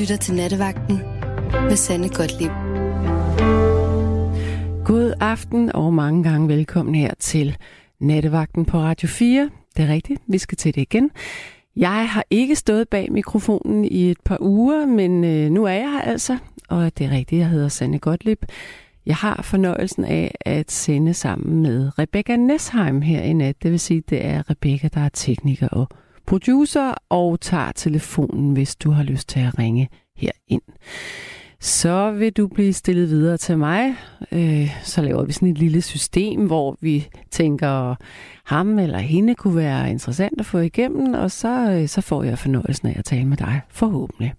lytter 0.00 0.16
til 0.16 0.34
Nattevagten 0.34 0.96
med 1.52 1.76
Sanne 1.76 2.08
Godtlip. 2.08 2.50
God 4.84 5.12
aften 5.20 5.72
og 5.72 5.94
mange 5.94 6.22
gange 6.22 6.48
velkommen 6.48 6.94
her 6.94 7.14
til 7.18 7.56
Nattevagten 7.98 8.64
på 8.64 8.78
Radio 8.78 9.08
4. 9.08 9.50
Det 9.76 9.84
er 9.84 9.88
rigtigt, 9.88 10.22
vi 10.26 10.38
skal 10.38 10.58
til 10.58 10.74
det 10.74 10.80
igen. 10.80 11.10
Jeg 11.76 12.08
har 12.08 12.24
ikke 12.30 12.56
stået 12.56 12.88
bag 12.88 13.12
mikrofonen 13.12 13.84
i 13.84 14.10
et 14.10 14.20
par 14.24 14.36
uger, 14.40 14.86
men 14.86 15.24
øh, 15.24 15.50
nu 15.50 15.64
er 15.64 15.72
jeg 15.72 15.92
her 15.92 16.00
altså, 16.00 16.38
og 16.68 16.98
det 16.98 17.06
er 17.06 17.10
rigtigt, 17.10 17.38
jeg 17.38 17.48
hedder 17.48 17.68
Sanne 17.68 17.98
Godtlip. 17.98 18.46
Jeg 19.06 19.16
har 19.16 19.42
fornøjelsen 19.42 20.04
af 20.04 20.34
at 20.40 20.70
sende 20.70 21.14
sammen 21.14 21.62
med 21.62 21.98
Rebecca 21.98 22.36
Nesheim 22.36 23.02
her 23.02 23.22
i 23.22 23.32
nat. 23.32 23.62
Det 23.62 23.70
vil 23.70 23.80
sige, 23.80 24.02
det 24.10 24.24
er 24.24 24.50
Rebecca, 24.50 24.88
der 24.94 25.00
er 25.00 25.08
tekniker 25.08 25.68
og 25.68 25.88
producer, 26.30 26.94
og 27.08 27.40
tager 27.40 27.72
telefonen, 27.72 28.52
hvis 28.52 28.76
du 28.76 28.90
har 28.90 29.02
lyst 29.02 29.28
til 29.28 29.40
at 29.40 29.58
ringe 29.58 29.88
her 30.16 30.30
ind. 30.48 30.62
Så 31.60 32.12
vil 32.12 32.32
du 32.32 32.48
blive 32.48 32.72
stillet 32.72 33.08
videre 33.08 33.36
til 33.36 33.58
mig. 33.58 33.94
Øh, 34.32 34.82
så 34.82 35.02
laver 35.02 35.24
vi 35.24 35.32
sådan 35.32 35.48
et 35.48 35.58
lille 35.58 35.82
system, 35.82 36.46
hvor 36.46 36.76
vi 36.80 37.08
tænker, 37.30 37.94
ham 38.44 38.78
eller 38.78 38.98
hende 38.98 39.34
kunne 39.34 39.56
være 39.56 39.90
interessant 39.90 40.40
at 40.40 40.46
få 40.46 40.58
igennem, 40.58 41.14
og 41.14 41.30
så, 41.30 41.70
øh, 41.70 41.88
så 41.88 42.00
får 42.00 42.22
jeg 42.22 42.38
fornøjelsen 42.38 42.88
af 42.88 42.94
at 42.98 43.04
tale 43.04 43.24
med 43.24 43.36
dig, 43.36 43.60
forhåbentlig. 43.68 44.34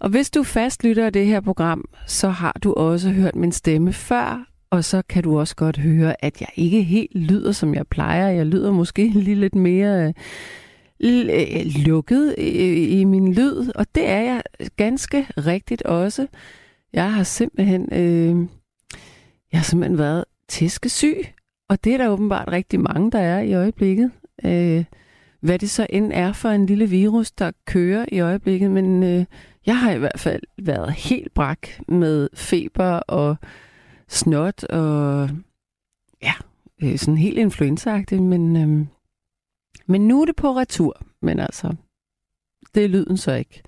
Og 0.00 0.10
hvis 0.10 0.30
du 0.30 0.42
fastlytter 0.42 1.06
af 1.06 1.12
det 1.12 1.26
her 1.26 1.40
program, 1.40 1.84
så 2.06 2.28
har 2.28 2.56
du 2.62 2.74
også 2.74 3.10
hørt 3.10 3.36
min 3.36 3.52
stemme 3.52 3.92
før, 3.92 4.46
og 4.70 4.84
så 4.84 5.02
kan 5.08 5.22
du 5.22 5.38
også 5.38 5.56
godt 5.56 5.78
høre, 5.78 6.24
at 6.24 6.40
jeg 6.40 6.48
ikke 6.56 6.82
helt 6.82 7.14
lyder, 7.14 7.52
som 7.52 7.74
jeg 7.74 7.86
plejer. 7.86 8.28
Jeg 8.28 8.46
lyder 8.46 8.72
måske 8.72 9.08
lige 9.24 9.34
lidt 9.34 9.54
mere 9.54 10.06
øh, 10.06 10.12
Øh, 11.02 11.66
lukket 11.86 12.34
i, 12.38 13.00
i 13.00 13.04
min 13.04 13.34
lyd, 13.34 13.72
og 13.74 13.86
det 13.94 14.08
er 14.08 14.20
jeg 14.20 14.42
ganske 14.76 15.26
rigtigt 15.36 15.82
også. 15.82 16.26
Jeg 16.92 17.12
har 17.12 17.22
simpelthen, 17.22 17.88
øh, 17.92 18.48
jeg 19.52 19.60
har 19.60 19.64
simpelthen 19.64 19.98
været 19.98 20.24
tæskesyg, 20.48 21.24
og 21.68 21.84
det 21.84 21.94
er 21.94 21.98
der 21.98 22.08
åbenbart 22.08 22.48
rigtig 22.48 22.80
mange, 22.80 23.10
der 23.10 23.18
er 23.18 23.40
i 23.40 23.54
øjeblikket. 23.54 24.10
Øh, 24.44 24.84
hvad 25.40 25.58
det 25.58 25.70
så 25.70 25.86
end 25.90 26.12
er 26.14 26.32
for 26.32 26.48
en 26.48 26.66
lille 26.66 26.86
virus, 26.86 27.30
der 27.30 27.50
kører 27.66 28.06
i 28.12 28.20
øjeblikket, 28.20 28.70
men 28.70 29.02
øh, 29.02 29.24
jeg 29.66 29.78
har 29.78 29.92
i 29.92 29.98
hvert 29.98 30.20
fald 30.20 30.42
været 30.58 30.92
helt 30.92 31.34
brak 31.34 31.68
med 31.88 32.28
feber 32.34 32.90
og 32.90 33.36
snot 34.08 34.64
og 34.64 35.30
ja, 36.22 36.32
øh, 36.82 36.98
sådan 36.98 37.16
helt 37.16 37.38
influenza 37.38 38.04
men, 38.10 38.56
øh, 38.56 38.86
men 39.86 40.08
nu 40.08 40.22
er 40.22 40.24
det 40.24 40.36
på 40.36 40.56
retur. 40.56 41.02
Men 41.22 41.38
altså, 41.38 41.74
det 42.74 42.84
er 42.84 42.88
lyden 42.88 43.16
så 43.16 43.32
ikke. 43.32 43.62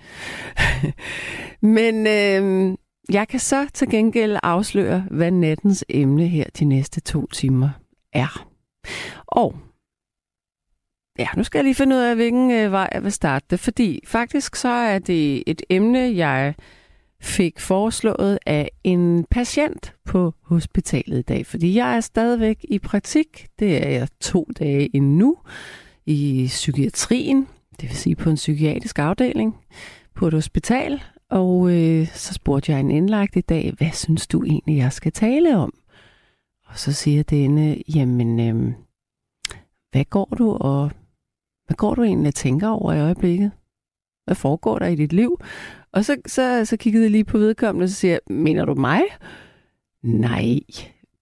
men 1.76 2.06
øh, 2.06 2.76
jeg 3.10 3.28
kan 3.28 3.40
så 3.40 3.66
til 3.74 3.90
gengæld 3.90 4.36
afsløre, 4.42 5.06
hvad 5.10 5.30
nattens 5.30 5.84
emne 5.88 6.26
her 6.26 6.44
de 6.58 6.64
næste 6.64 7.00
to 7.00 7.26
timer 7.26 7.70
er. 8.12 8.48
Og 9.26 9.54
ja, 11.18 11.28
nu 11.36 11.44
skal 11.44 11.58
jeg 11.58 11.64
lige 11.64 11.74
finde 11.74 11.96
ud 11.96 12.00
af, 12.00 12.14
hvilken 12.14 12.50
øh, 12.50 12.72
vej 12.72 12.88
jeg 12.92 13.04
vil 13.04 13.12
starte 13.12 13.46
det, 13.50 13.60
fordi 13.60 14.00
faktisk 14.06 14.56
så 14.56 14.68
er 14.68 14.98
det 14.98 15.42
et 15.46 15.62
emne, 15.70 15.98
jeg 15.98 16.54
fik 17.20 17.60
foreslået 17.60 18.38
af 18.46 18.70
en 18.84 19.24
patient 19.30 19.94
på 20.04 20.34
hospitalet 20.42 21.18
i 21.18 21.22
dag, 21.22 21.46
fordi 21.46 21.74
jeg 21.74 21.96
er 21.96 22.00
stadigvæk 22.00 22.64
i 22.68 22.78
praktik. 22.78 23.46
Det 23.58 23.86
er 23.86 23.88
jeg 23.88 24.08
to 24.20 24.48
dage 24.58 24.96
endnu 24.96 25.36
i 26.06 26.44
psykiatrien, 26.46 27.48
det 27.80 27.88
vil 27.88 27.96
sige 27.96 28.16
på 28.16 28.30
en 28.30 28.36
psykiatrisk 28.36 28.98
afdeling 28.98 29.56
på 30.14 30.26
et 30.26 30.34
hospital. 30.34 31.02
Og 31.30 31.70
øh, 31.70 32.08
så 32.14 32.34
spurgte 32.34 32.72
jeg 32.72 32.80
en 32.80 32.90
indlagt 32.90 33.36
i 33.36 33.40
dag, 33.40 33.72
hvad 33.78 33.90
synes 33.92 34.26
du 34.26 34.44
egentlig, 34.44 34.76
jeg 34.76 34.92
skal 34.92 35.12
tale 35.12 35.56
om? 35.56 35.72
Og 36.66 36.78
så 36.78 36.92
siger 36.92 37.22
denne, 37.22 37.76
jamen, 37.94 38.40
øh, 38.40 38.72
hvad 39.90 40.04
går 40.04 40.34
du 40.38 40.50
og 40.50 40.90
hvad 41.66 41.76
går 41.76 41.94
du 41.94 42.02
egentlig 42.02 42.28
og 42.28 42.34
tænker 42.34 42.68
over 42.68 42.92
i 42.92 43.00
øjeblikket? 43.00 43.50
Hvad 44.24 44.34
foregår 44.34 44.78
der 44.78 44.86
i 44.86 44.94
dit 44.94 45.12
liv? 45.12 45.40
Og 45.92 46.04
så, 46.04 46.16
så, 46.26 46.64
så 46.64 46.76
kiggede 46.76 47.04
jeg 47.04 47.10
lige 47.10 47.24
på 47.24 47.38
vedkommende 47.38 47.84
og 47.84 47.88
så 47.88 47.94
siger 47.94 48.18
mener 48.30 48.64
du 48.64 48.74
mig? 48.74 49.02
Nej, 50.02 50.60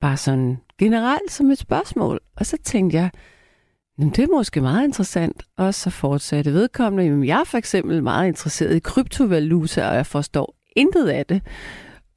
bare 0.01 0.17
sådan 0.17 0.59
generelt 0.79 1.33
som 1.33 1.51
et 1.51 1.59
spørgsmål. 1.59 2.21
Og 2.37 2.47
så 2.47 2.57
tænkte 2.65 2.97
jeg, 2.97 3.11
Jamen, 3.99 4.13
det 4.13 4.25
er 4.25 4.37
måske 4.37 4.61
meget 4.61 4.85
interessant. 4.85 5.43
Og 5.57 5.75
så 5.75 5.91
fortsatte 5.91 6.53
vedkommende, 6.53 7.05
jamen, 7.05 7.27
jeg 7.27 7.41
er 7.41 7.45
for 7.45 7.59
eksempel 7.59 8.03
meget 8.03 8.29
interesseret 8.29 8.77
i 8.77 8.79
kryptovaluta, 8.79 9.89
og 9.89 9.95
jeg 9.95 10.07
forstår 10.07 10.57
intet 10.77 11.09
af 11.09 11.27
det. 11.27 11.43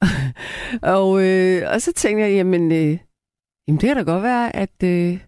og, 0.96 1.22
øh, 1.22 1.62
og 1.72 1.82
så 1.82 1.92
tænkte 1.92 2.24
jeg, 2.24 2.32
jamen, 2.32 2.72
øh, 2.72 2.98
jamen 3.68 3.80
det 3.80 3.86
kan 3.88 3.96
da 3.96 4.02
godt 4.02 4.22
være, 4.22 4.56
at, 4.56 4.82
øh, 4.84 5.18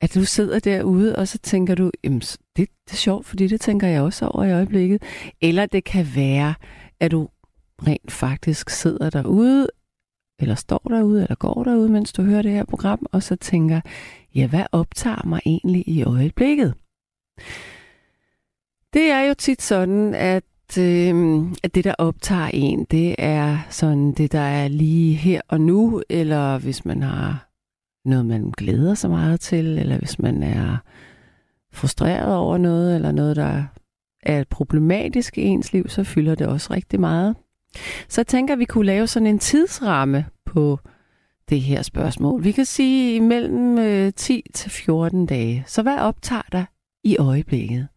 at 0.00 0.14
du 0.14 0.24
sidder 0.24 0.58
derude, 0.58 1.16
og 1.16 1.28
så 1.28 1.38
tænker 1.38 1.74
du, 1.74 1.90
jamen, 2.04 2.20
det, 2.20 2.38
det 2.56 2.92
er 2.92 2.96
sjovt, 2.96 3.26
fordi 3.26 3.46
det 3.46 3.60
tænker 3.60 3.86
jeg 3.86 4.02
også 4.02 4.26
over 4.26 4.44
i 4.44 4.52
øjeblikket. 4.52 5.02
Eller 5.40 5.66
det 5.66 5.84
kan 5.84 6.06
være, 6.14 6.54
at 7.00 7.10
du 7.10 7.28
rent 7.86 8.12
faktisk 8.12 8.70
sidder 8.70 9.10
derude, 9.10 9.68
eller 10.38 10.54
står 10.54 10.82
derude, 10.88 11.22
eller 11.22 11.34
går 11.34 11.64
derude, 11.64 11.88
mens 11.88 12.12
du 12.12 12.22
hører 12.22 12.42
det 12.42 12.52
her 12.52 12.64
program, 12.64 13.06
og 13.12 13.22
så 13.22 13.36
tænker, 13.36 13.80
ja, 14.34 14.46
hvad 14.46 14.64
optager 14.72 15.26
mig 15.26 15.40
egentlig 15.46 15.88
i 15.88 16.02
øjeblikket? 16.02 16.74
Det 18.92 19.10
er 19.10 19.20
jo 19.20 19.34
tit 19.34 19.62
sådan, 19.62 20.14
at, 20.14 20.78
øh, 20.78 21.40
at 21.62 21.74
det, 21.74 21.84
der 21.84 21.94
optager 21.98 22.50
en, 22.52 22.84
det 22.84 23.14
er 23.18 23.58
sådan 23.70 24.12
det, 24.12 24.32
der 24.32 24.40
er 24.40 24.68
lige 24.68 25.14
her 25.14 25.40
og 25.48 25.60
nu, 25.60 26.02
eller 26.08 26.58
hvis 26.58 26.84
man 26.84 27.02
har 27.02 27.48
noget, 28.04 28.26
man 28.26 28.50
glæder 28.50 28.94
sig 28.94 29.10
meget 29.10 29.40
til, 29.40 29.78
eller 29.78 29.98
hvis 29.98 30.18
man 30.18 30.42
er 30.42 30.76
frustreret 31.72 32.36
over 32.36 32.58
noget, 32.58 32.94
eller 32.94 33.12
noget, 33.12 33.36
der 33.36 33.64
er 34.22 34.44
problematisk 34.50 35.38
i 35.38 35.42
ens 35.42 35.72
liv, 35.72 35.88
så 35.88 36.04
fylder 36.04 36.34
det 36.34 36.46
også 36.46 36.74
rigtig 36.74 37.00
meget. 37.00 37.36
Så 38.08 38.20
jeg 38.20 38.26
tænker, 38.26 38.54
at 38.54 38.58
vi 38.58 38.64
kunne 38.64 38.86
lave 38.86 39.06
sådan 39.06 39.26
en 39.26 39.38
tidsramme 39.38 40.26
på 40.44 40.78
det 41.48 41.60
her 41.60 41.82
spørgsmål. 41.82 42.44
Vi 42.44 42.52
kan 42.52 42.64
sige 42.64 43.14
imellem 43.14 43.78
øh, 43.78 44.12
10 44.16 44.42
til 44.54 44.70
14 44.70 45.26
dage. 45.26 45.64
Så 45.66 45.82
hvad 45.82 45.98
optager 45.98 46.42
dig 46.52 46.64
i 47.04 47.16
øjeblikket? 47.16 47.88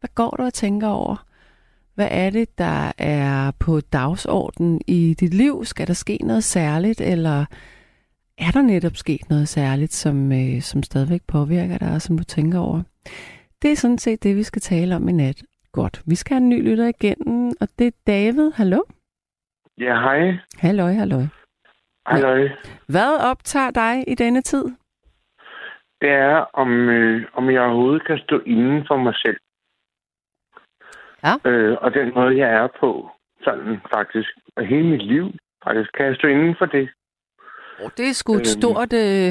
Hvad 0.00 0.10
går 0.14 0.30
du 0.30 0.42
og 0.42 0.54
tænker 0.54 0.88
over? 0.88 1.26
Hvad 1.94 2.08
er 2.10 2.30
det, 2.30 2.58
der 2.58 2.92
er 2.98 3.50
på 3.50 3.80
dagsordenen 3.80 4.80
i 4.86 5.14
dit 5.20 5.34
liv? 5.34 5.64
Skal 5.64 5.86
der 5.86 5.92
ske 5.92 6.18
noget 6.22 6.44
særligt, 6.44 7.00
eller 7.00 7.44
er 8.38 8.50
der 8.50 8.62
netop 8.62 8.96
sket 8.96 9.30
noget 9.30 9.48
særligt, 9.48 9.94
som, 9.94 10.32
øh, 10.32 10.62
som 10.62 10.82
stadigvæk 10.82 11.22
påvirker 11.26 11.78
dig, 11.78 11.90
og 11.90 12.02
som 12.02 12.18
du 12.18 12.24
tænker 12.24 12.58
over? 12.58 12.82
Det 13.62 13.72
er 13.72 13.76
sådan 13.76 13.98
set 13.98 14.22
det, 14.22 14.36
vi 14.36 14.42
skal 14.42 14.62
tale 14.62 14.96
om 14.96 15.08
i 15.08 15.12
nat. 15.12 15.42
Godt, 15.72 16.02
vi 16.06 16.14
skal 16.14 16.34
have 16.34 16.42
en 16.42 16.48
ny 16.48 16.62
lytter 16.62 16.86
igen, 16.86 17.54
og 17.60 17.68
det 17.78 17.86
er 17.86 17.90
David. 18.06 18.50
Hallo? 18.54 18.80
Ja, 19.78 19.94
hej. 20.00 20.38
Halløj, 20.58 20.92
halløj. 20.92 21.22
Halløj. 22.06 22.48
Hvad 22.88 23.30
optager 23.30 23.70
dig 23.70 24.04
i 24.08 24.14
denne 24.14 24.40
tid? 24.42 24.64
Det 26.00 26.10
er, 26.10 26.36
om, 26.52 26.88
øh, 26.88 27.26
om 27.32 27.50
jeg 27.50 27.62
overhovedet 27.62 28.06
kan 28.06 28.18
stå 28.18 28.40
inden 28.46 28.84
for 28.86 28.96
mig 28.96 29.14
selv. 29.14 29.36
Ja. 31.24 31.50
Øh, 31.50 31.76
og 31.80 31.94
den 31.94 32.12
måde, 32.14 32.38
jeg 32.38 32.50
er 32.50 32.68
på, 32.80 33.10
sådan 33.44 33.80
faktisk, 33.94 34.28
og 34.56 34.66
hele 34.66 34.86
mit 34.88 35.02
liv, 35.02 35.32
faktisk, 35.64 35.90
kan 35.96 36.06
jeg 36.06 36.16
stå 36.16 36.28
inden 36.28 36.54
for 36.58 36.66
det. 36.66 36.88
Oh, 37.80 37.90
det 37.96 38.08
er 38.08 38.12
sgu 38.12 38.32
et 38.34 38.38
øhm, 38.38 38.44
stort... 38.44 38.92
Øh, 38.92 39.30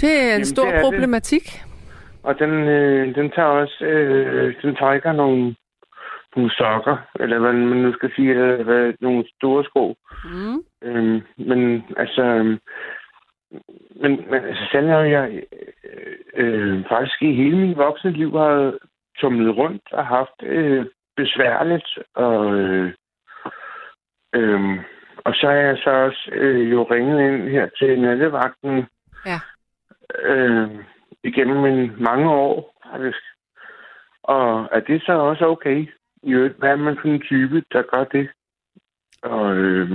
det 0.00 0.10
er 0.18 0.22
en 0.22 0.30
jamen, 0.30 0.44
stor 0.44 0.66
er 0.66 0.82
problematik. 0.82 1.42
Det. 1.42 1.64
Og 2.22 2.38
den, 2.38 2.50
øh, 2.50 3.14
den 3.14 3.30
tager 3.30 3.48
også... 3.48 3.84
Øh, 3.84 4.62
den 4.62 4.76
trækker 4.76 5.12
nogle 5.12 5.54
nogle 6.36 6.50
sokker, 6.50 6.96
eller 7.20 7.38
hvad 7.38 7.52
man 7.52 7.78
nu 7.78 7.92
skal 7.92 8.10
sige, 8.16 8.30
eller 8.30 8.62
hvad, 8.62 8.92
nogle 9.00 9.24
store 9.36 9.64
sko. 9.64 9.96
Mm. 10.24 10.64
Øhm, 10.82 11.22
men 11.36 11.84
altså, 11.96 12.22
øhm, 12.22 12.58
men, 14.02 14.12
men 14.30 14.44
altså, 14.44 14.68
selv 14.72 14.88
har 14.88 15.00
jeg 15.00 15.42
øh, 16.34 16.84
faktisk 16.88 17.22
i 17.22 17.34
hele 17.34 17.56
min 17.56 17.76
voksne 17.76 18.10
liv 18.10 18.32
har 18.32 18.78
tumlet 19.20 19.56
rundt 19.56 19.92
og 19.92 20.06
haft 20.06 20.42
øh, 20.42 20.86
besværligt, 21.16 21.98
og 22.14 22.54
øh, 22.54 22.92
øh, 24.34 24.78
og 25.24 25.34
så 25.34 25.46
har 25.46 25.54
jeg 25.54 25.78
så 25.84 25.90
også 25.90 26.30
øh, 26.32 26.70
jo 26.70 26.82
ringet 26.82 27.20
ind 27.20 27.48
her 27.48 27.68
til 27.78 28.00
nattevagten 28.00 28.86
ja. 29.26 29.38
øh, 30.22 30.70
igennem 31.24 31.64
en 31.64 32.02
mange 32.02 32.30
år, 32.30 32.74
faktisk. 32.90 33.22
Og 34.22 34.68
er 34.72 34.80
det 34.80 35.02
så 35.02 35.12
også 35.12 35.46
okay? 35.46 35.88
I 36.22 36.30
øvrigt, 36.32 36.58
hvad 36.58 36.70
er 36.70 36.76
man 36.76 36.96
for 37.00 37.08
en 37.08 37.20
type, 37.20 37.62
der 37.72 37.82
gør 37.82 38.04
det? 38.04 38.28
Og, 39.22 39.56
øh, 39.56 39.90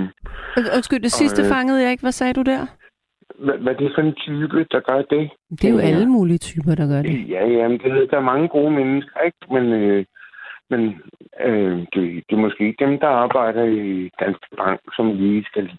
Undskyld, 0.76 1.02
det 1.02 1.12
sidste 1.12 1.40
og, 1.40 1.46
øh, 1.46 1.52
fangede 1.52 1.82
jeg 1.82 1.90
ikke. 1.90 2.02
Hvad 2.02 2.12
sagde 2.12 2.32
du 2.34 2.42
der? 2.42 2.66
Hvad, 3.44 3.58
hvad 3.58 3.74
er 3.74 3.78
det 3.78 3.92
for 3.94 4.02
en 4.02 4.14
type, 4.14 4.66
der 4.70 4.80
gør 4.80 5.02
det? 5.02 5.30
Det 5.50 5.64
er 5.64 5.72
jo 5.72 5.78
alle 5.78 6.06
mulige 6.06 6.38
typer, 6.38 6.74
der 6.74 6.86
gør 6.88 7.02
det. 7.02 7.28
Ja, 7.28 7.46
ja, 7.46 7.68
men 7.68 7.78
det, 7.78 8.10
der 8.10 8.16
er 8.16 8.30
mange 8.32 8.48
gode 8.48 8.70
mennesker, 8.70 9.20
ikke? 9.20 9.38
Men, 9.50 9.64
øh, 9.72 10.04
Men 10.70 10.80
øh, 11.40 11.78
det, 11.78 12.02
det 12.26 12.32
er 12.36 12.44
måske 12.46 12.66
ikke 12.66 12.84
dem, 12.84 12.98
der 13.00 13.08
arbejder 13.08 13.64
i 13.64 14.10
Dansk 14.20 14.40
Bank, 14.56 14.80
som 14.96 15.06
lige 15.16 15.44
skal 15.44 15.70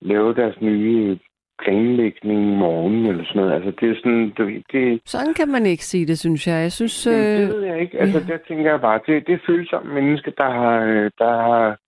lave 0.00 0.34
deres 0.34 0.60
nye 0.60 1.18
planlægning 1.62 2.52
i 2.52 2.56
morgen, 2.56 3.06
eller 3.06 3.24
sådan 3.24 3.42
noget. 3.42 3.52
Altså, 3.54 3.70
det 3.80 3.90
er 3.90 3.94
sådan... 3.94 4.32
Det, 4.36 4.62
det, 4.72 5.00
Sådan 5.04 5.34
kan 5.34 5.48
man 5.48 5.66
ikke 5.66 5.84
sige 5.84 6.06
det, 6.06 6.18
synes 6.18 6.46
jeg. 6.46 6.62
Jeg 6.62 6.72
synes... 6.72 7.06
Jamen, 7.06 7.20
det 7.24 7.42
Øh, 7.42 7.48
ved 7.48 7.62
jeg 7.64 7.80
ikke. 7.80 7.98
Altså, 8.00 8.20
der 8.28 8.38
tænker 8.48 8.70
jeg 8.70 8.80
bare, 8.80 9.00
det, 9.06 9.26
det 9.26 9.34
er 9.34 9.46
følsomme 9.46 9.94
mennesker, 9.94 10.30
der 10.30 10.50
har, 10.50 10.80
øh, 10.84 11.10
der 11.18 11.32
har, 11.42 11.78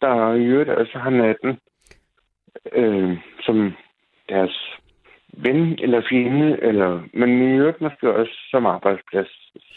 der 0.00 0.08
har 0.14 0.34
i 0.34 0.44
øvrigt 0.44 0.70
også 0.70 0.98
har 0.98 1.10
natten 1.10 1.58
øh, 2.72 3.18
som 3.42 3.72
deres 4.28 4.56
ven 5.32 5.78
eller 5.82 6.02
fjende, 6.10 6.58
eller, 6.62 7.02
men 7.14 7.42
i 7.42 7.56
øvrigt 7.58 7.80
måske 7.80 8.12
også 8.14 8.32
som 8.50 8.66
arbejdsplads, 8.66 9.28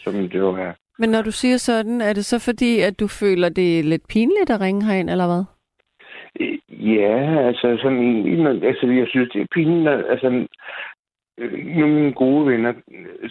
som 0.04 0.14
det 0.14 0.34
jo 0.34 0.48
er. 0.54 0.72
men 0.98 1.10
når 1.10 1.22
du 1.22 1.30
siger 1.30 1.56
sådan, 1.56 2.00
er 2.00 2.12
det 2.12 2.24
så 2.24 2.38
fordi, 2.38 2.80
at 2.80 3.00
du 3.00 3.06
føler, 3.08 3.48
det 3.48 3.78
er 3.78 3.82
lidt 3.82 4.08
pinligt 4.08 4.50
at 4.50 4.60
ringe 4.60 4.84
herind, 4.86 5.10
eller 5.10 5.26
hvad? 5.26 5.44
Øh, 6.40 6.58
ja, 6.68 7.46
altså 7.46 7.78
sådan 7.82 8.46
altså 8.64 8.86
jeg 8.86 9.06
synes, 9.08 9.30
det 9.32 9.40
er 9.40 9.46
pinligt, 9.54 10.06
altså 10.08 10.46
øh, 11.38 11.66
nogle 11.66 11.94
mine 11.94 12.12
gode 12.12 12.46
venner, 12.46 12.72
øh, 12.90 13.30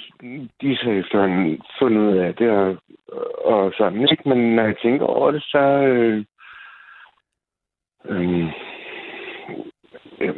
de 0.61 0.71
er 0.71 0.75
så 0.75 0.89
efterhånden 0.89 1.61
fundet 1.79 2.01
ud 2.01 2.17
af 2.17 2.35
det, 2.35 2.49
og, 2.49 2.77
og 3.45 3.73
sådan, 3.77 4.01
ikke? 4.01 4.29
Men 4.29 4.55
når 4.55 4.63
jeg 4.63 4.77
tænker 4.77 5.05
over 5.05 5.31
det, 5.31 5.43
så... 5.43 5.59
Øh, 5.59 6.25
øh, 8.05 8.47
øh, 10.21 10.35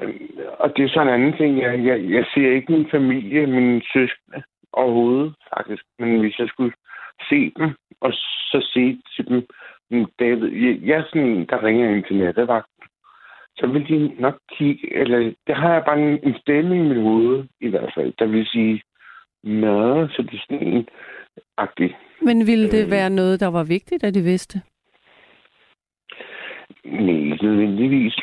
øh, 0.00 0.14
og 0.58 0.76
det 0.76 0.84
er 0.84 0.88
sådan 0.88 1.08
en 1.08 1.14
anden 1.14 1.36
ting. 1.36 1.62
Jeg, 1.62 1.84
jeg, 1.84 2.10
jeg 2.10 2.24
ser 2.34 2.52
ikke 2.52 2.72
min 2.72 2.90
familie, 2.90 3.46
min 3.46 3.82
søskende 3.92 4.42
overhovedet, 4.72 5.34
faktisk. 5.54 5.84
Men 5.98 6.20
hvis 6.20 6.38
jeg 6.38 6.48
skulle 6.48 6.72
se 7.28 7.52
dem, 7.56 7.74
og 8.00 8.12
så 8.12 8.70
se 8.74 8.98
til 9.16 9.28
dem, 9.28 9.36
øh, 9.36 9.63
David, 10.20 10.48
jeg, 10.48 10.78
jeg 10.82 11.04
sådan 11.08 11.46
der 11.46 11.62
ringer 11.62 11.90
ind 11.90 12.04
til 12.04 12.16
nattevagten. 12.16 12.84
Så 13.56 13.66
vil 13.66 13.88
de 13.88 14.20
nok 14.20 14.38
kigge, 14.52 14.94
eller 14.96 15.18
det 15.46 15.56
har 15.56 15.72
jeg 15.72 15.84
bare 15.86 16.00
en, 16.00 16.18
en 16.22 16.34
stemme 16.40 16.76
i 16.76 16.82
mit 16.82 17.02
hoved, 17.02 17.44
i 17.60 17.68
hvert 17.68 17.92
fald, 17.96 18.12
der 18.18 18.26
vil 18.26 18.46
sige, 18.46 18.82
Nå, 19.44 20.08
så 20.08 20.22
det 20.22 20.34
er 20.34 20.44
sådan 20.48 20.66
en 20.66 20.88
agtig. 21.56 21.96
Men 22.22 22.46
ville 22.46 22.70
det 22.70 22.84
Øh. 22.84 22.90
være 22.90 23.10
noget, 23.10 23.40
der 23.40 23.46
var 23.50 23.64
vigtigt, 23.64 24.04
at 24.04 24.14
de 24.14 24.22
vidste? 24.22 24.62
Nej, 26.84 27.32
ikke 27.32 27.44
nødvendigvis. 27.44 28.16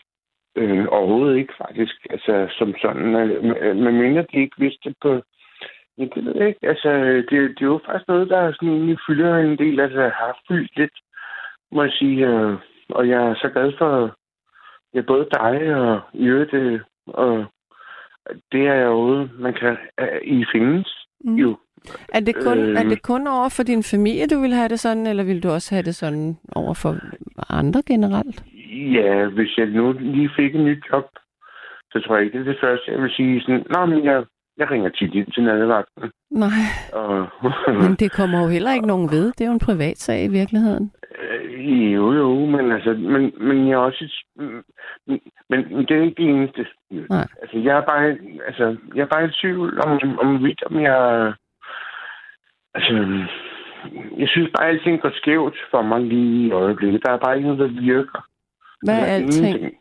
Øh, 0.55 0.85
overhovedet 0.89 1.37
ikke, 1.37 1.53
faktisk. 1.57 1.95
Altså, 2.09 2.47
som 2.57 2.73
sådan. 2.81 3.15
Øh, 3.15 3.75
men 3.75 4.01
mindre 4.01 4.25
de 4.31 4.37
ikke 4.41 4.59
vidste 4.59 4.95
på... 5.01 5.21
Ja, 5.97 6.05
det 6.15 6.25
ved 6.25 6.35
jeg 6.35 6.47
ikke. 6.47 6.67
Altså, 6.67 6.89
det, 7.29 7.29
det 7.29 7.61
er 7.61 7.73
jo 7.75 7.79
faktisk 7.85 8.07
noget, 8.07 8.29
der 8.29 8.53
sådan 8.53 8.69
egentlig 8.69 8.97
fylder 9.07 9.37
en 9.37 9.57
del. 9.57 9.79
Altså, 9.79 10.01
har 10.01 10.39
fyldt 10.47 10.77
lidt, 10.77 10.93
må 11.71 11.83
jeg 11.83 11.91
sige. 11.91 12.27
Øh, 12.27 12.53
og 12.89 13.09
jeg 13.09 13.21
er 13.29 13.35
så 13.35 13.49
glad 13.53 13.71
for 13.77 14.15
ja, 14.93 15.01
både 15.01 15.27
dig 15.33 15.75
og 15.75 15.99
i 16.13 16.23
øvrigt, 16.25 16.53
øh, 16.53 16.79
og 17.07 17.45
det 18.51 18.67
er 18.67 18.81
jo 18.85 19.27
man 19.39 19.53
kan 19.53 19.77
øh, 19.99 20.21
I 20.23 20.45
findes 20.53 20.97
Mm. 21.23 21.35
jo. 21.35 21.57
Er 22.13 22.19
det, 22.19 22.35
kun, 22.43 22.57
Øh. 22.59 22.75
er 22.79 22.83
det 22.83 23.01
kun 23.01 23.27
over 23.27 23.49
for 23.49 23.63
din 23.63 23.83
familie, 23.83 24.27
du 24.27 24.39
vil 24.41 24.53
have 24.53 24.69
det 24.69 24.79
sådan, 24.79 25.07
eller 25.07 25.23
vil 25.23 25.43
du 25.43 25.49
også 25.49 25.75
have 25.75 25.83
det 25.83 25.95
sådan 25.95 26.37
over 26.55 26.73
for 26.73 26.95
andre 27.49 27.81
generelt? 27.87 28.43
Ja, 28.97 29.25
hvis 29.25 29.57
jeg 29.57 29.65
nu 29.65 29.91
lige 29.91 30.29
fik 30.35 30.55
et 30.55 30.61
nyt 30.61 30.83
job, 30.91 31.05
så 31.91 31.99
tror 32.05 32.15
jeg 32.15 32.25
ikke, 32.25 32.39
det 32.39 32.47
er 32.47 32.51
det 32.51 32.61
første, 32.61 32.91
jeg 32.91 33.01
vil 33.01 33.11
sige 33.11 33.41
sådan, 33.41 33.65
Nå, 33.69 33.85
men 33.85 34.05
jeg, 34.05 34.23
jeg 34.57 34.71
ringer 34.71 34.89
tit 34.89 35.13
ind 35.13 35.31
til 35.31 35.43
nattevagten. 35.43 36.11
Nej, 36.31 36.65
Og, 36.93 37.27
men 37.83 37.95
det 37.95 38.11
kommer 38.11 38.41
jo 38.41 38.47
heller 38.47 38.73
ikke 38.73 38.87
nogen 38.87 39.11
ved. 39.11 39.25
Det 39.31 39.41
er 39.41 39.45
jo 39.45 39.53
en 39.53 39.59
privat 39.69 39.97
sag 39.97 40.23
i 40.23 40.27
virkeligheden. 40.27 40.91
Øh, 41.19 41.93
jo, 41.93 42.11
jo, 42.13 42.45
men 42.45 42.71
altså, 42.71 42.93
men, 42.93 43.33
men 43.37 43.67
jeg 43.67 43.73
er 43.73 43.77
også, 43.77 44.03
et- 44.03 44.63
men, 45.07 45.21
men 45.49 45.85
det 45.85 45.91
er 45.91 46.01
ikke 46.01 46.21
det 46.23 46.29
eneste. 46.29 46.67
Nej. 46.91 47.27
Altså, 47.41 47.57
jeg 47.57 47.77
er 47.77 47.81
bare, 47.85 48.17
altså, 48.47 48.77
jeg 48.95 49.01
er 49.01 49.05
bare 49.07 49.25
i 49.25 49.31
tvivl 49.41 49.79
om, 49.85 50.19
om 50.19 50.43
vidt, 50.43 50.63
om 50.63 50.81
jeg, 50.81 51.33
altså, 52.73 52.93
jeg 54.17 54.27
synes 54.29 54.49
bare, 54.57 54.67
at 54.69 54.73
alting 54.75 55.01
går 55.01 55.11
skævt 55.15 55.55
for 55.71 55.81
mig 55.81 56.01
lige 56.01 56.47
i 56.47 56.51
øjeblikket. 56.51 57.05
Der 57.05 57.11
er 57.11 57.17
bare 57.17 57.35
ikke 57.37 57.49
noget, 57.49 57.73
der 57.73 57.81
virker. 57.81 58.27
Hvad 58.83 58.95
er 58.99 59.05
Der 59.05 59.13
alting? 59.13 59.45
ingenting. 59.47 59.77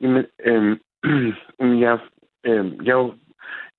Jamen, 0.00 0.26
øhm, 0.44 0.80
jeg, 1.84 1.98
øhm, 2.44 2.84
jeg, 2.84 2.92
er 2.92 2.96
jo- 2.98 3.14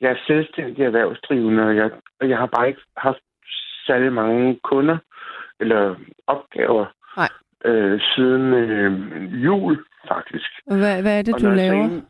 jeg 0.01 0.11
er 0.11 0.17
selvstændig 0.27 0.85
erhvervsdrivende, 0.85 1.63
og 1.63 1.75
jeg, 1.75 1.91
og 2.19 2.29
jeg 2.29 2.37
har 2.37 2.45
bare 2.45 2.67
ikke 2.67 2.81
haft 2.97 3.19
særlig 3.87 4.13
mange 4.13 4.59
kunder 4.63 4.97
eller 5.59 5.95
opgaver 6.27 6.85
Nej. 7.17 7.29
øh, 7.65 8.01
siden 8.15 8.53
øh, 8.53 8.91
jul, 9.45 9.85
faktisk. 10.07 10.49
Hvad, 10.67 11.01
hvad 11.01 11.17
er 11.19 11.21
det, 11.21 11.33
Og 11.33 11.41
du 11.41 11.47
jeg 11.47 11.55
laver? 11.57 11.73
egentlig- 11.73 12.03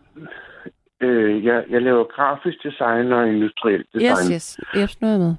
Øh, 1.01 1.46
jeg, 1.46 1.66
jeg 1.69 1.81
laver 1.81 2.04
grafisk 2.04 2.63
design 2.63 3.12
og 3.12 3.28
industriel 3.30 3.86
design. 3.94 4.12
Yes, 4.12 4.31
yes. 4.34 4.60
Er 4.74 4.80
jeg 4.80 4.90
med. 5.01 5.36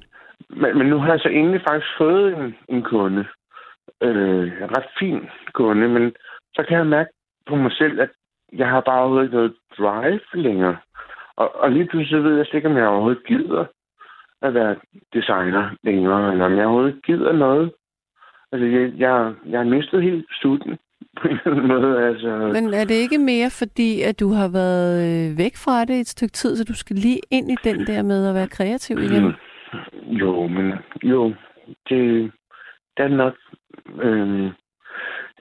Men, 0.48 0.78
men 0.78 0.86
nu 0.86 0.98
har 0.98 1.10
jeg 1.10 1.20
så 1.20 1.28
egentlig 1.28 1.60
faktisk 1.68 1.90
fået 1.98 2.36
en, 2.36 2.54
en 2.68 2.82
kunde. 2.82 3.24
Øh, 4.02 4.52
ret 4.76 4.86
fin 4.98 5.28
kunde, 5.52 5.88
men 5.88 6.12
så 6.54 6.64
kan 6.68 6.78
jeg 6.78 6.86
mærke 6.86 7.10
på 7.48 7.56
mig 7.56 7.72
selv, 7.72 8.00
at 8.00 8.10
jeg 8.52 8.68
har 8.68 8.80
bare 8.80 8.98
overhovedet 9.00 9.24
ikke 9.26 9.36
noget 9.36 9.54
drive 9.78 10.20
længere. 10.34 10.76
Og, 11.36 11.54
og 11.60 11.70
lige 11.70 11.86
pludselig 11.86 12.24
ved 12.24 12.36
jeg 12.36 12.46
slet 12.46 12.54
ikke, 12.58 12.68
om 12.68 12.76
jeg 12.76 12.86
overhovedet 12.86 13.26
gider 13.26 13.64
at 14.42 14.54
være 14.54 14.76
designer 15.14 15.70
længere, 15.82 16.32
eller 16.32 16.44
om 16.44 16.56
jeg 16.56 16.66
overhovedet 16.66 17.02
gider 17.04 17.32
noget. 17.32 17.72
Altså, 18.52 18.66
jeg, 18.66 18.92
jeg, 18.98 19.32
jeg 19.46 19.58
har 19.60 19.64
mistet 19.66 20.02
helt 20.02 20.26
studien 20.32 20.78
på 21.22 21.28
en 21.28 21.38
eller 21.44 21.56
anden 21.56 21.68
måde. 21.68 22.06
Altså, 22.08 22.50
Men 22.52 22.74
er 22.74 22.84
det 22.84 22.94
ikke 22.94 23.18
mere 23.18 23.50
fordi, 23.58 24.02
at 24.02 24.20
du 24.20 24.28
har 24.32 24.48
været 24.52 24.92
øh, 25.06 25.38
væk 25.38 25.52
fra 25.64 25.84
det 25.84 26.00
et 26.00 26.06
stykke 26.08 26.32
tid, 26.32 26.56
så 26.56 26.64
du 26.64 26.74
skal 26.74 26.96
lige 26.96 27.20
ind 27.30 27.50
i 27.50 27.56
den 27.64 27.86
der 27.86 28.02
med 28.02 28.28
at 28.28 28.34
være 28.34 28.48
kreativ 28.48 28.98
igen? 28.98 29.24
Mm. 29.24 29.32
Jo, 30.22 30.46
men 30.46 30.72
jo, 31.02 31.28
det, 31.88 32.32
det 32.96 33.04
er 33.04 33.08
nok... 33.08 33.34
Øh, 34.02 34.50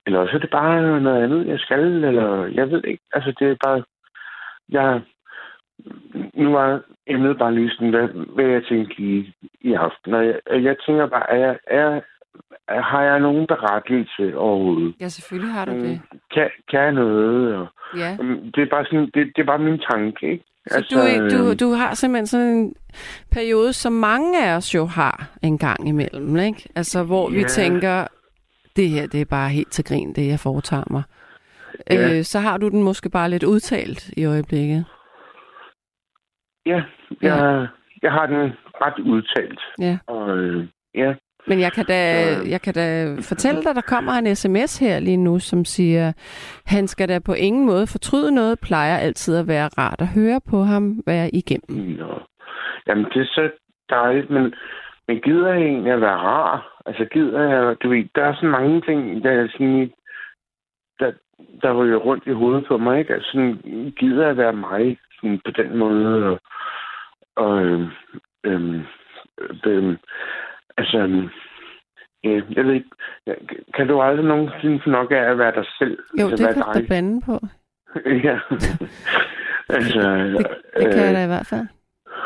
eller 0.05 0.19
også 0.19 0.35
er 0.35 0.39
det 0.39 0.50
bare 0.50 1.01
noget 1.01 1.23
andet, 1.23 1.47
jeg 1.47 1.59
skal, 1.59 2.03
eller 2.03 2.45
jeg 2.45 2.71
ved 2.71 2.83
ikke. 2.83 3.03
Altså, 3.13 3.33
det 3.39 3.47
er 3.51 3.55
bare... 3.63 3.83
Jeg, 4.69 5.01
nu 6.33 6.51
var 6.51 6.81
emnet 7.07 7.38
bare 7.38 7.55
lige 7.55 7.69
sådan, 7.69 7.89
hvad, 7.89 8.07
hvad 8.35 8.45
jeg 8.45 8.63
tænkte 8.69 9.01
i, 9.01 9.33
i 9.62 9.73
aften. 9.73 10.13
Og 10.13 10.25
jeg, 10.25 10.39
jeg 10.51 10.75
tænker 10.85 11.05
bare, 11.07 11.29
er, 11.31 11.38
jeg- 11.38 11.60
er, 11.67 12.01
har 12.69 13.01
jeg 13.03 13.19
nogen 13.19 13.48
berettigelse 13.48 14.38
overhovedet? 14.38 14.95
Ja, 15.00 15.07
selvfølgelig 15.07 15.53
har 15.53 15.65
du 15.65 15.71
det. 15.71 16.01
Kan, 16.33 16.50
kan 16.69 16.79
jeg 16.79 16.91
noget? 16.91 17.55
Og, 17.55 17.67
Ja. 17.98 18.15
Jamen, 18.19 18.51
det 18.55 18.62
er 18.63 18.69
bare 18.69 18.86
sådan, 18.86 19.05
det, 19.13 19.31
det 19.36 19.41
er 19.41 19.45
bare 19.45 19.59
min 19.59 19.79
tanke, 19.91 20.31
ikke? 20.31 20.43
Så 20.67 20.75
altså, 20.77 20.95
du, 20.95 21.01
er- 21.01 21.29
du, 21.29 21.65
du 21.65 21.71
har 21.74 21.93
simpelthen 21.93 22.27
sådan 22.27 22.48
en 22.48 22.74
periode, 23.31 23.74
som 23.74 23.93
mange 23.93 24.45
af 24.45 24.55
os 24.55 24.75
jo 24.75 24.86
har 24.86 25.27
en 25.43 25.57
gang 25.57 25.88
imellem, 25.88 26.38
ikke? 26.38 26.69
Altså, 26.75 27.03
hvor 27.03 27.29
vi 27.29 27.39
Ja. 27.39 27.48
tænker, 27.48 28.07
det 28.75 28.89
her, 28.89 29.07
det 29.07 29.21
er 29.21 29.25
bare 29.25 29.50
helt 29.50 29.71
til 29.71 29.86
grin, 29.86 30.13
det 30.13 30.27
jeg 30.27 30.39
foretager 30.39 30.83
mig. 30.91 31.03
Ja. 31.89 32.17
Øh, 32.17 32.24
så 32.24 32.39
har 32.39 32.57
du 32.57 32.69
den 32.69 32.83
måske 32.83 33.09
bare 33.09 33.29
lidt 33.29 33.43
udtalt 33.43 34.09
i 34.17 34.25
øjeblikket. 34.25 34.86
Ja, 36.65 36.83
jeg, 37.21 37.67
jeg 38.01 38.12
har 38.12 38.25
den 38.25 38.51
ret 38.81 39.00
udtalt. 39.00 39.59
Ja. 39.79 39.98
Og 40.07 40.38
øh, 40.38 40.67
ja, 40.95 41.13
Men 41.48 41.60
jeg 41.60 41.72
kan, 41.72 41.86
da, 41.86 42.24
Så- 42.34 42.50
jeg 42.50 42.62
kan 42.62 42.74
da 42.74 43.15
fortælle 43.22 43.63
dig, 43.63 43.75
der 43.75 43.81
kommer 43.81 44.12
en 44.13 44.36
sms 44.36 44.79
her 44.79 45.00
lige 45.00 45.17
nu, 45.17 45.39
som 45.39 45.65
siger, 45.65 46.13
han 46.65 46.88
skal 46.88 47.10
da 47.10 47.19
på 47.19 47.34
ingen 47.34 47.65
måde 47.65 47.88
fortryde 47.88 48.31
noget, 48.36 48.60
plejer 48.60 48.98
altid 48.98 49.38
at 49.38 49.48
være 49.48 49.69
rart 49.77 50.01
at 50.01 50.08
høre 50.08 50.41
på 50.50 50.58
ham 50.62 51.01
være 51.08 51.29
igennem. 51.36 51.98
nå. 52.00 52.19
Jamen, 52.88 53.05
det 53.05 53.22
er 53.22 53.25
så 53.25 53.50
dejligt, 53.89 54.29
men, 54.29 54.53
men 55.08 55.19
gider 55.19 55.53
jeg 55.53 55.62
egentlig 55.62 55.93
at 55.93 56.01
være 56.01 56.17
rar? 56.17 56.81
Altså, 56.86 57.05
gider 57.05 57.41
jeg, 57.41 57.75
du 57.84 57.89
ved, 57.89 58.03
der 58.15 58.24
er 58.24 58.36
så 58.39 58.46
mange 58.46 58.81
ting, 58.81 59.24
der 59.24 59.31
er 59.31 59.48
sådan, 59.51 59.91
der, 61.00 61.12
der 61.62 61.74
ryger 61.74 61.98
rundt 61.98 62.24
i 62.27 62.31
hovedet 62.31 62.65
på 62.67 62.77
mig, 62.77 63.00
ikke? 63.00 63.13
Altså, 63.13 63.29
sådan, 63.31 63.93
gider 64.00 64.22
jeg 64.22 64.29
at 64.31 64.38
være 64.38 64.53
mig 64.53 64.98
sådan, 65.15 65.39
på 65.46 65.51
den 65.51 65.77
måde? 65.77 66.25
Og, 66.25 66.39
og 67.36 67.62
øhm, 67.65 67.88
øhm, 68.43 68.81
øhm, 69.65 69.98
altså, 70.79 70.98
ja, 72.24 72.41
jeg 72.55 72.65
ved 72.65 72.74
ikke, 72.74 72.89
kan 73.75 73.88
du 73.88 74.01
aldrig 74.01 74.25
nogensinde 74.25 74.81
få 74.83 74.89
nok 74.89 75.12
af 75.12 75.24
at 75.31 75.38
være 75.38 75.55
dig 75.55 75.65
selv? 75.79 75.98
Jo, 76.19 76.27
altså, 76.29 76.48
det 76.48 76.55
kan 76.55 76.81
du 76.83 76.88
bande 76.89 77.21
på. 77.25 77.36
ja. 78.27 78.39
altså, 79.69 80.01
Det, 80.38 80.48
det 80.77 80.93
kan 80.93 81.03
jeg 81.05 81.13
da 81.15 81.24
i 81.24 81.27
hvert 81.33 81.48
fald. 81.50 81.67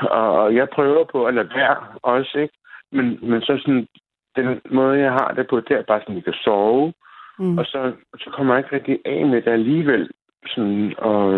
og, 0.09 0.31
og 0.31 0.55
jeg 0.55 0.67
prøver 0.69 1.03
på 1.11 1.25
at 1.25 1.33
lade 1.33 1.49
være 1.55 1.77
også, 2.03 2.37
ikke? 2.39 2.53
Men, 2.91 3.19
men 3.21 3.41
så 3.41 3.57
sådan, 3.61 3.87
den 4.35 4.61
måde, 4.71 4.99
jeg 4.99 5.11
har 5.11 5.33
det 5.37 5.47
på, 5.49 5.59
det 5.59 5.71
er 5.77 5.83
bare 5.87 6.01
sådan, 6.01 6.15
at 6.15 6.15
jeg 6.15 6.23
kan 6.23 6.33
sove, 6.43 6.93
Mm. 7.39 7.57
og 7.57 7.65
så, 7.65 7.91
så 8.17 8.29
kommer 8.33 8.55
jeg 8.55 8.63
ikke 8.63 8.75
rigtig 8.75 8.99
af 9.05 9.25
med 9.25 9.41
det 9.41 9.51
alligevel. 9.51 10.09
Sådan, 10.47 10.93
og, 10.97 11.33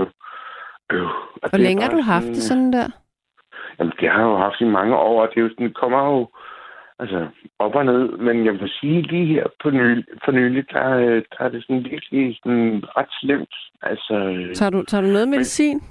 øh, 0.92 1.02
og 1.44 1.50
Hvor 1.50 1.58
længe 1.58 1.84
har 1.84 1.92
du 1.92 2.02
haft 2.02 2.26
det 2.28 2.44
sådan 2.44 2.74
der? 2.74 2.88
Jamen, 3.80 3.94
det 4.00 4.10
har 4.10 4.20
jeg 4.20 4.26
jo 4.28 4.38
haft 4.38 4.62
i 4.62 4.64
mange 4.66 4.96
år, 4.96 5.22
og 5.22 5.30
det 5.30 5.38
er 5.38 5.42
jo 5.42 5.50
sådan, 5.50 5.68
det 5.68 5.76
kommer 5.76 6.06
jo 6.06 6.30
altså 7.00 7.28
op 7.60 7.76
og 7.76 7.86
ned, 7.86 8.18
men 8.18 8.46
jeg 8.46 8.54
vil 8.54 8.70
sige 8.80 9.02
lige 9.02 9.26
her 9.26 9.48
på 9.64 9.70
nylig, 9.70 10.06
for 10.26 10.32
nylig, 10.32 10.66
der, 10.72 10.98
øh, 10.98 11.24
der 11.32 11.46
er 11.46 11.50
det 11.50 11.64
sådan 11.64 11.84
virkelig 11.84 12.38
sådan 12.44 12.84
ret 12.98 13.12
slemt. 13.22 13.56
Altså, 13.82 14.16
tager, 14.54 14.70
du, 14.70 14.84
tager 14.84 15.02
du 15.02 15.08
noget 15.08 15.28
medicin? 15.28 15.82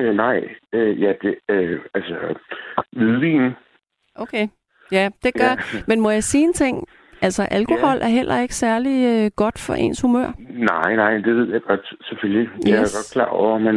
Øh, 0.00 0.14
nej, 0.14 0.48
øh, 0.72 1.02
ja, 1.02 1.12
det, 1.22 1.34
øh, 1.48 1.80
altså 1.94 2.34
hvidvin. 2.92 3.50
Okay, 4.14 4.48
ja, 4.92 5.10
det 5.22 5.34
gør. 5.34 5.54
Ja. 5.74 5.82
Men 5.86 6.00
må 6.00 6.10
jeg 6.10 6.24
sige 6.24 6.44
en 6.44 6.52
ting? 6.52 6.88
Altså, 7.22 7.42
alkohol 7.50 7.96
ja. 7.96 8.04
er 8.04 8.08
heller 8.08 8.40
ikke 8.40 8.54
særlig 8.54 8.96
øh, 9.12 9.30
godt 9.36 9.58
for 9.66 9.74
ens 9.74 10.00
humør. 10.00 10.32
Nej, 10.50 10.96
nej, 10.96 11.12
det 11.12 11.36
ved 11.36 11.52
jeg 11.52 11.62
godt, 11.62 11.94
selvfølgelig. 12.02 12.48
Yes. 12.48 12.68
Jeg 12.68 12.76
er 12.76 12.96
godt 12.98 13.12
klar 13.12 13.30
over, 13.40 13.58
men, 13.58 13.76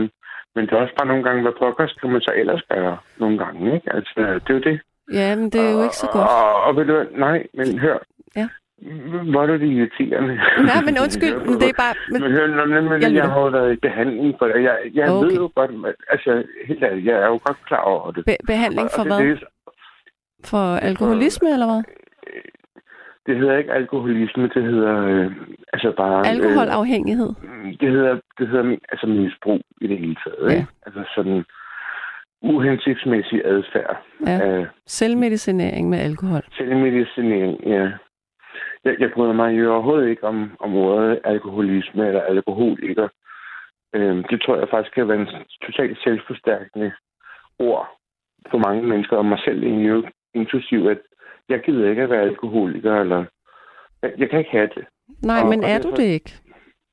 men 0.55 0.65
det 0.65 0.71
er 0.73 0.77
også 0.77 0.95
bare 0.97 1.07
nogle 1.07 1.23
gange, 1.23 1.41
hvad 1.41 1.51
pokker 1.59 1.87
skal 1.87 2.09
man 2.09 2.21
så 2.21 2.31
ellers 2.35 2.63
gøre 2.69 2.97
nogle 3.17 3.37
gange, 3.37 3.75
ikke? 3.75 3.93
Altså, 3.93 4.39
det 4.47 4.49
er 4.49 4.53
jo 4.53 4.59
det. 4.59 4.81
Ja, 5.13 5.35
men 5.35 5.49
det 5.49 5.61
er 5.61 5.71
jo 5.71 5.83
ikke 5.83 5.95
så 5.95 6.07
godt. 6.11 6.29
Og, 6.29 6.63
og, 6.63 6.75
ved 6.75 6.85
du 6.85 7.05
nej, 7.17 7.47
men 7.53 7.79
hør. 7.79 7.97
Ja. 8.35 8.47
Hvor 9.31 9.41
er 9.43 9.57
det 9.57 9.61
irriterende? 9.61 10.35
Nej, 10.71 10.81
men 10.85 10.95
undskyld, 11.03 11.35
men 11.47 11.53
det 11.61 11.69
er 11.69 11.77
bare... 11.83 11.95
Men, 12.11 12.21
men 12.21 12.31
hør, 12.31 12.47
når, 12.47 12.65
men, 12.65 13.01
jeg, 13.01 13.13
jeg 13.13 13.29
har 13.29 13.49
været 13.49 13.73
i 13.73 13.79
behandling 13.87 14.35
for 14.39 14.45
det. 14.47 14.63
Jeg, 14.63 14.77
jeg 14.93 15.09
okay. 15.09 15.27
ved 15.27 15.35
jo 15.35 15.51
godt, 15.55 15.71
altså 16.09 16.43
helt 16.67 16.83
ærligt, 16.83 17.05
jeg 17.05 17.15
er 17.15 17.27
jo 17.27 17.39
godt 17.45 17.57
klar 17.65 17.81
over 17.81 18.11
det. 18.11 18.25
Be- 18.25 18.45
behandling 18.47 18.89
for 18.95 19.01
og, 19.01 19.11
og 19.11 19.17
hvad? 19.17 19.27
Det, 19.27 19.43
for 20.45 20.75
alkoholisme, 20.75 21.47
for, 21.47 21.53
eller 21.53 21.65
hvad? 21.65 21.83
Det 23.25 23.37
hedder 23.37 23.57
ikke 23.57 23.71
alkoholisme, 23.71 24.43
det 24.47 24.63
hedder 24.63 24.95
øh, 25.05 25.31
altså 25.73 25.93
bare... 25.97 26.27
Alkoholafhængighed? 26.27 27.33
Øh, 27.43 27.73
det 27.79 27.89
hedder, 27.91 28.19
det 28.37 28.47
hedder 28.47 28.75
altså 28.91 29.07
misbrug 29.07 29.61
i 29.81 29.87
det 29.87 29.97
hele 29.97 30.15
taget. 30.23 30.51
Ja. 30.51 30.55
Ikke? 30.55 30.67
Altså 30.85 31.03
sådan 31.15 31.43
uhensigtsmæssig 32.53 33.41
adfærd. 33.45 34.05
Ja. 34.27 34.39
Af, 34.41 34.65
Selvmedicinering 34.87 35.89
med 35.89 35.99
alkohol. 35.99 36.41
Selvmedicinering, 36.57 37.59
ja. 37.65 37.91
Jeg, 38.85 38.95
jeg 38.99 39.09
bryder 39.15 39.33
mig 39.33 39.59
jo 39.59 39.73
overhovedet 39.73 40.09
ikke 40.09 40.23
om, 40.23 40.51
om 40.59 40.75
ordet 40.75 41.19
alkoholisme 41.23 42.07
eller 42.07 42.21
alkoholiker. 42.21 43.07
Øhm, 43.95 44.23
det 44.29 44.41
tror 44.41 44.57
jeg 44.57 44.67
faktisk 44.71 44.95
kan 44.95 45.07
være 45.07 45.21
en 45.21 45.27
totalt 45.65 45.97
selvforstærkende 46.03 46.91
ord 47.59 47.87
for 48.51 48.57
mange 48.57 48.83
mennesker, 48.83 49.17
og 49.17 49.25
mig 49.25 49.39
selv 49.45 49.63
egentlig 49.63 50.11
inklusiv, 50.33 50.87
at 50.87 50.97
jeg 51.49 51.59
gider 51.65 51.89
ikke 51.89 52.01
at 52.01 52.09
være 52.09 52.21
alkoholiker, 52.21 52.95
eller 52.95 53.25
jeg, 54.01 54.11
jeg 54.17 54.29
kan 54.29 54.39
ikke 54.39 54.51
have 54.51 54.69
det. 54.75 54.85
Nej, 55.23 55.41
og, 55.41 55.49
men 55.49 55.63
er 55.63 55.77
og 55.77 55.83
du 55.83 55.89
det 55.89 56.03
ikke? 56.03 56.31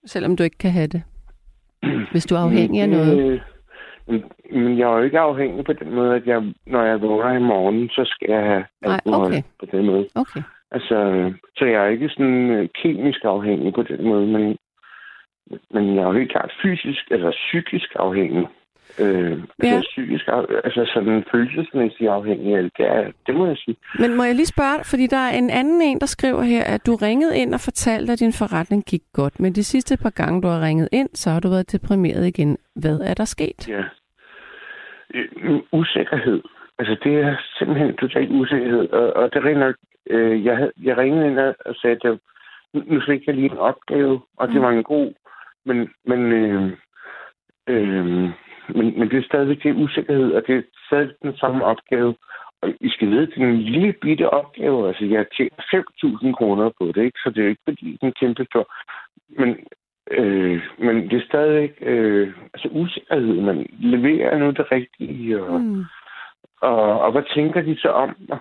Selvom 0.06 0.37
du 0.37 0.42
ikke 0.42 0.59
kan 0.59 0.71
have 0.71 0.87
det? 0.87 1.02
Hvis 2.11 2.26
du 2.26 2.35
er 2.35 2.38
afhængig 2.38 2.82
af 2.82 2.88
noget? 2.88 3.16
Men, 3.16 3.40
men 4.52 4.78
jeg 4.78 4.92
er 4.92 4.97
jo 4.97 5.02
ikke 5.02 5.18
afhængig 5.18 5.64
på 5.64 5.73
den 5.73 5.94
måde, 5.94 6.14
at 6.14 6.26
jeg, 6.26 6.42
når 6.66 6.82
jeg 6.82 7.00
vågner 7.00 7.32
i 7.32 7.42
morgen, 7.42 7.88
så 7.88 8.02
skal 8.04 8.30
jeg 8.30 8.44
have 8.44 8.64
alkohol 8.82 9.28
Nej, 9.30 9.38
okay. 9.38 9.42
på 9.61 9.66
den 9.76 9.87
måde. 9.87 10.09
Okay. 10.14 10.42
Altså, 10.71 10.99
så 11.56 11.64
jeg 11.64 11.85
er 11.85 11.88
ikke 11.88 12.09
sådan 12.09 12.50
øh, 12.50 12.68
kemisk 12.82 13.25
afhængig 13.25 13.75
på 13.75 13.82
den 13.82 14.04
måde, 14.04 14.26
men, 14.26 14.56
men 15.71 15.94
jeg 15.94 16.02
er 16.02 16.06
jo 16.06 16.12
helt 16.12 16.30
klart 16.30 16.52
fysisk 16.62 17.04
eller 17.11 17.30
psykisk 17.30 17.88
afhængig. 17.94 18.49
Øh, 18.99 19.38
ja. 19.62 19.66
altså 19.66 19.88
psykisk, 19.90 20.25
altså 20.64 20.90
sådan 20.94 21.25
følelsesmæssigt 21.32 22.11
afhængig 22.11 22.56
af 22.56 22.62
det, 22.62 22.87
er, 22.87 23.12
det 23.26 23.34
må 23.34 23.46
jeg 23.46 23.56
sige. 23.56 23.76
Men 23.99 24.16
må 24.16 24.25
jeg 24.25 24.34
lige 24.34 24.46
spørge, 24.46 24.84
fordi 24.84 25.06
der 25.06 25.16
er 25.16 25.30
en 25.38 25.50
anden 25.50 25.82
en, 25.82 26.00
der 26.00 26.06
skriver 26.06 26.42
her, 26.42 26.64
at 26.64 26.87
du 26.87 26.96
ringede 26.96 27.38
ind 27.38 27.54
og 27.54 27.61
fortalte, 27.61 28.12
at 28.12 28.20
din 28.20 28.32
forretning 28.32 28.84
gik 28.84 29.02
godt, 29.12 29.40
men 29.40 29.52
de 29.52 29.64
sidste 29.64 29.96
par 29.96 30.11
gange, 30.11 30.42
du 30.42 30.49
har 30.49 30.61
ringet 30.61 30.88
ind, 30.92 31.08
så 31.14 31.30
har 31.30 31.40
du 31.40 31.49
været 31.49 31.72
deprimeret 31.72 32.26
igen. 32.26 32.58
Hvad 32.76 33.00
er 33.00 33.14
der 33.14 33.25
sket? 33.25 33.68
Ja. 33.68 33.82
Øh, 35.14 35.61
usikkerhed. 35.72 36.42
Altså, 36.78 36.96
det 37.04 37.14
er 37.14 37.37
simpelthen 37.58 37.96
totalt 37.96 38.30
usikkerhed, 38.30 38.88
og, 38.88 39.16
og 39.16 39.34
det 39.34 39.44
rent 39.44 39.76
øh, 40.11 40.44
jeg, 40.44 40.70
jeg 40.82 40.96
ringede 40.96 41.26
ind 41.26 41.38
og 41.38 41.75
sagde, 41.75 41.99
at 42.04 42.18
nu 42.75 43.00
fik 43.08 43.26
jeg 43.26 43.34
lige 43.34 43.50
en 43.50 43.58
opgave, 43.58 44.20
og 44.37 44.49
det 44.49 44.56
mm. 44.56 44.62
var 44.62 44.70
en 44.70 44.82
god, 44.82 45.12
men, 45.64 45.90
men, 46.04 46.32
øh, 46.32 46.72
øh, 47.66 48.30
men, 48.69 48.99
men 48.99 49.11
det 49.11 49.19
er 49.19 49.23
stadigvæk 49.23 49.66
en 49.66 49.85
usikkerhed, 49.85 50.33
og 50.33 50.42
det 50.47 50.57
er 50.57 50.62
stadig 50.87 51.11
den 51.23 51.37
samme 51.37 51.64
opgave. 51.64 52.14
Og 52.62 52.69
I 52.81 52.88
skal 52.88 53.11
vide, 53.11 53.26
det 53.26 53.38
er 53.38 53.47
en 53.47 53.62
lille 53.62 53.92
bitte 53.92 54.31
opgave. 54.31 54.88
Altså, 54.88 55.04
jeg 55.04 55.26
tjener 55.37 55.85
5.000 56.31 56.33
kroner 56.33 56.71
på 56.81 56.87
det, 56.87 57.02
ikke? 57.04 57.19
så 57.25 57.31
det 57.31 57.38
er 57.38 57.42
jo 57.42 57.49
ikke 57.49 57.69
fordi, 57.69 57.99
det 58.00 58.09
er 58.09 58.21
kæmpe 58.21 58.45
stor. 58.45 58.75
Men, 59.28 59.57
øh, 60.11 60.62
men 60.78 61.11
det 61.11 61.12
er 61.19 61.26
stadigvæk 61.26 61.78
øh, 61.81 62.35
altså 62.54 62.69
usikkerhed. 62.71 63.40
Man 63.40 63.66
leverer 63.78 64.38
nu 64.38 64.50
det 64.50 64.73
rigtige, 64.73 65.42
og, 65.42 65.61
mm. 65.61 65.85
og, 66.61 67.00
og 67.00 67.12
hvad 67.12 67.23
tænker 67.35 67.61
de 67.62 67.78
så 67.78 67.88
om 67.88 68.16
mig? 68.28 68.38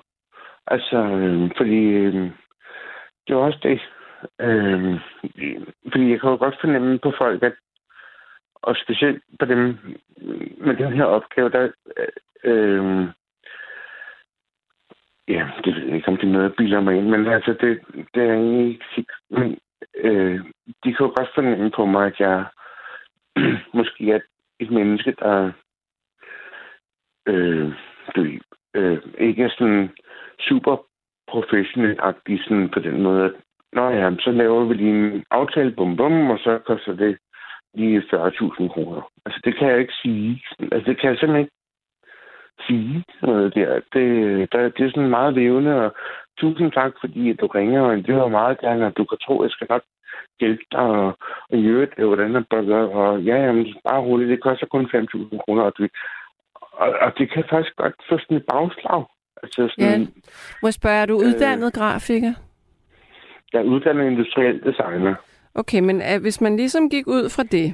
Altså, 0.68 0.98
øh, 0.98 1.52
fordi 1.58 1.82
øh, 1.86 2.32
det 3.28 3.34
er 3.34 3.36
også 3.36 3.60
det. 3.64 3.80
Øh, 4.42 5.00
fordi 5.92 6.12
jeg 6.12 6.20
kan 6.20 6.30
jo 6.30 6.36
godt 6.36 6.58
fornemme 6.62 7.00
på 7.00 7.14
folk, 7.18 7.44
at 7.44 7.54
og 8.62 8.76
specielt 8.76 9.24
på 9.40 9.46
dem 9.46 9.78
med 10.58 10.76
den 10.76 10.94
her 10.94 11.04
opgave, 11.04 11.50
der 11.50 11.72
øh, 12.44 13.08
ja, 15.28 15.50
det 15.64 15.76
ved 15.76 15.86
jeg 15.86 15.96
ikke, 15.96 16.08
om 16.08 16.18
det 16.18 16.28
er 16.28 16.32
noget, 16.32 16.44
jeg 16.44 16.56
bilder 16.58 16.82
mig 16.82 16.98
ind, 16.98 17.10
men 17.10 17.28
altså, 17.28 17.52
det, 17.62 17.80
det 18.14 18.24
er 18.24 18.34
egentlig 18.34 18.68
ikke 18.68 18.86
sikkert. 18.96 19.22
Men 19.30 19.58
øh, 19.96 20.40
de 20.84 20.94
kan 20.94 21.06
jo 21.06 21.14
godt 21.16 21.30
fornemme 21.36 21.72
på 21.72 21.86
mig, 21.86 22.08
at 22.08 22.20
jeg 22.20 22.46
måske 23.78 24.12
er 24.12 24.20
et 24.60 24.72
menneske, 24.72 25.16
der 25.20 25.52
øh, 27.28 27.74
du, 28.16 28.26
øh, 28.74 29.00
ikke 29.18 29.44
er 29.44 29.50
sådan 29.50 29.90
super 30.40 30.78
professionel-agtig 31.32 32.44
sådan 32.44 32.70
på 32.70 32.80
den 32.80 33.02
måde, 33.02 33.26
at 33.26 33.34
Nå 33.74 33.90
ja, 33.90 34.16
så 34.20 34.32
laver 34.32 34.66
vi 34.66 34.74
lige 34.74 34.90
en 34.90 35.24
aftale, 35.32 35.72
bum 35.72 35.98
bum, 35.98 36.30
og 36.30 36.40
så 36.40 36.60
koster 36.66 36.94
det 36.94 37.18
lige 37.74 38.00
40.000 38.00 38.68
kroner. 38.74 39.12
Altså, 39.26 39.42
det 39.44 39.58
kan 39.58 39.68
jeg 39.68 39.80
ikke 39.80 39.94
sige. 40.04 40.44
Altså, 40.72 40.86
det 40.90 41.00
kan 41.00 41.10
jeg 41.10 41.18
simpelthen 41.18 41.46
ikke 41.46 41.58
sige 42.68 43.04
noget 43.22 43.56
der. 43.56 43.70
Det, 43.94 44.06
der, 44.52 44.70
det 44.70 44.86
er 44.86 44.90
sådan 44.90 45.10
meget 45.10 45.34
levende, 45.34 45.86
og 45.86 45.96
tusind 46.38 46.72
tak, 46.72 46.92
fordi 47.02 47.34
du 47.34 47.48
ringer, 47.48 47.82
og 47.82 47.98
det 47.98 48.16
var 48.16 48.28
meget 48.28 48.60
gerne, 48.60 48.86
at 48.86 48.98
du 48.98 49.04
kan 49.06 49.18
tro, 49.26 49.40
at 49.40 49.44
jeg 49.44 49.52
skal 49.52 49.68
nok 49.70 49.84
hjælpe 50.40 50.64
dig, 50.72 50.80
og, 50.80 51.18
og 51.50 51.58
i 51.58 51.66
øvrigt, 51.66 51.94
hvordan 51.98 52.36
er 52.36 52.44
burger, 52.50 52.88
og 53.02 53.22
ja, 53.22 53.36
jamen, 53.46 53.66
bare 53.90 54.02
roligt, 54.02 54.30
det 54.30 54.42
koster 54.42 54.66
kun 54.66 54.86
5.000 54.86 55.38
kroner, 55.44 55.64
og, 55.64 55.74
det, 55.78 55.92
og, 56.56 56.90
og 57.02 57.12
det 57.18 57.32
kan 57.32 57.44
faktisk 57.50 57.76
godt 57.76 57.96
få 58.10 58.18
sådan 58.18 58.38
et 58.38 58.46
bagslag. 58.52 59.04
Altså 59.44 59.62
sådan, 59.76 60.02
ja. 60.02 60.08
Må 60.62 60.68
jeg 60.68 60.74
spørge, 60.74 60.96
er 61.02 61.06
du 61.06 61.16
uddannet 61.16 61.72
øh, 61.76 61.80
grafiker? 61.80 62.34
Jeg 63.54 63.60
er 63.60 63.64
uddannet 63.64 64.12
industriel 64.12 64.64
designer. 64.64 65.16
Okay, 65.56 65.80
men 65.80 65.96
uh, 65.96 66.22
hvis 66.22 66.42
man 66.42 66.58
ligesom 66.58 66.90
gik 66.90 67.08
ud 67.08 67.30
fra 67.30 67.44
det, 67.44 67.74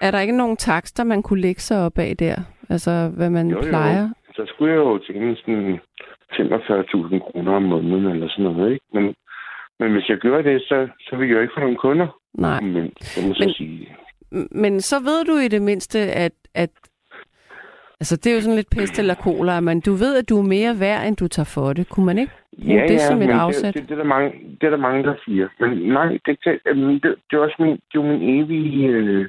er 0.00 0.10
der 0.10 0.20
ikke 0.20 0.36
nogen 0.36 0.56
takster, 0.56 1.04
man 1.04 1.22
kunne 1.22 1.40
lægge 1.40 1.60
sig 1.60 1.86
op 1.86 1.98
af 1.98 2.16
der? 2.16 2.36
Altså, 2.68 3.12
hvad 3.16 3.30
man 3.30 3.48
jo, 3.48 3.60
plejer? 3.62 4.02
Jo. 4.02 4.08
Så 4.34 4.42
skulle 4.46 4.72
jeg 4.72 4.78
jo 4.78 4.98
tjene 4.98 5.36
sådan 5.36 5.78
45.000 6.32 7.18
kroner 7.18 7.52
om 7.52 7.62
måneden 7.62 8.06
eller 8.06 8.28
sådan 8.28 8.44
noget, 8.44 8.72
ikke? 8.72 8.84
Men, 8.94 9.14
men 9.80 9.92
hvis 9.92 10.08
jeg 10.08 10.18
gør 10.18 10.42
det, 10.42 10.62
så, 10.62 10.88
så 11.00 11.16
vil 11.16 11.28
jeg 11.28 11.36
jo 11.36 11.40
ikke 11.40 11.54
få 11.56 11.60
nogen 11.60 11.76
kunder. 11.76 12.08
Nej. 12.34 12.60
Men, 12.60 12.92
så 13.00 13.20
må 13.26 13.34
men, 13.40 13.50
sige. 13.50 13.96
men 14.50 14.80
så 14.80 14.96
ved 15.00 15.24
du 15.24 15.36
i 15.38 15.48
det 15.48 15.62
mindste, 15.62 15.98
at, 15.98 16.32
at 16.54 16.70
Altså, 18.00 18.16
det 18.16 18.26
er 18.26 18.34
jo 18.34 18.40
sådan 18.40 18.56
lidt 18.56 18.70
pest 18.76 18.98
eller 18.98 19.14
cola, 19.14 19.60
men 19.60 19.80
du 19.80 19.92
ved, 19.92 20.16
at 20.16 20.28
du 20.28 20.38
er 20.38 20.48
mere 20.56 20.80
værd, 20.80 21.06
end 21.06 21.16
du 21.16 21.28
tager 21.28 21.52
for 21.54 21.72
det. 21.72 21.88
Kunne 21.88 22.06
man 22.06 22.18
ikke 22.18 22.32
ja, 22.58 22.82
det 22.88 22.90
ja, 22.90 22.98
som 22.98 23.22
et 23.22 23.30
afsæt? 23.30 23.74
Det, 23.74 23.82
det, 23.82 23.88
det, 23.88 23.94
er 23.94 24.02
der 24.02 24.14
mange, 24.14 24.30
det 24.60 24.66
er 24.66 24.70
der 24.70 24.86
mange, 24.88 25.02
der 25.02 25.14
siger. 25.24 25.48
Men 25.60 25.70
nej, 25.78 26.18
det, 26.26 26.38
det, 26.44 26.60
det, 27.02 27.14
det 27.30 27.36
er 27.36 27.38
også 27.38 27.56
min, 27.58 27.80
det 27.92 27.98
er 27.98 28.02
min 28.02 28.22
evige... 28.40 28.88
Øh, 28.88 29.28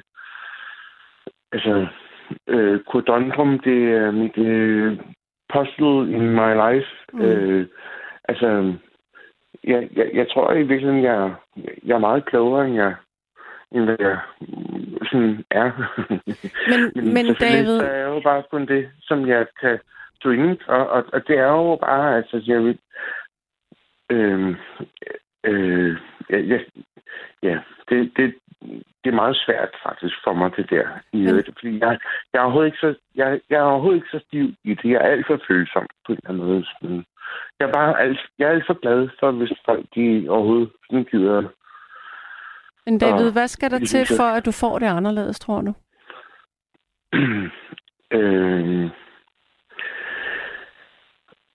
altså, 1.52 1.86
øh, 2.48 2.80
kodondrum, 2.80 3.58
det 3.58 3.92
er 3.92 4.10
mit 4.10 4.38
øh, 4.38 4.98
puzzle 5.52 6.12
in 6.16 6.30
my 6.40 6.52
life. 6.64 6.90
Mm. 7.12 7.20
Øh, 7.20 7.66
altså, 8.28 8.74
jeg, 9.64 9.88
jeg, 9.96 10.10
jeg 10.14 10.26
tror 10.28 10.52
i 10.52 10.62
virkeligheden, 10.62 11.02
jeg, 11.02 11.34
jeg 11.84 11.94
er 11.94 12.06
meget 12.08 12.24
klogere, 12.24 12.66
end 12.66 12.74
jeg, 12.74 12.94
end 13.72 13.84
hvad 13.84 13.96
jeg 13.98 14.18
sådan 15.10 15.44
er. 15.50 15.70
Men, 16.70 16.80
men, 16.96 17.14
men 17.14 17.34
David... 17.34 17.78
Det 17.78 17.94
er 17.94 18.08
jo 18.08 18.20
bare 18.20 18.42
kun 18.50 18.66
det, 18.66 18.90
som 19.00 19.28
jeg 19.28 19.46
kan 19.60 19.78
stå 20.20 20.30
inden 20.30 20.58
og, 20.66 20.88
og, 20.88 21.04
og 21.12 21.28
det 21.28 21.38
er 21.38 21.50
jo 21.50 21.76
bare, 21.76 22.16
altså, 22.16 22.42
jeg 22.46 22.60
vil... 22.64 22.78
Øh, 24.10 24.56
øh, 25.44 25.96
ja, 26.30 26.58
ja, 27.42 27.58
det, 27.88 28.12
det, 28.16 28.34
det 29.04 29.10
er 29.10 29.22
meget 29.22 29.36
svært 29.46 29.72
faktisk 29.82 30.16
for 30.24 30.32
mig, 30.32 30.56
det 30.56 30.70
der. 30.70 30.86
I 31.12 31.16
men... 31.16 31.44
fordi 31.58 31.78
jeg, 31.78 31.98
jeg, 32.32 32.38
er 32.38 32.42
overhovedet 32.42 32.68
ikke 32.68 32.78
så, 32.78 32.94
jeg, 33.14 33.40
jeg 33.50 33.58
er 33.58 33.62
overhovedet 33.62 33.96
ikke 33.96 34.18
så 34.18 34.24
stiv 34.26 34.46
i 34.64 34.74
det. 34.74 34.90
Jeg 34.90 35.00
er 35.00 35.12
alt 35.12 35.26
for 35.26 35.40
følsom 35.48 35.86
på 36.06 36.12
en 36.12 36.18
eller 36.18 36.30
anden 36.30 36.46
måde. 36.46 36.64
Sådan. 36.64 37.04
Jeg 37.58 37.68
er 37.68 37.72
bare 37.72 38.00
alt, 38.00 38.20
jeg 38.38 38.46
er 38.46 38.52
alt 38.52 38.66
for 38.66 38.80
glad 38.82 39.08
for, 39.20 39.30
hvis 39.30 39.52
folk 39.64 39.86
de 39.94 40.26
overhovedet 40.28 40.70
sådan 40.86 41.04
gider 41.04 41.48
men 42.88 42.98
David, 42.98 43.32
hvad 43.32 43.48
skal 43.48 43.70
der 43.70 43.78
til 43.78 44.06
for, 44.16 44.28
at 44.36 44.46
du 44.46 44.52
får 44.52 44.78
det 44.78 44.86
anderledes, 44.86 45.38
tror 45.40 45.60
du? 45.60 45.72
øh, 48.18 48.90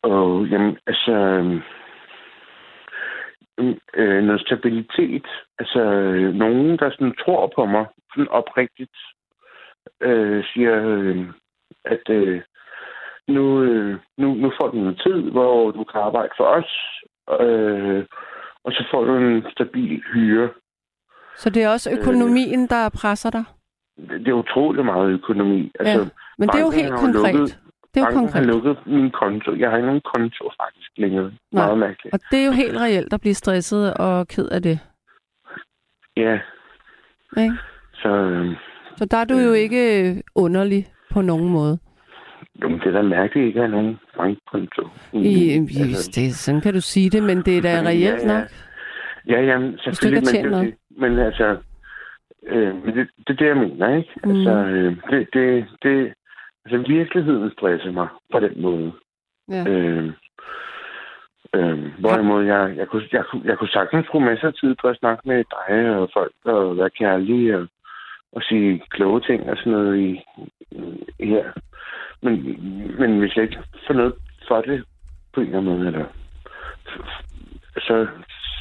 og 0.04 0.48
jamen, 0.48 0.78
altså, 0.88 1.16
øh, 3.94 4.24
noget 4.24 4.42
stabilitet. 4.42 5.28
Altså, 5.60 5.82
nogen, 6.34 6.78
der 6.78 6.90
sådan 6.90 7.16
tror 7.26 7.52
på 7.56 7.66
mig, 7.66 7.86
sådan 8.12 8.28
oprigtigt, 8.28 8.98
øh, 10.02 10.44
siger, 10.54 10.88
øh, 10.88 11.26
at 11.86 12.10
øh, 12.10 12.42
nu, 13.28 13.62
øh, 13.62 14.00
nu, 14.18 14.34
nu 14.34 14.52
får 14.62 14.68
du 14.68 14.78
noget 14.78 15.02
tid, 15.06 15.32
hvor 15.32 15.72
du 15.72 15.84
kan 15.84 16.02
arbejde 16.02 16.34
for 16.38 16.46
os, 16.46 16.72
øh, 17.42 18.06
og 18.64 18.72
så 18.72 18.88
får 18.92 19.04
du 19.04 19.18
en 19.18 19.46
stabil 19.52 20.04
hyre. 20.14 20.50
Så 21.38 21.50
det 21.50 21.64
er 21.64 21.70
også 21.70 21.92
økonomien, 21.92 22.68
der 22.68 22.90
presser 22.90 23.30
dig? 23.30 23.44
Det 23.98 24.28
er 24.28 24.34
utrolig 24.34 24.86
meget 24.86 25.10
økonomi. 25.12 25.72
Altså, 25.80 26.00
ja. 26.00 26.10
Men 26.38 26.50
det 26.50 26.56
er 26.56 26.66
jo 26.66 26.72
helt 26.72 26.94
konkret. 26.94 27.36
Lukket, 27.36 27.60
det 27.94 28.02
er 28.02 28.06
jo 28.06 28.14
konkret. 28.14 28.46
har 28.46 28.54
lukket 28.54 28.78
min 28.86 29.12
konto. 29.12 29.56
Jeg 29.56 29.70
har 29.70 29.78
ikke 29.78 29.88
nogen 29.88 30.02
konto 30.16 30.50
faktisk 30.62 30.92
længere. 30.98 31.32
Nej. 31.52 31.66
Meget 31.66 31.78
mærkeligt. 31.78 32.14
Og 32.14 32.20
det 32.32 32.40
er 32.40 32.46
jo 32.46 32.52
helt 32.52 32.78
reelt 32.78 33.14
at 33.14 33.22
blive 33.22 33.34
stresset 33.34 33.94
og 33.94 34.28
ked 34.28 34.50
af 34.50 34.62
det. 34.62 34.80
Ja. 36.18 36.40
Okay. 37.32 37.50
Så, 37.94 38.10
øh, 38.10 38.56
så 38.98 39.06
der 39.06 39.18
er 39.18 39.26
du 39.26 39.38
øh, 39.38 39.46
jo 39.46 39.54
ikke 39.54 40.24
underlig 40.36 40.88
på 41.12 41.22
nogen 41.22 41.50
måde. 41.50 41.80
Jo, 42.62 42.70
det 42.70 42.86
er 42.86 42.92
da 42.92 43.02
mærkeligt 43.02 43.48
ikke 43.48 43.60
at 43.60 43.70
have 43.70 43.82
nogen 43.82 44.00
bankkonto. 44.18 44.88
I, 45.14 45.52
altså, 45.80 46.12
det, 46.16 46.36
sådan 46.36 46.62
kan 46.62 46.74
du 46.74 46.82
sige 46.82 47.10
det, 47.10 47.24
men 47.24 47.38
det 47.38 47.58
er 47.58 47.62
da 47.62 47.82
reelt 47.82 48.04
ja, 48.04 48.18
ja. 48.18 48.40
nok. 48.40 48.48
Ja, 49.28 49.42
jamen, 49.42 49.78
selvfølgelig. 49.78 50.52
Men, 50.52 50.66
det, 50.66 50.76
men 50.98 51.20
altså, 51.20 51.58
øh, 52.48 52.86
men 52.86 52.96
det, 52.98 53.10
det 53.28 53.30
er 53.30 53.34
det, 53.34 53.48
jeg 53.48 53.58
mener, 53.58 53.96
ikke? 53.96 54.14
Mm. 54.24 54.32
Altså, 54.32 54.52
øh, 54.52 54.98
det, 55.10 55.28
det, 55.34 55.66
det, 55.84 56.14
altså, 56.66 56.78
virkeligheden 56.88 57.52
stresser 57.52 57.92
mig 57.92 58.08
på 58.32 58.40
den 58.40 58.62
måde. 58.62 58.92
Ja. 59.50 59.70
Øh, 59.70 60.14
øh, 61.56 62.00
hvorimod 62.00 62.46
jeg, 62.46 62.74
jeg, 62.78 62.88
kunne, 62.88 63.04
jeg, 63.12 63.26
kunne, 63.26 63.42
jeg 63.46 63.58
kunne 63.58 63.70
sagtens 63.70 64.08
bruge 64.12 64.26
masser 64.26 64.48
af 64.48 64.54
tid 64.54 64.76
på 64.82 64.88
at 64.88 64.98
snakke 64.98 65.28
med 65.28 65.44
dig 65.56 65.96
og 65.96 66.10
folk 66.14 66.34
og 66.46 66.78
være 66.78 66.90
kærlig 66.90 67.56
og, 67.56 67.68
og 68.32 68.42
sige 68.42 68.84
kloge 68.90 69.22
ting 69.22 69.50
og 69.50 69.58
sådan 69.58 69.72
noget 69.72 70.00
i, 70.00 70.22
i 71.20 71.26
her. 71.26 71.52
Men, 72.22 72.34
men 73.00 73.20
hvis 73.20 73.36
jeg 73.36 73.44
ikke 73.44 73.64
får 73.88 73.94
noget 73.94 74.14
for 74.48 74.62
det 74.62 74.84
på 75.34 75.42
en 75.42 75.48
eller 75.48 75.60
anden 75.60 75.78
måde, 75.78 75.88
eller, 75.88 76.06
så, 77.78 78.08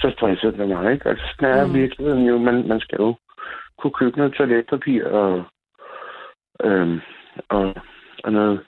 så 0.02 0.10
stresser 0.16 0.50
det 0.50 0.68
mig, 0.68 0.92
ikke? 0.92 1.08
Altså, 1.08 1.24
sådan 1.30 1.58
er 1.58 1.66
mm. 1.66 1.74
virkeligheden 1.74 2.24
jo. 2.24 2.38
Man, 2.38 2.68
man 2.68 2.80
skal 2.80 2.96
jo 2.96 3.14
kunne 3.78 3.92
købe 4.00 4.16
noget 4.18 4.34
toiletpapir 4.34 5.04
og, 5.04 5.44
øhm, 6.64 7.00
og, 7.48 7.74
og 8.24 8.32
noget 8.32 8.60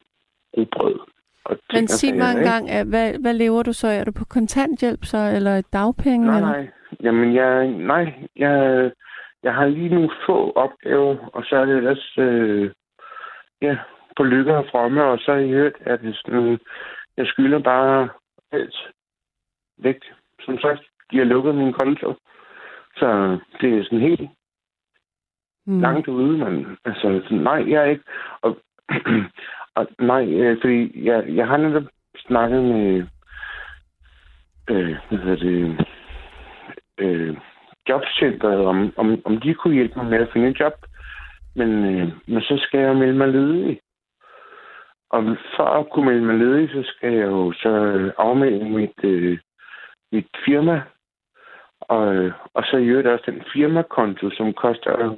brød. 0.73 0.99
Og 1.45 1.59
Men 1.73 1.88
sig 1.88 2.14
mig 2.14 2.31
engang, 2.37 2.88
hvad, 2.88 3.14
hvad 3.21 3.35
lever 3.35 3.62
du 3.62 3.73
så? 3.73 3.88
Er 3.88 4.05
du 4.05 4.12
på 4.12 4.25
kontanthjælp 4.25 5.05
så, 5.05 5.19
eller 5.37 5.62
dagpenge? 5.73 6.26
Nej, 6.26 6.37
eller? 6.37 6.49
nej. 6.49 6.69
Jamen, 7.03 7.35
jeg, 7.35 7.67
nej, 7.67 8.14
jeg, 8.37 8.91
jeg 9.43 9.55
har 9.55 9.67
lige 9.67 9.88
nogle 9.88 10.11
få 10.26 10.53
opgaver, 10.53 11.17
og 11.33 11.45
så 11.45 11.57
er 11.57 11.64
det 11.64 11.76
ellers, 11.76 12.19
øh, 12.19 12.71
ja, 13.62 13.76
på 14.17 14.23
lykke 14.23 14.57
og 14.57 14.67
fromme, 14.71 15.05
og 15.05 15.19
så 15.19 15.33
har 15.33 15.38
jeg 15.38 15.49
hørt, 15.49 15.75
at 15.81 16.00
sådan, 16.14 16.59
jeg 17.17 17.26
skylder 17.26 17.59
bare 17.59 18.09
alt 18.53 18.76
væk. 19.79 20.00
Som 20.41 20.59
sagt, 20.59 20.83
de 21.14 21.18
har 21.18 21.25
lukket 21.25 21.54
min 21.54 21.73
konto. 21.73 22.14
Så 22.97 23.38
det 23.61 23.78
er 23.78 23.85
sådan 23.85 24.00
helt 24.00 24.30
mm. 25.66 25.80
langt 25.80 26.09
ude, 26.09 26.38
men 26.38 26.78
altså, 26.85 27.23
nej, 27.30 27.71
jeg 27.71 27.83
er 27.83 27.90
ikke. 27.90 28.04
Og, 28.42 28.59
og 29.78 29.87
nej, 29.99 30.25
øh, 30.25 30.61
fordi 30.61 31.04
jeg, 31.04 31.25
jeg 31.28 31.47
har 31.47 31.56
netop 31.56 31.83
snakket 32.18 32.62
med, 32.64 33.06
øh, 34.71 34.97
hvad 35.09 35.18
hedder 35.18 35.37
det, 35.37 35.87
øh, 36.98 37.37
jobcenteret, 37.88 38.66
om, 38.66 38.92
om, 38.96 39.22
om 39.24 39.40
de 39.40 39.55
kunne 39.55 39.74
hjælpe 39.74 39.98
mig 39.98 40.07
med 40.07 40.18
at 40.18 40.33
finde 40.33 40.48
et 40.48 40.61
job. 40.61 40.74
Men, 41.57 41.70
øh, 41.85 42.09
men 42.27 42.42
så 42.42 42.59
skal 42.66 42.81
jeg 42.81 42.96
melde 42.96 43.18
mig 43.18 43.29
ledig. 43.29 43.81
Og 45.11 45.37
for 45.57 45.64
at 45.64 45.90
kunne 45.90 46.07
melde 46.07 46.27
mig 46.27 46.38
ledig, 46.38 46.70
så 46.70 46.83
skal 46.87 47.12
jeg 47.12 47.27
jo 47.27 47.53
så 47.53 47.70
afmelde 48.18 48.64
mit, 48.64 49.05
øh, 49.05 49.38
mit 50.12 50.27
firma. 50.44 50.83
Og, 51.88 52.33
og 52.55 52.64
så 52.64 52.77
i 52.77 52.87
øvrigt 52.87 53.09
også 53.09 53.31
den 53.31 53.42
firmakonto, 53.53 54.31
som 54.31 54.53
koster 54.53 55.16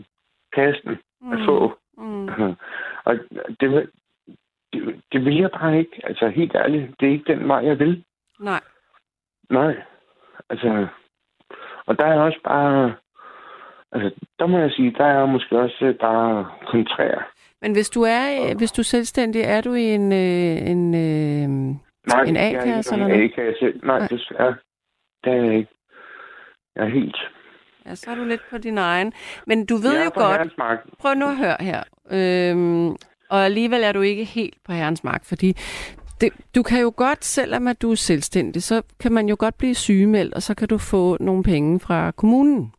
kassen 0.52 0.98
mm. 1.20 1.33
at 1.33 1.38
få. 1.46 1.79
Mm. 1.98 2.29
og 3.07 3.14
det, 3.61 3.90
det, 4.72 5.02
det 5.12 5.24
vil 5.24 5.37
jeg 5.37 5.50
bare 5.50 5.79
ikke. 5.79 6.00
Altså 6.05 6.29
helt 6.29 6.55
ærligt, 6.55 7.00
det 7.00 7.09
er 7.09 7.12
ikke 7.12 7.33
den 7.33 7.48
vej, 7.48 7.66
jeg 7.66 7.79
vil. 7.79 8.05
Nej. 8.40 8.61
Nej. 9.50 9.76
Altså, 10.50 10.87
og 11.87 11.98
der 11.98 12.05
er 12.05 12.20
også 12.20 12.40
bare... 12.44 12.94
Altså, 13.92 14.26
der 14.38 14.46
må 14.46 14.59
jeg 14.59 14.70
sige, 14.70 14.94
der 14.98 15.05
er 15.05 15.26
måske 15.26 15.59
også 15.59 15.94
bare 16.00 16.50
kontrær. 16.66 17.33
Men 17.62 17.72
hvis 17.72 17.90
du 17.90 18.02
er, 18.02 18.57
hvis 18.59 18.72
du 18.72 18.81
er 18.81 18.85
selvstændig, 18.96 19.42
er 19.42 19.61
du 19.61 19.74
i 19.74 19.94
en, 19.94 20.12
øh, 20.12 20.70
en, 20.70 20.94
øh, 20.94 21.76
Nej, 22.07 22.22
en 22.22 22.37
A-kasse 22.37 22.94
eller 22.94 23.09
noget? 23.09 23.24
A-kasse. 23.24 23.64
Nej, 23.64 23.98
Nej, 23.98 24.09
desværre. 24.09 24.57
Det 25.24 25.33
er 25.33 25.44
jeg 25.44 25.55
ikke. 25.55 25.75
Jeg 26.76 26.84
er 26.84 26.88
helt... 26.88 27.16
Ja, 27.86 27.94
så 27.94 28.10
er 28.10 28.14
du 28.14 28.24
lidt 28.24 28.40
på 28.50 28.58
din 28.58 28.78
egen. 28.78 29.12
Men 29.46 29.66
du 29.66 29.76
ved 29.76 30.04
jo 30.04 30.10
godt... 30.14 30.52
Prøv 30.98 31.14
nu 31.14 31.26
at 31.26 31.36
høre 31.36 31.56
her. 31.60 31.82
Øhm, 32.10 32.88
og 33.30 33.44
alligevel 33.44 33.82
er 33.82 33.92
du 33.92 34.00
ikke 34.00 34.24
helt 34.24 34.54
på 34.66 34.72
herrens 34.72 35.04
mark, 35.04 35.24
fordi 35.24 35.56
det, 36.20 36.32
du 36.54 36.62
kan 36.62 36.80
jo 36.80 36.92
godt, 36.96 37.24
selvom 37.24 37.68
at 37.68 37.82
du 37.82 37.90
er 37.90 37.94
selvstændig, 37.94 38.62
så 38.62 38.82
kan 39.00 39.12
man 39.12 39.28
jo 39.28 39.36
godt 39.38 39.58
blive 39.58 39.74
sygemeldt, 39.74 40.34
og 40.34 40.42
så 40.42 40.54
kan 40.54 40.68
du 40.68 40.78
få 40.78 41.16
nogle 41.20 41.42
penge 41.42 41.80
fra 41.80 42.10
kommunen. 42.10 42.72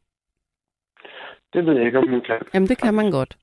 Det 1.53 1.65
ved 1.65 1.75
jeg 1.75 1.85
ikke, 1.85 1.97
om 1.97 2.09
man 2.09 2.21
kan. 2.21 2.39
Jamen, 2.53 2.69
det 2.69 2.77
kan 2.77 2.93
man 2.93 3.11
godt. 3.11 3.37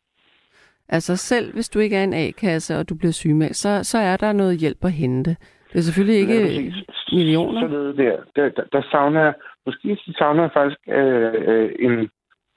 Altså 0.88 1.16
selv 1.16 1.52
hvis 1.54 1.68
du 1.68 1.78
ikke 1.78 1.96
er 1.96 2.04
en 2.04 2.14
A-kasse, 2.14 2.78
og 2.78 2.88
du 2.88 2.94
bliver 2.94 3.12
sygemeldt, 3.12 3.56
så, 3.56 3.80
så 3.82 3.98
er 3.98 4.16
der 4.16 4.32
noget 4.32 4.58
hjælp 4.58 4.84
at 4.84 4.92
hente. 4.92 5.36
Det 5.72 5.78
er 5.78 5.82
selvfølgelig 5.82 6.20
ikke 6.20 6.54
ja, 6.54 6.72
millioner. 7.12 7.60
Så 7.60 7.66
der, 8.02 8.16
der, 8.36 8.48
der, 8.48 8.64
der 8.72 8.82
savner 8.90 9.20
jeg, 9.20 9.34
måske 9.66 9.98
savner 10.18 10.42
jeg 10.42 10.50
faktisk 10.54 10.80
øh, 10.88 11.34
øh, 11.48 11.70
en, 11.78 11.92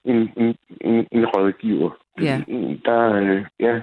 en, 0.06 0.30
en, 0.38 0.56
en, 0.82 1.08
en 1.12 1.26
rådgiver. 1.26 1.92
Ja. 2.22 2.42
Der, 2.86 3.14
øh, 3.14 3.46
ja. 3.60 3.76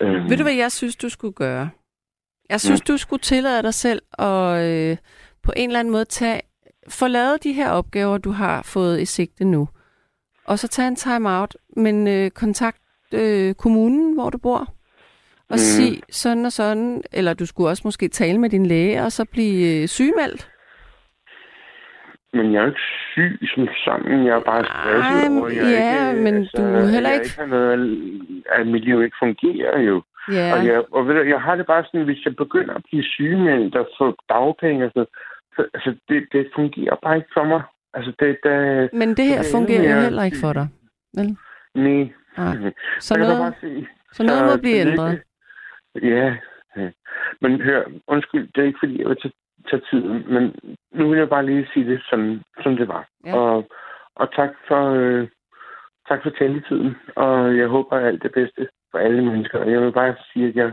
Øh. 0.00 0.30
Ved 0.30 0.36
du, 0.36 0.42
hvad 0.42 0.54
jeg 0.54 0.72
synes, 0.72 0.96
du 0.96 1.08
skulle 1.08 1.34
gøre? 1.34 1.70
Jeg 2.50 2.60
synes, 2.60 2.80
ja. 2.80 2.92
du 2.92 2.96
skulle 2.96 3.20
tillade 3.20 3.62
dig 3.62 3.74
selv 3.74 4.02
at 4.18 4.64
øh, 4.64 4.96
på 5.42 5.52
en 5.56 5.68
eller 5.68 5.80
anden 5.80 5.92
måde 5.92 6.04
tage, 6.04 6.40
få 6.88 7.06
lavet 7.06 7.44
de 7.44 7.52
her 7.52 7.70
opgaver, 7.70 8.18
du 8.18 8.30
har 8.30 8.62
fået 8.62 9.00
i 9.00 9.04
sigte 9.04 9.44
nu. 9.44 9.68
Og 10.44 10.58
så 10.58 10.68
tage 10.68 10.88
en 10.88 10.96
time-out, 10.96 11.56
men 11.76 12.08
øh, 12.08 12.30
kontakt 12.30 12.80
øh, 13.14 13.54
kommunen, 13.54 14.14
hvor 14.14 14.30
du 14.30 14.38
bor, 14.38 14.58
og 15.48 15.52
mm. 15.52 15.58
sige 15.58 16.02
sådan 16.10 16.44
og 16.44 16.52
sådan, 16.52 17.02
eller 17.12 17.34
du 17.34 17.46
skulle 17.46 17.70
også 17.70 17.82
måske 17.84 18.08
tale 18.08 18.38
med 18.38 18.50
din 18.50 18.66
læge, 18.66 19.02
og 19.02 19.12
så 19.12 19.24
blive 19.24 19.82
øh, 19.82 19.88
sygemeldt. 19.88 20.50
Men 22.36 22.52
jeg 22.52 22.62
er 22.62 22.66
ikke 22.66 22.86
syg 23.12 23.38
som 23.54 23.68
sammen. 23.84 24.26
Jeg 24.26 24.34
er 24.36 24.44
bare 24.52 24.64
stresset 24.64 25.38
over, 25.38 25.48
jeg 25.48 25.64
ja, 25.64 26.10
ikke, 26.10 26.22
men 26.22 26.34
altså, 26.34 26.56
du 26.56 26.62
er 26.62 26.86
heller 26.94 27.12
ikke... 27.12 27.26
ikke 27.26 27.50
noget, 27.50 27.72
at 28.56 28.66
mit 28.66 28.84
liv 28.84 29.02
ikke 29.02 29.16
fungerer 29.24 29.80
jo. 29.80 30.02
Ja. 30.32 30.48
Og, 30.54 30.66
jeg, 30.66 30.84
og 30.92 31.08
ved 31.08 31.14
du, 31.14 31.22
jeg 31.22 31.40
har 31.40 31.54
det 31.56 31.66
bare 31.66 31.84
sådan, 31.84 32.04
hvis 32.04 32.24
jeg 32.24 32.36
begynder 32.36 32.74
at 32.74 32.82
blive 32.88 33.04
sygemeldt 33.04 33.74
og 33.76 33.88
få 33.98 34.16
dagpenge 34.28 34.84
og 34.84 34.90
sådan 34.94 35.06
så, 35.56 35.62
altså, 35.74 35.90
det, 36.08 36.28
det 36.32 36.50
fungerer 36.54 36.96
bare 37.02 37.16
ikke 37.16 37.28
for 37.34 37.44
mig. 37.44 37.62
Altså, 37.94 38.12
det, 38.20 38.38
det, 38.44 38.54
men 38.92 39.08
det 39.08 39.24
her 39.24 39.42
det 39.42 39.52
fungerer 39.52 39.94
jo 39.96 40.00
heller 40.00 40.24
ikke 40.24 40.40
for 40.40 40.52
dig, 40.52 40.68
vel? 41.14 41.36
Nej. 41.74 42.08
Nej. 42.38 42.72
Så, 43.06 43.18
noget, 43.18 43.38
bare 43.38 43.54
sige, 43.60 43.88
så 44.12 44.22
noget 44.22 44.44
må 44.46 44.60
blive 44.60 44.76
ændret. 44.76 45.22
Ja, 46.02 46.36
ja. 46.76 46.90
Men 47.40 47.60
hør, 47.60 47.82
undskyld, 48.06 48.48
det 48.52 48.62
er 48.62 48.66
ikke 48.66 48.78
fordi, 48.82 49.00
jeg 49.00 49.08
vil 49.08 49.16
tage, 49.22 49.32
tage 49.70 49.82
tiden, 49.90 50.24
men 50.34 50.54
nu 50.92 51.08
vil 51.08 51.18
jeg 51.18 51.28
bare 51.28 51.46
lige 51.46 51.68
sige 51.72 51.86
det, 51.86 52.00
som, 52.10 52.42
som 52.62 52.76
det 52.76 52.88
var. 52.88 53.08
Ja. 53.26 53.36
Og, 53.36 53.68
og 54.14 54.34
tak 54.34 54.50
for, 54.68 54.90
øh, 54.90 55.28
tak 56.08 56.22
for 56.22 56.30
taletiden, 56.30 56.96
og 57.16 57.56
jeg 57.56 57.66
håber 57.68 57.96
alt 57.96 58.22
det 58.22 58.32
bedste 58.32 58.68
for 58.90 58.98
alle 58.98 59.24
mennesker. 59.24 59.64
Jeg 59.64 59.80
vil 59.80 59.92
bare 59.92 60.14
sige, 60.32 60.48
at 60.48 60.56
jeg 60.56 60.72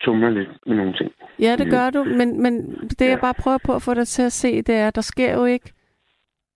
tumler 0.00 0.30
lidt 0.30 0.50
med 0.66 0.76
nogle 0.76 0.92
ting. 0.92 1.12
Ja, 1.38 1.56
det 1.56 1.70
gør 1.70 1.90
du, 1.90 2.04
men, 2.04 2.42
men 2.42 2.54
det 2.98 3.08
jeg 3.08 3.20
bare 3.20 3.34
prøver 3.42 3.58
på 3.66 3.74
at 3.74 3.82
få 3.82 3.94
dig 3.94 4.06
til 4.06 4.22
at 4.22 4.32
se, 4.32 4.62
det 4.62 4.74
er, 4.74 4.88
at 4.88 4.94
der 4.94 5.00
sker 5.00 5.34
jo 5.38 5.44
ikke 5.44 5.72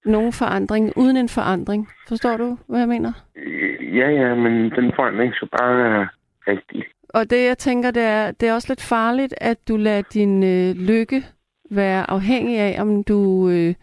nogen 0.04 0.32
forandring 0.32 0.92
uden 0.96 1.16
en 1.16 1.28
forandring. 1.28 1.88
Forstår 2.08 2.36
du, 2.36 2.58
hvad 2.68 2.78
jeg 2.78 2.88
mener? 2.88 3.12
Ja, 3.80 4.08
ja, 4.10 4.34
men 4.34 4.70
den 4.70 4.92
forandring 4.96 5.34
skal 5.34 5.48
bare 5.48 5.76
være 5.76 6.08
rigtig. 6.48 6.84
Og 7.14 7.30
det, 7.30 7.46
jeg 7.46 7.58
tænker, 7.58 7.90
det 7.90 8.02
er, 8.02 8.30
det 8.30 8.48
er 8.48 8.54
også 8.54 8.68
lidt 8.70 8.82
farligt, 8.82 9.34
at 9.40 9.68
du 9.68 9.76
lader 9.76 10.02
din 10.02 10.42
øh, 10.42 10.76
lykke 10.76 11.24
være 11.70 12.10
afhængig 12.10 12.58
af, 12.58 12.80
om 12.80 13.04
du 13.04 13.48
øh, 13.48 13.74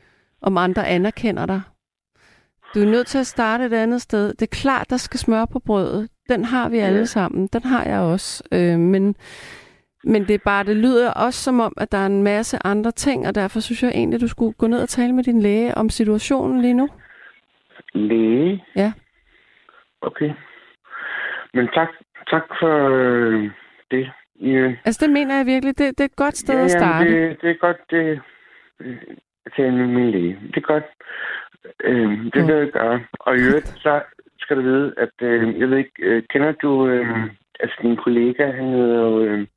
om 0.42 0.58
andre 0.58 0.88
anerkender 0.88 1.46
dig. 1.46 1.62
Du 2.76 2.80
er 2.82 2.86
nødt 2.86 3.08
til 3.08 3.18
at 3.18 3.28
starte 3.28 3.66
et 3.66 3.74
andet 3.74 4.02
sted. 4.02 4.34
Det 4.34 4.42
er 4.42 4.58
klart, 4.62 4.90
der 4.90 4.98
skal 4.98 5.20
smør 5.20 5.46
på 5.46 5.60
brødet. 5.60 6.10
Den 6.30 6.46
har 6.46 6.70
vi 6.70 6.78
alle 6.78 7.08
sammen. 7.08 7.48
Den 7.48 7.64
har 7.64 7.84
jeg 7.84 8.00
også. 8.00 8.44
Øh, 8.52 8.80
men 8.80 9.16
Men 10.04 10.22
det 10.28 10.34
er 10.34 10.46
bare, 10.46 10.64
det 10.64 10.76
lyder 10.76 11.12
også 11.12 11.44
som 11.44 11.60
om, 11.60 11.74
at 11.78 11.92
der 11.92 11.98
er 11.98 12.06
en 12.06 12.24
masse 12.24 12.58
andre 12.66 12.92
ting, 12.92 13.28
og 13.28 13.36
derfor 13.36 13.60
synes 13.60 13.84
jeg 13.84 13.92
egentlig, 13.92 14.16
at 14.16 14.22
du 14.22 14.28
skulle 14.28 14.54
gå 14.54 14.68
ned 14.68 14.82
og 14.82 14.90
tale 14.90 15.14
med 15.14 15.24
din 15.24 15.42
læge 15.42 15.78
om 15.78 15.90
situationen 15.90 16.62
lige 16.62 16.74
nu. 16.74 16.90
Læge? 17.94 18.64
Ja. 18.76 18.92
Okay. 20.02 20.32
Men 21.54 21.68
tak, 21.68 21.88
tak 22.32 22.46
for 22.60 22.76
øh, 22.90 23.52
det. 23.92 24.12
Ja. 24.42 24.76
Altså, 24.86 25.06
det 25.06 25.14
mener 25.14 25.36
jeg 25.38 25.46
virkelig. 25.46 25.78
Det, 25.78 25.88
det 25.98 26.02
er 26.02 26.12
et 26.14 26.16
godt 26.16 26.38
sted 26.38 26.58
ja, 26.58 26.64
at 26.64 26.72
starte. 26.72 27.30
Det, 27.30 27.42
det 27.42 27.50
er 27.50 27.60
godt, 27.68 27.78
det 27.90 28.22
at 29.46 29.52
tale 29.58 29.72
med 29.72 29.88
min 29.88 30.12
læge. 30.12 30.40
Det 30.48 30.58
er 30.58 30.62
godt. 30.62 30.84
Øh, 31.84 32.10
det 32.34 32.48
vil 32.48 32.56
jeg 32.56 32.72
gøre. 32.72 33.04
Og 33.20 33.36
i 33.36 33.42
øvrigt, 33.42 33.68
så 33.68 34.02
skal 34.40 34.58
du 34.58 34.62
vide, 34.62 34.94
at 34.98 35.16
øh, 35.22 35.60
jeg 35.60 35.70
ved 35.70 35.78
ikke, 35.78 35.92
øh, 36.00 36.24
kender 36.30 36.52
du 36.52 36.88
øh, 36.88 37.24
altså 37.60 37.78
din 37.82 37.96
kollega, 37.96 38.52
han 38.52 38.70
hedder 38.70 39.00
jo 39.00 39.24
øh, 39.24 39.48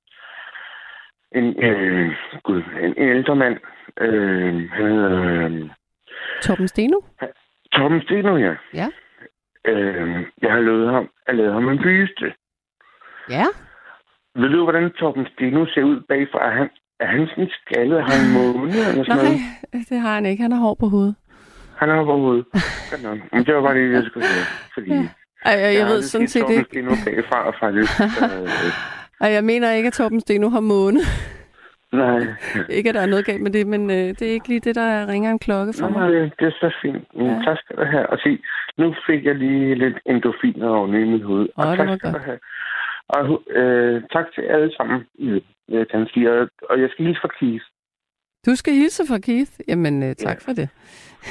en, 1.32 1.64
øh, 1.64 2.12
gud, 2.42 2.62
en, 2.82 2.94
en 2.96 3.08
ældre 3.16 3.36
mand. 3.36 3.56
Øh, 4.00 4.70
han 4.70 4.90
hedder 4.90 5.44
øh, 5.44 5.70
Torben 6.42 6.68
Steno? 6.68 7.00
Torben 7.72 8.02
Steno, 8.02 8.36
ja. 8.36 8.54
Ja. 8.74 8.88
Øh, 9.64 10.26
jeg 10.42 10.52
har 10.52 10.60
lovet 10.60 10.90
ham 10.90 11.10
at 11.26 11.36
lave 11.36 11.52
ham 11.52 11.68
en 11.68 11.78
byste. 11.78 12.32
Ja. 13.30 13.44
Ved 14.34 14.48
du, 14.50 14.62
hvordan 14.62 14.90
Torben 14.90 15.26
Steno 15.32 15.66
ser 15.66 15.82
ud 15.82 16.00
bagfra? 16.08 16.46
Er 16.46 16.50
han, 16.58 16.68
er 17.00 17.06
han 17.06 17.26
sådan 17.26 17.48
skaldet? 17.60 18.02
Har 18.04 18.14
han 18.20 18.26
måne 18.38 18.68
eller 18.90 19.04
sådan 19.04 19.24
Nej, 19.24 19.24
noget? 19.72 19.88
det 19.90 20.00
har 20.00 20.14
han 20.14 20.26
ikke. 20.26 20.42
Han 20.42 20.52
har 20.52 20.58
hår 20.60 20.74
på 20.80 20.86
hovedet. 20.88 21.14
Han 21.76 21.88
har 21.88 22.04
på 22.04 22.16
hovedet. 22.16 22.44
Men 23.32 23.44
det 23.46 23.54
var 23.54 23.62
bare 23.62 23.74
det, 23.78 23.92
jeg 23.92 24.02
skulle 24.06 24.26
sige. 24.26 24.46
Fordi 24.74 24.90
Ja. 24.94 25.08
Ej, 25.44 25.52
jeg, 25.60 25.74
jeg 25.78 25.86
ved 25.86 26.02
sådan 26.02 26.28
set 26.28 26.40
ikke. 26.50 26.62
Torben 26.62 26.64
Steno 26.64 26.90
bagfra, 27.04 27.50
faktisk. 27.50 28.00
øh, 28.00 28.48
Og 29.20 29.32
jeg 29.32 29.44
mener 29.44 29.72
ikke, 29.72 29.86
at 29.86 29.92
Torben 29.92 30.20
Steno 30.20 30.48
har 30.48 30.60
måne. 30.60 31.00
nej. 31.92 32.20
ikke, 32.68 32.88
at 32.88 32.94
der 32.94 33.00
er 33.00 33.06
noget 33.06 33.24
galt 33.26 33.42
med 33.42 33.50
det, 33.50 33.66
men 33.66 33.90
øh, 33.90 33.96
det 33.96 34.22
er 34.22 34.32
ikke 34.32 34.48
lige 34.48 34.60
det, 34.60 34.74
der 34.74 35.08
ringer 35.08 35.30
en 35.30 35.38
klokke 35.38 35.72
for 35.80 35.88
Nej, 35.88 35.98
mig. 36.00 36.12
det, 36.12 36.32
det 36.38 36.46
er 36.46 36.50
så 36.50 36.74
fint. 36.82 37.04
Men 37.16 37.26
Ja. 37.26 37.40
Tak 37.44 37.58
skal 37.58 37.76
du 37.76 37.84
have. 37.84 38.06
Og 38.10 38.18
se, 38.18 38.38
nu 38.78 38.94
fik 39.06 39.24
jeg 39.24 39.34
lige 39.34 39.74
lidt 39.74 39.96
endorfiner 40.06 40.68
oven 40.68 40.94
i 40.94 41.04
mit 41.04 41.22
hoved. 41.24 41.48
Og 41.56 41.66
det 41.66 41.76
tak 41.78 41.88
skal 41.88 41.98
godt. 42.12 42.14
du 42.14 42.18
have. 42.30 42.38
Og 43.08 43.42
øh, 43.50 44.02
tak 44.12 44.24
til 44.34 44.42
alle 44.42 44.76
sammen, 44.76 45.02
øh, 45.20 45.40
jeg 45.68 45.88
kan 45.88 46.06
sige. 46.14 46.32
Og, 46.32 46.48
og 46.70 46.80
jeg 46.80 46.88
skal 46.90 47.04
hilse 47.06 47.20
fra 47.20 47.28
Keith. 47.40 47.64
Du 48.46 48.54
skal 48.56 48.74
hilse 48.74 49.02
fra 49.08 49.18
Keith. 49.18 49.50
Jamen, 49.68 50.02
øh, 50.02 50.14
tak 50.14 50.34
Ja. 50.46 50.50
for 50.50 50.52
det. 50.52 50.68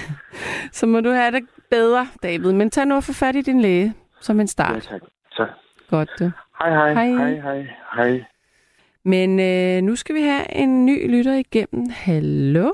Så 0.77 0.85
må 0.85 1.01
du 1.01 1.09
have 1.09 1.31
det 1.31 1.43
bedre, 1.69 2.07
David. 2.23 2.51
Men 2.53 2.69
tag 2.69 2.85
nu 2.87 2.95
og 2.95 3.03
få 3.03 3.13
fat 3.13 3.35
i 3.35 3.41
din 3.41 3.61
læge 3.61 3.93
som 4.19 4.35
en 4.35 4.41
Ja, 4.41 4.45
start. 4.45 4.81
tak. 4.83 5.01
Så, 5.31 5.47
Godt, 5.89 6.09
du. 6.19 6.31
hej, 6.59 6.69
hej, 6.69 6.93
Hej. 6.93 7.09
hej, 7.09 7.35
hej, 7.41 7.67
hej. 7.95 8.23
Men 9.05 9.39
øh, 9.39 9.81
nu 9.83 9.95
skal 9.95 10.15
vi 10.15 10.21
have 10.21 10.55
en 10.55 10.85
ny 10.85 11.11
lytter 11.17 11.33
igennem. 11.33 11.85
Hallo? 11.91 12.73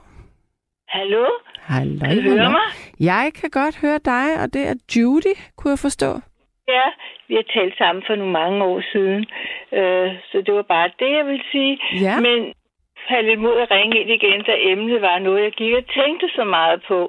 Hallo? 0.88 1.26
Hallo? 1.60 2.00
Kan 2.06 2.24
du 2.24 2.30
høre 2.30 2.52
mig? 2.52 2.62
Jeg 3.00 3.32
kan 3.36 3.50
godt 3.50 3.78
høre 3.78 4.00
dig, 4.06 4.42
og 4.44 4.54
det 4.54 4.68
er 4.68 4.74
Judy, 4.96 5.36
kunne 5.58 5.72
jeg 5.72 5.80
forstå. 5.80 6.20
Ja, 6.74 6.86
vi 7.28 7.34
har 7.40 7.46
talt 7.54 7.78
sammen 7.78 8.04
for 8.08 8.16
nogle 8.16 8.34
mange 8.42 8.64
år 8.64 8.82
siden. 8.92 9.22
Øh, 9.80 10.10
så 10.32 10.36
det 10.46 10.54
var 10.54 10.62
bare 10.76 10.90
det, 11.00 11.12
jeg 11.18 11.26
vil 11.26 11.42
sige. 11.52 11.74
Ja. 12.08 12.16
Men 12.20 12.40
have 13.12 13.24
lidt 13.30 13.40
mod 13.46 13.58
at 13.64 13.72
ringe 13.72 14.00
ind 14.02 14.10
igen, 14.10 14.40
da 14.50 14.54
emnet 14.72 15.02
var 15.02 15.20
noget, 15.20 15.44
jeg 15.44 15.52
gik 15.52 15.74
og 15.74 15.86
tænkte 16.00 16.28
så 16.38 16.44
meget 16.44 16.80
på. 16.88 17.00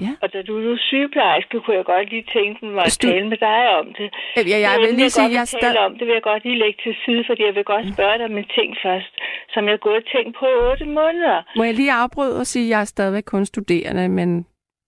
Ja. 0.00 0.12
Og 0.22 0.32
da 0.32 0.42
du 0.42 0.72
er 0.72 0.76
sygeplejerske, 0.90 1.60
kunne 1.60 1.76
jeg 1.76 1.84
godt 1.84 2.10
lige 2.10 2.26
tænke 2.36 2.66
mig 2.66 2.84
at 2.84 2.98
Du- 3.02 3.08
tale 3.08 3.28
med 3.28 3.36
dig 3.36 3.62
om 3.80 3.86
det. 3.98 4.08
Ja, 4.52 4.58
jeg 4.66 4.74
vil 4.80 4.94
lige 5.00 5.10
sige, 5.10 5.30
jeg 5.38 5.46
tale 5.48 5.62
stadig... 5.62 5.78
om, 5.86 5.92
det 5.98 6.06
vil 6.06 6.12
jeg 6.18 6.22
godt 6.22 6.44
lige 6.44 6.58
lægge 6.58 6.78
til 6.84 6.94
side, 7.04 7.24
fordi 7.26 7.42
jeg 7.48 7.54
vil 7.54 7.64
godt 7.64 7.94
spørge 7.94 8.18
dig 8.18 8.24
om 8.24 8.38
en 8.38 8.48
ting 8.58 8.76
først, 8.82 9.12
som 9.52 9.64
jeg 9.64 9.72
har 9.72 9.84
gået 9.86 9.96
og 9.96 10.06
tænkt 10.14 10.36
på 10.38 10.46
i 10.46 10.56
otte 10.70 10.84
måneder. 10.84 11.42
Må 11.56 11.64
jeg 11.64 11.74
lige 11.74 11.92
afbryde 11.92 12.40
og 12.40 12.46
sige, 12.46 12.64
at 12.66 12.70
jeg 12.70 12.80
er 12.80 12.84
stadigvæk 12.94 13.22
kun 13.26 13.44
studerende, 13.44 14.08
men 14.08 14.46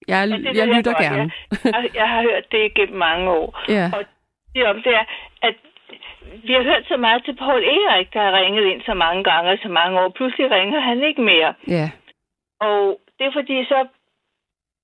jeg, 0.09 0.29
Ja, 0.29 0.37
det 0.37 0.57
jeg 0.59 0.67
lytter 0.77 0.93
godt, 0.93 1.05
gerne. 1.07 1.31
Jeg, 1.65 1.91
jeg 1.95 2.09
har 2.09 2.23
hørt 2.23 2.45
det 2.53 2.75
gennem 2.75 2.99
mange 2.99 3.31
år. 3.31 3.49
Ja. 3.69 3.91
Og 3.97 4.03
det 4.55 4.67
om, 4.67 4.83
det 4.83 4.95
er, 4.95 5.05
at 5.43 5.57
vi 6.47 6.53
har 6.53 6.63
hørt 6.63 6.85
så 6.89 6.97
meget 6.97 7.25
til 7.25 7.37
Paul 7.37 7.63
Erik, 7.65 8.13
der 8.15 8.23
har 8.23 8.33
ringet 8.41 8.65
ind 8.65 8.83
så 8.83 8.95
mange 8.95 9.25
gange 9.25 9.51
og 9.51 9.59
så 9.63 9.69
mange 9.69 10.01
år. 10.01 10.09
Pludselig 10.09 10.51
ringer 10.51 10.81
han 10.81 11.03
ikke 11.03 11.23
mere. 11.23 11.55
Ja. 11.69 11.91
Og 12.61 13.01
det 13.19 13.27
er 13.27 13.33
fordi, 13.33 13.65
så 13.65 13.87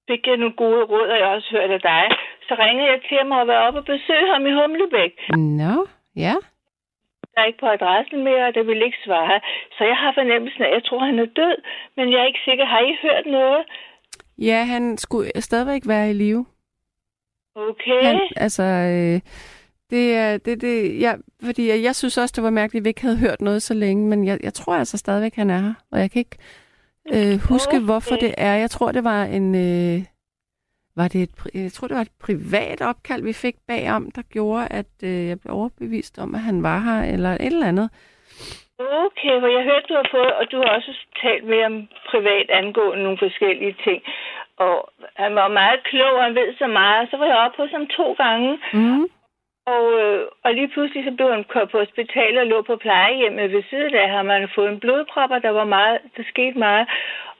fik 0.08 0.26
jeg 0.26 0.36
nogle 0.36 0.56
gode 0.62 0.84
råd, 0.84 1.08
og 1.08 1.18
jeg 1.18 1.28
også 1.28 1.48
hørt 1.50 1.70
af 1.70 1.80
dig. 1.80 2.04
Så 2.48 2.54
ringede 2.58 2.88
jeg 2.92 3.00
til 3.08 3.16
ham 3.18 3.30
og 3.30 3.46
var 3.46 3.66
oppe 3.66 3.78
og 3.80 3.84
besøge 3.84 4.32
ham 4.32 4.46
i 4.46 4.52
Humlebæk. 4.52 5.14
Nå, 5.62 5.74
ja. 6.16 6.34
Jeg 7.32 7.42
er 7.42 7.46
ikke 7.50 7.58
på 7.58 7.66
adressen 7.66 8.24
mere, 8.24 8.46
og 8.48 8.54
det 8.54 8.66
vil 8.66 8.82
ikke 8.82 8.98
svare. 9.04 9.40
Så 9.78 9.84
jeg 9.84 9.96
har 9.96 10.12
fornemmelsen 10.14 10.62
af, 10.62 10.68
at 10.68 10.74
jeg 10.74 10.84
tror, 10.84 10.98
han 10.98 11.18
er 11.18 11.24
død. 11.24 11.56
Men 11.96 12.12
jeg 12.12 12.20
er 12.20 12.26
ikke 12.26 12.46
sikker. 12.48 12.64
Har 12.64 12.80
I 12.80 12.98
hørt 13.02 13.26
noget? 13.26 13.64
Ja, 14.38 14.64
han 14.64 14.98
skulle 14.98 15.30
stadigvæk 15.40 15.82
være 15.86 16.10
i 16.10 16.12
live. 16.12 16.46
Okay. 17.56 18.02
Han, 18.02 18.20
altså, 18.36 18.62
øh, 18.62 19.20
det 19.90 20.14
er 20.14 20.36
det, 20.38 20.60
det, 20.60 21.00
ja, 21.00 21.14
fordi 21.44 21.68
jeg, 21.68 21.82
jeg 21.82 21.94
synes 21.96 22.18
også, 22.18 22.32
det 22.36 22.44
var 22.44 22.50
mærkeligt, 22.50 22.80
at 22.82 22.84
vi 22.84 22.88
ikke 22.88 23.02
havde 23.02 23.18
hørt 23.18 23.40
noget 23.40 23.62
så 23.62 23.74
længe, 23.74 24.08
men 24.08 24.26
jeg, 24.26 24.38
jeg 24.42 24.54
tror 24.54 24.74
altså 24.74 24.98
stadigvæk, 24.98 25.34
han 25.34 25.50
er 25.50 25.58
her, 25.58 25.74
og 25.92 26.00
jeg 26.00 26.10
kan 26.10 26.18
ikke 26.18 26.36
øh, 27.14 27.38
huske, 27.50 27.76
Okay. 27.76 27.84
hvorfor 27.84 28.16
det 28.16 28.34
er. 28.38 28.54
Jeg 28.54 28.70
tror, 28.70 28.92
det 28.92 29.04
var 29.04 29.22
en, 29.24 29.54
øh, 29.54 29.98
var 30.96 31.08
det 31.08 31.22
et, 31.22 31.30
jeg 31.64 31.72
tror, 31.72 31.88
det 31.88 31.94
var 31.96 32.00
et 32.02 32.16
privat 32.26 32.80
opkald, 32.82 33.22
vi 33.22 33.32
fik 33.32 33.54
bagom, 33.68 34.10
der 34.10 34.22
gjorde, 34.22 34.66
at 34.70 34.86
øh, 35.02 35.26
jeg 35.28 35.40
blev 35.40 35.54
overbevist 35.54 36.18
om, 36.18 36.34
at 36.34 36.40
han 36.40 36.62
var 36.62 36.78
her, 36.78 37.12
eller 37.14 37.30
et 37.30 37.46
eller 37.46 37.66
andet. 37.68 37.90
Okay, 39.06 39.34
for 39.42 39.48
jeg 39.56 39.64
hørte, 39.70 39.86
du 39.90 39.94
har 39.94 40.08
fået, 40.16 40.32
og 40.40 40.44
du 40.52 40.56
har 40.62 40.70
også 40.78 40.92
talt 41.22 41.44
med 41.52 41.60
om 41.64 41.74
privat 42.10 42.46
angående 42.50 43.02
nogle 43.02 43.18
forskellige 43.26 43.76
ting. 43.86 44.02
Og 44.66 44.76
han 45.16 45.34
var 45.34 45.48
meget 45.48 45.80
klog, 45.90 46.12
og 46.18 46.24
han 46.24 46.34
ved 46.34 46.50
så 46.58 46.66
meget. 46.66 47.10
Så 47.10 47.16
var 47.16 47.26
jeg 47.26 47.36
oppe 47.44 47.56
hos 47.62 47.70
ham 47.76 47.86
to 47.98 48.06
gange, 48.12 48.50
Mm. 48.72 49.04
Og, 49.74 49.84
øh, 50.02 50.26
og 50.44 50.54
lige 50.54 50.68
pludselig 50.68 51.04
så 51.04 51.12
blev 51.16 51.28
han 51.32 51.44
kørt 51.44 51.70
på 51.70 51.78
hospitalet 51.78 52.40
og 52.40 52.46
lå 52.46 52.62
på 52.62 52.76
plejehjemmet 52.76 53.52
ved 53.52 53.62
siden 53.70 53.94
af 53.94 54.08
ham. 54.10 54.28
Han 54.28 54.40
havde 54.40 54.54
fået 54.54 54.70
en 54.70 54.80
blodprop, 54.80 55.30
og 55.30 55.42
der 55.42 55.50
var 55.50 55.64
meget, 55.64 55.98
der 56.16 56.22
skete 56.32 56.58
meget. 56.58 56.86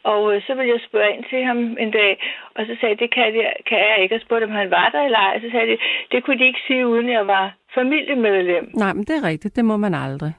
Og 0.02 0.34
øh, 0.34 0.42
så 0.46 0.54
ville 0.54 0.72
jeg 0.72 0.80
spørge 0.88 1.14
ind 1.14 1.24
til 1.30 1.44
ham 1.44 1.58
en 1.84 1.90
dag, 1.90 2.12
og 2.54 2.66
så 2.66 2.72
sagde 2.80 2.92
jeg, 2.92 3.00
det 3.00 3.10
kan 3.14 3.36
jeg, 3.36 3.52
kan 3.68 3.78
jeg 3.78 3.96
ikke. 4.02 4.14
Og 4.14 4.20
spurgte, 4.20 4.44
om 4.44 4.50
han 4.50 4.70
var 4.70 4.88
der 4.88 5.02
eller 5.02 5.18
ej. 5.18 5.40
Så 5.40 5.50
sagde 5.50 5.66
de, 5.72 5.78
det 6.12 6.24
kunne 6.24 6.38
de 6.38 6.46
ikke 6.46 6.64
sige, 6.66 6.88
uden 6.88 7.08
jeg 7.08 7.26
var 7.26 7.54
familiemedlem. 7.74 8.70
Nej, 8.74 8.92
men 8.92 9.04
det 9.04 9.14
er 9.16 9.28
rigtigt, 9.28 9.56
det 9.56 9.64
må 9.64 9.76
man 9.76 9.94
aldrig. 9.94 10.32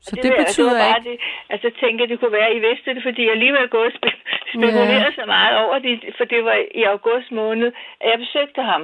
Så 0.00 0.16
det, 0.16 0.24
ved 0.24 0.30
jeg, 0.36 0.44
betyder 0.44 0.68
det 0.68 0.78
var 0.78 0.86
bare 0.86 0.98
ikke... 0.98 1.10
det. 1.10 1.18
Altså, 1.50 1.66
jeg 1.68 1.76
tænker, 1.82 2.06
det 2.06 2.18
kunne 2.20 2.36
være, 2.38 2.50
at 2.50 2.56
I 2.56 2.66
vidste 2.68 2.94
det, 2.94 3.02
fordi 3.02 3.22
jeg 3.24 3.32
alligevel 3.32 3.62
er 3.62 3.76
gået 3.76 3.92
og 3.92 3.96
spe- 3.98 4.22
spekuleret 4.54 5.14
så 5.20 5.24
meget 5.36 5.54
over 5.64 5.78
det, 5.78 5.94
for 6.18 6.24
det 6.24 6.44
var 6.44 6.58
i 6.80 6.82
august 6.82 7.28
måned, 7.32 7.68
at 8.00 8.10
jeg 8.10 8.18
besøgte 8.18 8.62
ham. 8.62 8.82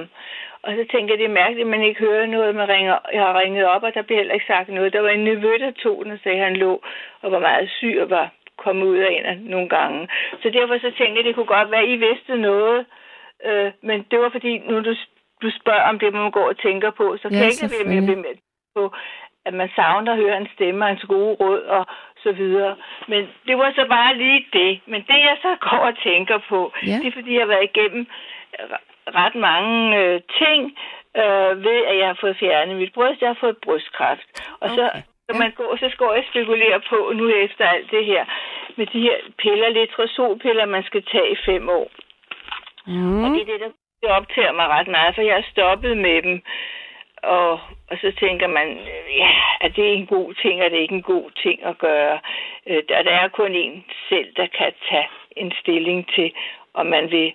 Og 0.63 0.71
så 0.77 0.85
tænker 0.91 1.13
jeg, 1.13 1.19
det 1.19 1.25
er 1.25 1.39
mærkeligt, 1.43 1.65
at 1.67 1.71
man 1.75 1.83
ikke 1.83 1.99
hører 1.99 2.25
noget. 2.25 2.55
Man 2.55 2.69
ringer, 2.69 2.97
jeg 3.13 3.21
har 3.21 3.39
ringet 3.39 3.65
op, 3.65 3.83
og 3.83 3.93
der 3.93 4.01
blev 4.01 4.17
heller 4.17 4.33
ikke 4.33 4.45
sagt 4.53 4.69
noget. 4.69 4.93
Der 4.93 5.01
var 5.01 5.09
en 5.09 5.23
nevø, 5.23 5.57
der 5.59 5.71
tog 5.71 6.01
den 6.03 6.11
og 6.11 6.19
sagde, 6.23 6.37
at 6.37 6.43
han 6.43 6.55
lå 6.55 6.81
og 7.21 7.31
var 7.31 7.39
meget 7.39 7.69
syg 7.69 7.97
og 8.01 8.09
var 8.09 8.29
kommet 8.57 8.85
ud 8.85 8.97
af 8.97 9.07
en 9.11 9.25
af 9.25 9.37
nogle 9.37 9.69
gange. 9.69 10.07
Så 10.41 10.49
derfor 10.49 10.77
så 10.77 10.91
tænkte 10.97 11.03
jeg, 11.13 11.19
at 11.19 11.25
det 11.25 11.35
kunne 11.35 11.55
godt 11.57 11.71
være, 11.71 11.81
at 11.81 11.89
I 11.89 11.95
vidste 11.95 12.35
noget. 12.37 12.85
Øh, 13.45 13.71
men 13.81 14.05
det 14.11 14.19
var 14.19 14.29
fordi, 14.29 14.57
nu 14.57 14.75
du, 14.81 14.95
du 15.41 15.49
spørger 15.61 15.89
om 15.89 15.99
det, 15.99 16.13
man 16.13 16.31
går 16.31 16.47
og 16.49 16.57
tænker 16.57 16.91
på, 16.91 17.17
så 17.17 17.29
kan 17.29 17.37
Ja, 17.37 17.43
jeg 17.43 17.51
ikke 17.51 17.61
lade 17.61 17.73
være 17.79 17.89
med 17.93 17.97
at 17.97 18.03
blive 18.09 18.21
med 18.27 18.35
på, 18.75 18.93
at 19.45 19.53
man 19.53 19.69
savner 19.75 20.11
at 20.11 20.17
høre 20.17 20.37
en 20.37 20.47
stemme 20.53 20.83
og 20.85 20.87
hans 20.87 21.03
gode 21.03 21.33
råd 21.41 21.61
og 21.61 21.85
så 22.23 22.31
videre. 22.31 22.75
Men 23.07 23.29
det 23.47 23.57
var 23.57 23.71
så 23.75 23.85
bare 23.89 24.17
lige 24.17 24.45
det. 24.53 24.79
Men 24.87 25.01
det, 25.01 25.19
jeg 25.29 25.37
så 25.41 25.55
går 25.69 25.77
og 25.89 25.93
tænker 26.03 26.37
på, 26.49 26.73
Ja. 26.87 26.91
det 27.01 27.07
er, 27.07 27.11
fordi 27.11 27.33
jeg 27.33 27.41
har 27.41 27.47
været 27.47 27.69
igennem 27.75 28.07
ret 29.07 29.35
mange 29.35 29.97
øh, 29.99 30.21
ting 30.41 30.77
øh, 31.17 31.63
ved, 31.63 31.79
at 31.85 31.97
jeg 31.97 32.07
har 32.07 32.17
fået 32.21 32.37
fjernet 32.39 32.77
mit 32.77 32.93
bryst. 32.93 33.21
Jeg 33.21 33.29
har 33.29 33.37
fået 33.39 33.57
brystkræft. 33.57 34.27
Og 34.59 34.69
så, 34.69 34.83
Okay. 34.85 35.01
så, 35.25 35.37
man 35.39 35.51
går, 35.51 35.75
så 35.75 35.89
skal 35.89 36.07
jeg 36.15 36.25
spekulere 36.29 36.79
på 36.89 37.11
nu 37.15 37.29
efter 37.29 37.67
alt 37.67 37.91
det 37.91 38.05
her 38.05 38.25
med 38.77 38.85
de 38.85 39.01
her 39.01 39.17
piller, 39.37 39.69
letrozolpiller, 39.69 40.65
man 40.65 40.83
skal 40.83 41.03
tage 41.03 41.31
i 41.31 41.37
fem 41.45 41.69
år. 41.69 41.91
Mm. 42.87 43.23
Og 43.23 43.29
det 43.29 43.41
er 43.41 43.45
det, 43.45 43.71
der 44.01 44.13
optager 44.13 44.51
mig 44.51 44.67
ret 44.67 44.87
meget, 44.87 45.15
for 45.15 45.21
jeg 45.21 45.35
har 45.35 45.45
stoppet 45.51 45.97
med 45.97 46.21
dem. 46.21 46.41
Og, 47.23 47.51
og 47.89 47.97
så 48.01 48.11
tænker 48.19 48.47
man, 48.47 48.67
øh, 48.69 49.17
ja, 49.17 49.29
er 49.61 49.67
det 49.67 49.93
en 49.93 50.05
god 50.05 50.33
ting, 50.33 50.61
er 50.61 50.69
det 50.69 50.77
ikke 50.77 50.95
en 50.95 51.01
god 51.01 51.31
ting 51.43 51.63
at 51.63 51.77
gøre? 51.77 52.19
Øh, 52.67 52.83
der, 52.89 53.01
der 53.01 53.11
er 53.11 53.27
kun 53.27 53.51
en 53.55 53.85
selv, 54.09 54.33
der 54.35 54.47
kan 54.57 54.73
tage 54.89 55.07
en 55.37 55.51
stilling 55.61 56.07
til, 56.15 56.31
om 56.73 56.85
man 56.85 57.11
vil. 57.11 57.33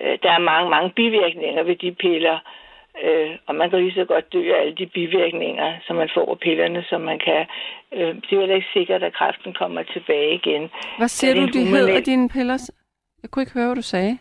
Øh, 0.00 0.18
der 0.22 0.30
er 0.32 0.38
mange, 0.38 0.70
mange 0.70 0.90
bivirkninger 0.90 1.62
ved 1.62 1.76
de 1.76 1.92
piller, 1.92 2.38
øh, 3.04 3.30
og 3.46 3.54
man 3.54 3.70
kan 3.70 3.78
lige 3.78 3.94
så 4.00 4.04
godt 4.04 4.32
dø 4.32 4.42
af 4.54 4.60
alle 4.60 4.74
de 4.74 4.86
bivirkninger, 4.86 5.74
som 5.86 5.96
man 5.96 6.10
får 6.14 6.30
af 6.30 6.38
pillerne, 6.38 6.84
som 6.90 7.00
man 7.00 7.18
kan. 7.18 7.46
Øh, 7.92 8.14
det 8.14 8.32
er 8.32 8.40
heller 8.40 8.54
ikke 8.54 8.72
sikkert, 8.72 9.02
at 9.02 9.12
kræften 9.14 9.52
kommer 9.54 9.82
tilbage 9.82 10.34
igen. 10.34 10.70
Hvad 10.98 11.08
siger 11.08 11.30
Er 11.30 11.34
du, 11.40 11.46
de 11.46 11.58
hormonel- 11.58 11.76
hedder, 11.76 12.00
dine 12.00 12.28
piller? 12.28 12.70
Jeg 13.22 13.30
kunne 13.30 13.42
ikke 13.42 13.54
høre, 13.58 13.66
hvad 13.66 13.76
du 13.76 13.82
sagde. 13.82 14.18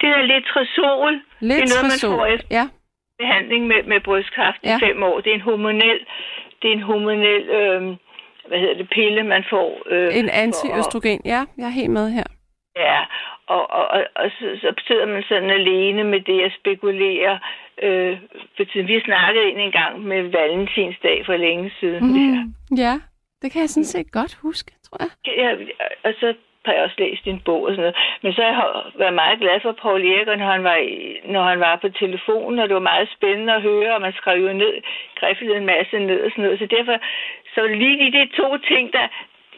Det 0.00 0.08
er 0.18 0.22
letrozol. 0.22 1.12
Lidt 1.40 1.56
det 1.56 1.62
er 1.62 1.72
noget, 1.74 1.86
man 1.92 2.18
får 2.18 2.26
efter 2.26 2.48
Ja, 2.58 2.64
behandling 3.18 3.66
med, 3.66 3.82
med 3.82 4.00
brystkræft 4.00 4.60
Ja. 4.64 4.76
i 4.76 4.80
fem 4.86 5.02
år. 5.02 5.20
Det 5.20 5.30
er 5.30 5.34
en 5.34 5.40
hormonel, 5.40 5.98
det 6.62 6.68
er 6.68 6.72
en 6.72 6.82
hormonel 6.82 7.42
øhm, 7.58 7.96
hvad 8.48 8.58
hedder 8.58 8.74
det, 8.74 8.88
pille, 8.90 9.22
man 9.22 9.44
får. 9.50 9.82
Øh, 9.90 10.16
en 10.18 10.28
antiøstrogen, 10.28 11.20
ja, 11.24 11.40
jeg 11.58 11.64
er 11.66 11.76
helt 11.80 11.90
med 11.90 12.10
her. 12.10 12.24
Ja, 12.76 13.00
og, 13.46 13.70
og, 13.70 13.86
og, 13.88 14.06
og 14.14 14.30
så, 14.38 14.46
så 14.60 14.74
sidder 14.86 15.06
man 15.06 15.22
sådan 15.28 15.50
alene 15.50 16.04
med 16.04 16.20
det 16.20 16.40
at 16.42 16.52
spekulere. 16.60 17.38
Øh, 17.82 18.18
for 18.56 18.64
tiden. 18.64 18.88
Vi 18.88 19.00
snakkede 19.00 19.48
ind 19.48 19.60
en 19.60 19.72
gang 19.72 20.00
med 20.00 20.22
Valentinsdag 20.22 21.26
for 21.26 21.36
længe 21.36 21.72
siden. 21.80 22.02
Mm, 22.06 22.54
ja. 22.76 22.84
ja, 22.84 22.94
det 23.42 23.52
kan 23.52 23.60
jeg 23.60 23.70
sådan 23.70 23.92
set 23.94 24.12
godt 24.12 24.34
huske, 24.42 24.72
tror 24.86 24.98
jeg. 25.00 25.10
Ja, 25.26 25.50
og 26.04 26.14
så 26.20 26.34
har 26.66 26.72
jeg 26.72 26.82
også 26.82 26.98
læst 26.98 27.24
din 27.24 27.40
bog 27.46 27.62
og 27.62 27.70
sådan 27.70 27.82
noget. 27.86 27.96
Men 28.22 28.32
så 28.32 28.42
har 28.42 28.50
jeg 28.52 28.92
været 29.02 29.20
meget 29.22 29.38
glad 29.42 29.56
for 29.62 29.72
Paul 29.82 30.00
Erik, 30.04 30.26
når 30.26 30.50
han 30.54 30.64
var, 30.64 30.78
når 31.34 31.42
han 31.50 31.60
var 31.60 31.76
på 31.76 31.88
telefonen, 31.88 32.58
og 32.58 32.68
det 32.68 32.74
var 32.74 32.90
meget 32.94 33.08
spændende 33.16 33.52
at 33.54 33.62
høre, 33.62 33.94
og 33.94 34.00
man 34.00 34.12
skrev 34.20 34.36
jo 34.46 34.52
ned, 34.52 34.74
skriftede 35.16 35.56
en 35.56 35.70
masse 35.74 35.98
ned 35.98 36.20
og 36.24 36.30
sådan 36.30 36.44
noget. 36.44 36.58
Så 36.58 36.66
derfor, 36.76 36.96
så 37.54 37.60
lige 37.66 38.12
de 38.16 38.36
to 38.40 38.48
ting, 38.70 38.92
der, 38.92 39.06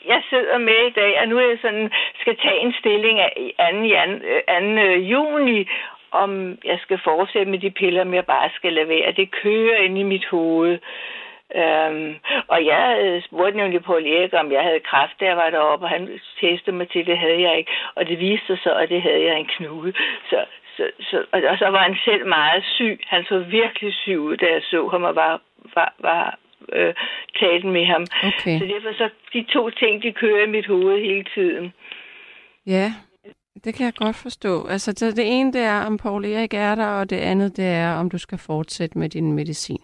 jeg 0.07 0.23
sidder 0.31 0.59
med 0.59 0.87
i 0.87 0.91
dag, 0.91 1.21
og 1.21 1.29
nu 1.29 1.39
er 1.39 1.49
jeg 1.49 1.59
sådan, 1.63 1.91
skal 2.21 2.37
tage 2.37 2.61
en 2.61 2.75
stilling 2.81 3.19
af 3.21 3.33
2. 3.73 3.83
Jan, 3.83 4.23
øh, 4.23 4.43
2. 4.77 4.83
Øh, 4.83 5.11
juni, 5.11 5.69
om 6.11 6.59
jeg 6.65 6.79
skal 6.83 6.99
fortsætte 7.05 7.51
med 7.51 7.59
de 7.59 7.71
piller, 7.71 8.03
om 8.03 8.15
jeg 8.15 8.27
bare 8.27 8.51
skal 8.55 8.73
lade 8.73 8.89
være. 8.89 9.13
Det 9.13 9.31
kører 9.31 9.77
ind 9.77 9.99
i 9.99 10.03
mit 10.03 10.27
hoved. 10.27 10.79
Øhm, 11.55 12.15
og 12.49 12.67
jeg 12.67 12.99
øh, 13.03 13.23
spurgte 13.23 13.57
nemlig 13.57 13.85
på 13.85 13.95
Erik, 13.95 14.33
om 14.33 14.53
jeg 14.53 14.63
havde 14.63 14.81
kræft, 14.81 15.21
da 15.21 15.25
jeg 15.25 15.37
var 15.37 15.51
deroppe, 15.51 15.87
og 15.87 15.91
han 15.91 16.21
testede 16.41 16.77
mig 16.77 16.89
til, 16.89 17.07
det 17.07 17.19
havde 17.19 17.41
jeg 17.41 17.59
ikke. 17.59 17.73
Og 17.95 18.09
det 18.09 18.19
viste 18.21 18.47
sig 18.47 18.59
så, 18.59 18.75
at 18.75 18.89
det 18.89 19.03
havde 19.03 19.25
jeg 19.25 19.39
en 19.39 19.51
knude. 19.57 19.93
Så, 20.31 20.45
så, 20.77 20.91
så, 21.01 21.25
og 21.33 21.59
så 21.59 21.69
var 21.69 21.83
han 21.83 21.97
selv 22.05 22.27
meget 22.27 22.65
syg. 22.65 23.01
Han 23.07 23.25
så 23.25 23.39
virkelig 23.39 23.95
syg 23.95 24.19
ud, 24.19 24.37
da 24.37 24.47
jeg 24.47 24.63
så 24.63 24.89
ham 24.89 25.05
og 25.05 25.17
var, 25.17 25.41
var, 25.75 25.93
var 25.99 26.39
øh, 26.73 26.95
talt 27.41 27.65
med 27.65 27.85
ham. 27.87 28.07
Okay. 28.23 28.59
Så 28.59 28.65
derfor 28.65 28.93
så 28.93 29.09
de 29.33 29.45
to 29.53 29.71
ting, 29.71 30.03
de 30.03 30.13
kører 30.13 30.47
i 30.47 30.51
mit 30.51 30.67
hoved 30.67 31.01
hele 31.01 31.25
tiden. 31.35 31.73
Ja, 32.67 32.93
det 33.65 33.75
kan 33.75 33.85
jeg 33.85 33.95
godt 33.95 34.17
forstå. 34.17 34.67
Altså 34.67 34.93
det, 34.93 35.39
ene, 35.39 35.53
det 35.53 35.61
er, 35.61 35.81
om 35.87 35.97
Paul 35.99 36.25
Erik 36.25 36.55
er 36.55 36.75
der, 36.75 36.87
og 36.87 37.11
det 37.11 37.17
andet, 37.17 37.57
det 37.57 37.65
er, 37.65 37.95
om 37.95 38.11
du 38.11 38.19
skal 38.19 38.39
fortsætte 38.39 38.99
med 38.99 39.09
din 39.09 39.33
medicin. 39.33 39.83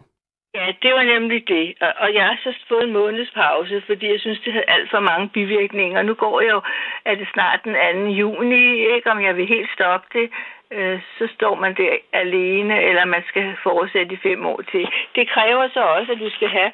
Ja, 0.54 0.66
det 0.82 0.92
var 0.94 1.02
nemlig 1.02 1.48
det. 1.48 1.74
Og, 1.80 1.92
og 1.98 2.14
jeg 2.14 2.24
har 2.26 2.38
så 2.42 2.54
fået 2.68 2.84
en 2.84 2.92
måneds 2.92 3.30
pause, 3.30 3.82
fordi 3.86 4.12
jeg 4.12 4.20
synes, 4.20 4.40
det 4.44 4.52
havde 4.52 4.68
alt 4.68 4.90
for 4.90 5.00
mange 5.00 5.28
bivirkninger. 5.28 6.02
Nu 6.02 6.14
går 6.14 6.40
jeg 6.40 6.50
jo, 6.50 6.62
er 7.04 7.14
det 7.14 7.28
snart 7.32 7.60
den 7.64 8.06
2. 8.06 8.10
juni, 8.10 8.94
ikke 8.94 9.10
om 9.10 9.20
jeg 9.22 9.36
vil 9.36 9.46
helt 9.46 9.70
stoppe 9.76 10.06
det. 10.18 10.30
Øh, 10.72 11.00
så 11.18 11.28
står 11.34 11.54
man 11.54 11.76
der 11.76 11.96
alene, 12.12 12.82
eller 12.82 13.04
man 13.04 13.22
skal 13.28 13.56
fortsætte 13.62 14.14
i 14.14 14.22
fem 14.22 14.46
år 14.46 14.60
til. 14.72 14.88
Det 15.14 15.28
kræver 15.28 15.68
så 15.68 15.80
også, 15.80 16.12
at 16.12 16.18
du 16.18 16.30
skal 16.30 16.48
have 16.48 16.72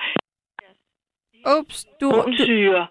Ups, 1.58 1.84
du... 2.00 2.08
syre. 2.38 2.86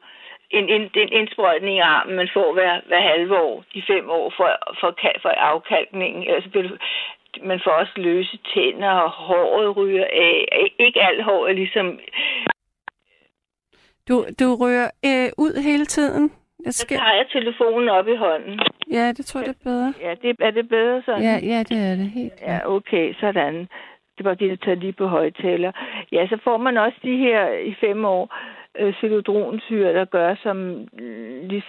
En, 0.51 0.69
en, 0.69 0.81
en 0.95 1.13
indsprøjtning 1.13 1.75
i 1.77 1.79
armen, 1.79 2.15
man 2.15 2.29
får 2.33 2.53
hver, 2.53 2.81
hver 2.87 3.01
halve 3.01 3.41
år, 3.41 3.63
de 3.73 3.83
fem 3.87 4.09
år 4.09 4.33
for, 4.37 4.49
for, 4.79 4.97
for 5.21 5.29
afkalkningen. 5.29 6.27
Altså, 6.29 6.49
man 7.43 7.59
får 7.63 7.71
også 7.71 7.93
løse 7.95 8.39
tænder, 8.53 8.89
og 8.89 9.11
håret 9.11 9.77
ryger 9.77 10.07
af. 10.13 10.71
Ikke 10.79 11.01
alt 11.01 11.23
hår 11.23 11.47
er 11.47 11.53
ligesom... 11.53 11.99
Du, 14.07 14.25
du 14.39 14.45
rører 14.55 14.89
øh, 15.05 15.29
ud 15.37 15.61
hele 15.63 15.85
tiden? 15.85 16.31
Jeg 16.65 16.73
skal... 16.73 16.97
Så 16.97 17.03
tager 17.03 17.15
jeg 17.15 17.25
telefonen 17.31 17.89
op 17.89 18.07
i 18.07 18.15
hånden. 18.15 18.59
Ja, 18.91 19.07
det 19.17 19.25
tror 19.25 19.39
jeg, 19.39 19.47
det 19.47 19.55
er 19.55 19.63
bedre. 19.63 19.93
Ja, 20.01 20.15
det, 20.21 20.35
er 20.39 20.51
det 20.51 20.69
bedre 20.69 21.01
sådan? 21.05 21.21
Ja, 21.21 21.39
ja 21.43 21.59
det 21.59 21.77
er 21.91 21.95
det 21.95 22.09
helt 22.09 22.33
Ja, 22.41 22.59
okay, 22.65 23.13
sådan. 23.13 23.67
Det 24.17 24.25
var 24.25 24.33
det, 24.33 24.49
der 24.49 24.65
tager 24.65 24.75
lige 24.75 24.93
på 24.93 25.07
højtaler. 25.07 25.71
Ja, 26.11 26.27
så 26.27 26.37
får 26.43 26.57
man 26.57 26.77
også 26.77 26.97
de 27.03 27.17
her 27.17 27.49
i 27.49 27.75
fem 27.79 28.05
år 28.05 28.35
øh, 28.79 28.93
celodronsyre, 28.99 29.93
der 29.93 30.05
gør 30.05 30.35
som 30.43 30.87
lis, 31.49 31.63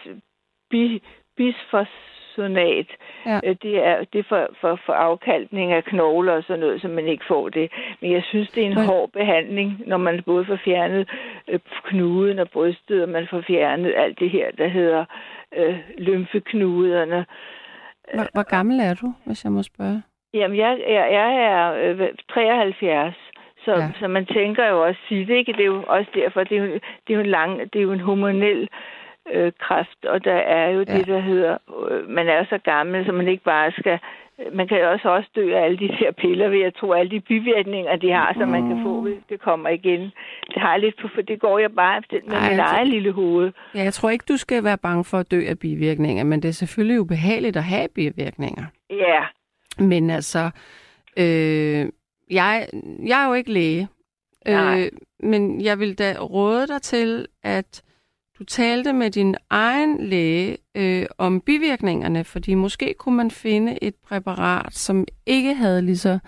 bi, 0.71 1.03
bisfos, 1.37 1.89
sonat. 2.35 2.87
Ja. 3.27 3.41
Øh, 3.45 3.57
det 3.63 3.87
er, 3.87 4.05
det 4.13 4.19
er 4.19 4.29
for, 4.29 4.49
for, 4.61 4.81
for 4.87 4.93
afkalkning 4.93 5.73
af 5.73 5.85
knogler 5.85 6.33
og 6.33 6.43
sådan 6.43 6.61
noget, 6.61 6.81
så 6.81 6.89
man 6.89 7.07
ikke 7.07 7.25
får 7.29 7.49
det. 7.49 7.73
Men 8.01 8.13
jeg 8.13 8.23
synes, 8.25 8.49
det 8.51 8.63
er 8.63 8.67
en 8.67 8.79
ja. 8.79 8.87
hård 8.87 9.11
behandling, 9.11 9.83
når 9.87 9.97
man 9.97 10.23
både 10.27 10.45
får 10.45 10.59
fjernet 10.65 11.09
øh, 11.49 11.61
knuden 11.85 12.39
og 12.39 12.51
brystet, 12.51 13.03
og 13.03 13.09
man 13.09 13.27
får 13.31 13.41
fjernet 13.41 13.95
alt 13.97 14.19
det 14.19 14.31
her, 14.31 14.51
der 14.59 14.69
hedder 14.69 15.05
øh, 15.57 15.79
lymfeknuderne. 15.99 17.27
Hvor, 18.15 18.27
hvor 18.33 18.49
gammel 18.57 18.81
er 18.81 18.95
du, 18.95 19.15
hvis 19.27 19.45
jeg 19.45 19.53
må 19.53 19.63
spørge? 19.63 20.03
Jamen, 20.35 20.59
jeg, 20.59 20.79
jeg, 20.89 21.09
jeg 21.13 21.31
er 21.35 21.73
øh, 21.73 22.09
73. 22.35 23.15
Så, 23.65 23.73
ja. 23.73 23.91
så 24.01 24.09
man 24.09 24.27
tænker 24.27 24.67
jo 24.67 24.87
også 24.87 25.01
sige 25.09 25.27
det, 25.27 25.35
ikke? 25.35 25.53
Det 25.53 25.61
er 25.61 25.73
jo 25.77 25.85
også 25.87 26.11
derfor, 26.15 26.45
det 26.45 26.59
er 26.59 26.63
jo, 26.63 26.73
det 26.75 27.11
er 27.11 27.15
jo 27.15 27.21
en 27.21 27.27
lang, 27.27 27.73
det 27.73 27.79
er 27.79 27.83
jo 27.83 27.93
en 27.93 28.01
hormonel 28.01 28.63
øh, 28.63 29.00
kræft, 29.59 30.05
og 30.05 30.25
der 30.25 30.35
er 30.35 30.69
jo 30.69 30.85
ja. 30.89 30.97
det, 30.97 31.07
der 31.07 31.21
hedder, 31.21 31.57
øh, 31.91 32.09
man 32.09 32.29
er 32.29 32.45
så 32.45 32.59
gammel, 32.65 33.07
så 33.07 33.13
man 33.13 33.29
ikke 33.29 33.45
bare 33.45 33.73
skal, 33.73 33.99
man 34.53 34.69
kan 34.69 34.79
jo 34.79 34.91
også, 34.91 35.09
også 35.09 35.29
dø 35.35 35.55
af 35.55 35.65
alle 35.65 35.79
de 35.79 35.89
der 35.89 36.13
piller, 36.13 36.49
ved 36.49 36.59
jeg 36.59 36.75
tror, 36.75 36.95
alle 36.95 37.11
de 37.11 37.21
bivirkninger, 37.21 37.97
de 37.97 38.11
har, 38.13 38.35
så 38.39 38.47
man 38.47 38.69
kan 38.69 38.83
få, 38.83 39.01
hvis 39.01 39.17
det 39.29 39.41
kommer 39.41 39.69
igen. 39.69 40.01
Det 40.47 40.63
har 40.63 40.71
jeg 40.73 40.81
lidt 40.81 40.95
på, 41.03 41.09
for 41.15 41.23
det 41.23 41.41
går 41.41 41.59
jeg 41.59 41.73
bare 41.73 42.03
med 42.11 42.33
Ej, 42.33 42.51
min 42.51 42.59
egen 42.59 42.89
lille 42.89 43.13
hoved. 43.13 43.53
Ja, 43.75 43.83
jeg 43.83 43.93
tror 43.93 44.11
ikke, 44.11 44.25
du 44.29 44.37
skal 44.37 44.65
være 44.65 44.79
bange 44.79 45.05
for 45.05 45.19
at 45.19 45.31
dø 45.31 45.41
af 45.49 45.59
bivirkninger, 45.59 46.25
men 46.25 46.43
det 46.43 46.49
er 46.49 46.53
selvfølgelig 46.53 47.01
ubehageligt 47.01 47.57
at 47.57 47.65
have 47.65 47.89
bivirkninger. 47.95 48.65
Ja. 48.91 49.23
Men 49.79 50.11
altså, 50.11 50.51
øh, 51.17 51.87
jeg, 52.31 52.67
jeg 53.07 53.23
er 53.23 53.29
jo 53.29 53.35
ikke 53.35 53.53
læge, 53.53 53.89
øh, 54.49 54.87
men 55.23 55.61
jeg 55.61 55.79
vil 55.79 55.99
da 55.99 56.13
råde 56.21 56.67
dig 56.67 56.83
til, 56.83 57.27
at 57.43 57.83
du 58.41 58.45
talte 58.45 58.93
med 58.93 59.11
din 59.11 59.37
egen 59.51 60.07
læge 60.07 60.57
øh, 60.75 61.07
om 61.19 61.41
bivirkningerne, 61.41 62.25
fordi 62.25 62.55
måske 62.55 62.95
kunne 62.99 63.17
man 63.17 63.31
finde 63.31 63.85
et 63.85 63.95
præparat, 63.95 64.75
som 64.75 65.07
ikke 65.27 65.55
havde 65.55 65.83
lige 65.83 65.97
så, 65.97 66.19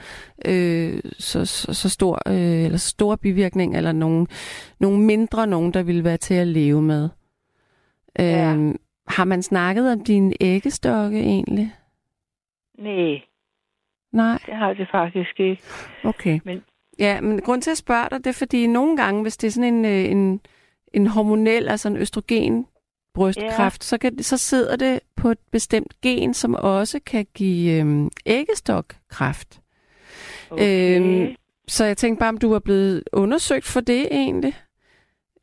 øh, 0.44 1.00
så, 1.18 1.44
så, 1.44 1.74
så 1.74 1.88
stor, 1.88 2.22
øh, 2.26 2.64
eller 2.64 2.78
store 2.78 3.18
bivirkninger, 3.18 3.78
eller 3.78 3.92
nogle, 3.92 4.26
nogle 4.80 4.98
mindre 4.98 5.46
nogen, 5.46 5.74
der 5.74 5.82
ville 5.82 6.04
være 6.04 6.16
til 6.16 6.34
at 6.34 6.46
leve 6.46 6.82
med. 6.82 7.08
Ja. 8.18 8.54
Øh, 8.54 8.74
har 9.08 9.24
man 9.24 9.42
snakket 9.42 9.92
om 9.92 10.04
dine 10.04 10.34
æggestokke 10.40 11.20
egentlig? 11.20 11.72
Nej. 12.78 13.22
Nej. 14.12 14.38
Det 14.46 14.54
har 14.54 14.72
det 14.72 14.88
faktisk 14.90 15.40
ikke. 15.40 15.62
Okay. 16.04 16.40
Men... 16.44 16.62
Ja, 16.98 17.20
men 17.20 17.40
grund 17.40 17.62
til 17.62 17.70
at 17.70 17.76
spørge 17.76 18.08
dig, 18.10 18.18
det 18.18 18.26
er 18.26 18.38
fordi 18.38 18.66
nogle 18.66 18.96
gange, 18.96 19.22
hvis 19.22 19.36
det 19.36 19.46
er 19.46 19.50
sådan 19.50 19.74
en, 19.74 19.84
øh, 19.84 20.10
en 20.10 20.40
en 20.94 21.06
hormonel, 21.06 21.68
altså 21.68 21.88
en 21.88 21.96
østrogen 21.96 22.66
brystkræft, 23.14 23.82
ja. 23.82 23.86
så, 23.86 23.98
kan, 23.98 24.22
så 24.22 24.36
sidder 24.36 24.76
det 24.76 25.00
på 25.16 25.30
et 25.30 25.38
bestemt 25.52 26.00
gen, 26.02 26.34
som 26.34 26.54
også 26.54 27.00
kan 27.06 27.26
give 27.34 27.80
øhm, 27.80 28.10
æggestokkræft. 28.26 29.60
Okay. 30.50 31.00
Øhm, 31.00 31.36
så 31.68 31.84
jeg 31.84 31.96
tænkte 31.96 32.20
bare, 32.20 32.28
om 32.28 32.38
du 32.38 32.50
var 32.50 32.58
blevet 32.58 33.02
undersøgt 33.12 33.64
for 33.64 33.80
det 33.80 34.08
egentlig? 34.10 34.54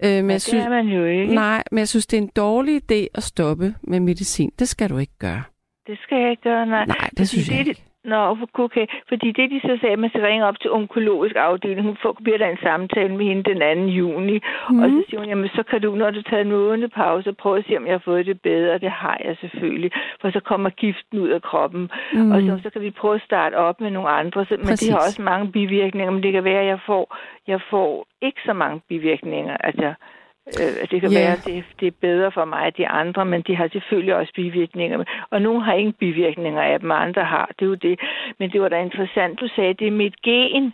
Øh, 0.03 0.09
men 0.09 0.25
ja, 0.25 0.31
jeg 0.31 0.41
synes, 0.41 0.63
det 0.63 0.65
er 0.65 0.83
man 0.83 0.87
jo 0.87 1.05
ikke. 1.05 1.33
Nej, 1.33 1.63
men 1.71 1.79
jeg 1.79 1.87
synes, 1.87 2.07
det 2.07 2.17
er 2.17 2.21
en 2.21 2.31
dårlig 2.35 2.81
idé 2.91 3.07
at 3.13 3.23
stoppe 3.23 3.75
med 3.81 3.99
medicin. 3.99 4.51
Det 4.59 4.69
skal 4.69 4.89
du 4.89 4.97
ikke 4.97 5.17
gøre. 5.19 5.43
Det 5.87 5.97
skal 5.99 6.17
jeg 6.21 6.31
ikke 6.31 6.43
gøre, 6.43 6.65
nej. 6.65 6.85
Nej, 6.85 7.09
det 7.17 7.29
synes 7.29 7.49
jeg 7.49 7.59
ikke. 7.59 7.83
Nå, 8.03 8.37
okay. 8.53 8.87
Fordi 9.07 9.31
det, 9.31 9.51
de 9.51 9.59
så 9.59 9.77
sagde, 9.81 9.93
at 9.93 9.99
man 9.99 10.09
skal 10.09 10.21
ringe 10.21 10.45
op 10.45 10.59
til 10.59 10.71
onkologisk 10.71 11.35
afdeling. 11.35 11.87
Hun 11.87 11.97
får, 12.01 12.17
bliver 12.23 12.37
der 12.37 12.47
en 12.47 12.57
samtale 12.63 13.15
med 13.15 13.25
hende 13.25 13.43
den 13.43 13.87
2. 13.87 13.91
juni. 13.93 14.39
Mm. 14.69 14.79
Og 14.79 14.89
så 14.89 15.03
siger 15.07 15.19
hun, 15.19 15.29
jamen 15.29 15.49
så 15.49 15.63
kan 15.63 15.81
du, 15.81 15.95
når 15.95 16.11
du 16.11 16.21
tager 16.21 16.41
en 16.41 16.51
månedpause, 16.51 17.33
prøve 17.33 17.57
at 17.57 17.65
se, 17.67 17.77
om 17.77 17.85
jeg 17.85 17.93
har 17.93 18.05
fået 18.05 18.25
det 18.25 18.41
bedre. 18.41 18.77
Det 18.77 18.91
har 18.91 19.21
jeg 19.25 19.37
selvfølgelig. 19.41 19.91
For 20.21 20.31
så 20.31 20.39
kommer 20.39 20.69
giften 20.69 21.19
ud 21.19 21.29
af 21.29 21.41
kroppen. 21.41 21.91
Mm. 22.13 22.31
Og 22.31 22.41
så, 22.41 22.59
så 22.63 22.69
kan 22.69 22.81
vi 22.81 22.91
prøve 22.91 23.15
at 23.15 23.21
starte 23.21 23.55
op 23.55 23.81
med 23.81 23.91
nogle 23.91 24.09
andre. 24.09 24.45
Så, 24.45 24.55
men 24.57 24.67
Præcis. 24.67 24.87
de 24.87 24.91
har 24.91 24.99
også 24.99 25.21
mange 25.21 25.51
bivirkninger. 25.51 26.11
Men 26.11 26.23
det 26.23 26.31
kan 26.31 26.43
være, 26.43 26.61
at 26.61 26.67
jeg 26.67 26.79
får, 26.85 27.17
jeg 27.47 27.61
får 27.69 28.07
ikke 28.21 28.41
så 28.45 28.53
mange 28.53 28.81
bivirkninger. 28.89 29.57
Altså, 29.57 29.93
Øh, 30.61 30.87
det 30.91 31.01
kan 31.01 31.11
yeah. 31.11 31.21
være, 31.21 31.33
at 31.37 31.45
det, 31.45 31.63
det 31.79 31.87
er 31.87 31.97
bedre 32.01 32.31
for 32.31 32.45
mig, 32.45 32.77
de 32.77 32.87
andre, 32.87 33.25
men 33.25 33.41
de 33.47 33.55
har 33.55 33.67
selvfølgelig 33.71 34.15
også 34.15 34.33
bivirkninger. 34.35 35.03
Og 35.31 35.41
nogle 35.41 35.63
har 35.63 35.73
ingen 35.73 35.93
bivirkninger 35.99 36.61
af 36.61 36.79
dem, 36.79 36.91
andre 36.91 37.23
har. 37.23 37.51
Det 37.59 37.65
er 37.65 37.69
jo 37.69 37.75
det. 37.75 37.99
Men 38.39 38.51
det 38.51 38.61
var 38.61 38.69
da 38.69 38.77
interessant, 38.81 39.39
du 39.39 39.47
sagde, 39.55 39.73
det 39.73 39.87
er 39.87 40.05
et 40.05 40.21
gen. 40.21 40.73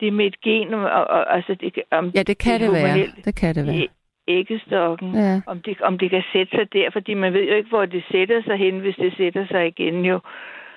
Det 0.00 0.08
er 0.08 0.26
et 0.26 0.40
gen, 0.40 0.74
og, 0.74 1.04
og, 1.14 1.34
altså 1.36 1.56
det, 1.60 1.82
om 1.90 2.10
ja, 2.14 2.22
det 2.22 2.38
kan 2.38 2.60
det, 2.60 2.70
det 2.70 2.72
være. 2.72 3.06
Det 3.24 3.34
kan 3.40 3.54
det 3.54 3.66
være 3.66 3.88
æggestokken, 4.28 5.14
ja. 5.14 5.40
om, 5.46 5.60
det, 5.60 5.80
om 5.80 5.98
det 5.98 6.10
kan 6.10 6.22
sætte 6.32 6.56
sig 6.56 6.72
der, 6.72 6.90
fordi 6.92 7.14
man 7.14 7.32
ved 7.32 7.44
jo 7.48 7.54
ikke, 7.54 7.68
hvor 7.68 7.86
det 7.86 8.04
sætter 8.12 8.42
sig 8.42 8.56
hen, 8.56 8.78
hvis 8.78 8.96
det 8.96 9.12
sætter 9.16 9.46
sig 9.46 9.66
igen 9.66 10.04
jo. 10.04 10.20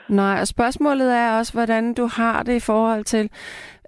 Nej, 0.10 0.38
og 0.42 0.48
spørgsmålet 0.48 1.18
er 1.18 1.38
også, 1.38 1.54
hvordan 1.54 1.94
du 1.94 2.10
har 2.18 2.44
det 2.44 2.56
i 2.56 2.60
forhold 2.60 3.04
til, 3.04 3.30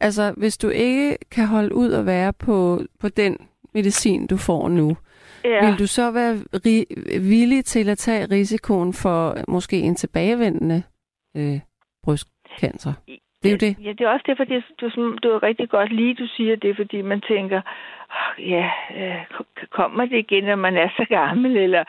altså 0.02 0.34
hvis 0.38 0.58
du 0.58 0.70
ikke 0.70 1.18
kan 1.32 1.48
holde 1.48 1.76
ud 1.76 1.92
at 1.92 2.06
være 2.06 2.34
på, 2.34 2.80
på 3.02 3.10
den 3.10 3.38
medicin, 3.74 4.28
du 4.28 4.38
får 4.38 4.70
nu, 4.70 4.98
ja. 5.44 5.66
vil 5.66 5.80
du 5.80 5.88
så 5.88 6.12
være 6.12 6.34
ri- 6.66 7.20
villig 7.20 7.66
til 7.66 7.90
at 7.90 7.98
tage 7.98 8.26
risikoen 8.26 8.94
for 8.94 9.38
måske 9.48 9.80
en 9.80 9.96
tilbagevendende 9.96 10.84
øh, 11.38 11.60
brystcancer? 12.04 12.94
Det 13.44 13.50
er 13.50 13.54
jo 13.54 13.58
det. 13.58 13.86
Ja, 13.86 13.92
det 13.92 14.02
er 14.02 14.10
også 14.10 14.24
det, 14.28 14.38
fordi 14.38 14.56
du, 14.82 15.16
du 15.24 15.30
er 15.30 15.44
rigtig 15.44 15.70
godt 15.70 15.92
lige, 15.92 16.14
du 16.14 16.28
siger 16.28 16.56
det, 16.56 16.76
fordi 16.76 17.02
man 17.02 17.22
tænker, 17.22 17.62
ja, 18.40 18.70
øh, 18.98 19.22
kommer 19.72 20.06
det 20.06 20.18
igen, 20.18 20.44
når 20.44 20.56
man 20.56 20.78
er 20.78 20.90
så 20.98 21.06
gammel, 21.10 21.58
eller 21.58 21.84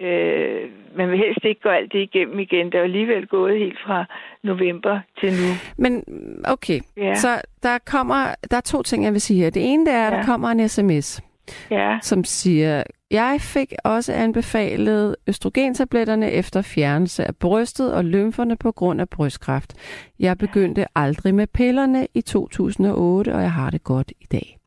øh, 0.00 0.70
man 0.96 1.10
vil 1.10 1.18
helst 1.18 1.44
ikke 1.44 1.60
gå 1.60 1.68
alt 1.68 1.92
det 1.92 1.98
igennem 1.98 2.38
igen. 2.38 2.66
Det 2.66 2.74
er 2.74 2.82
alligevel 2.82 3.26
gået 3.26 3.58
helt 3.58 3.78
fra 3.86 4.04
november 4.42 5.00
til 5.20 5.30
nu. 5.32 5.50
Men 5.78 6.04
okay, 6.44 6.80
ja. 6.96 7.14
så 7.14 7.28
der 7.62 7.78
kommer, 7.86 8.34
der 8.50 8.56
er 8.56 8.60
to 8.60 8.82
ting, 8.82 9.04
jeg 9.04 9.12
vil 9.12 9.20
sige 9.20 9.42
her. 9.42 9.50
Det 9.50 9.72
ene 9.72 9.86
det 9.86 9.94
er, 9.94 10.06
at 10.06 10.12
ja. 10.12 10.18
der 10.18 10.24
kommer 10.24 10.48
en 10.48 10.68
sms, 10.68 11.22
ja. 11.70 11.98
som 12.02 12.24
siger, 12.24 12.82
jeg 13.10 13.38
fik 13.40 13.72
også 13.84 14.12
anbefalet 14.12 15.16
østrogentabletterne 15.26 16.30
efter 16.30 16.62
fjernelse 16.62 17.24
af 17.24 17.36
brystet 17.36 17.94
og 17.94 18.04
lymferne 18.04 18.56
på 18.56 18.72
grund 18.72 19.00
af 19.00 19.08
brystkræft. 19.08 19.74
Jeg 20.18 20.38
begyndte 20.38 20.86
aldrig 20.94 21.34
med 21.34 21.46
pillerne 21.46 22.06
i 22.14 22.20
2008, 22.20 23.34
og 23.34 23.42
jeg 23.42 23.52
har 23.52 23.70
det 23.70 23.84
godt 23.84 24.12
i 24.20 24.26
dag. 24.32 24.58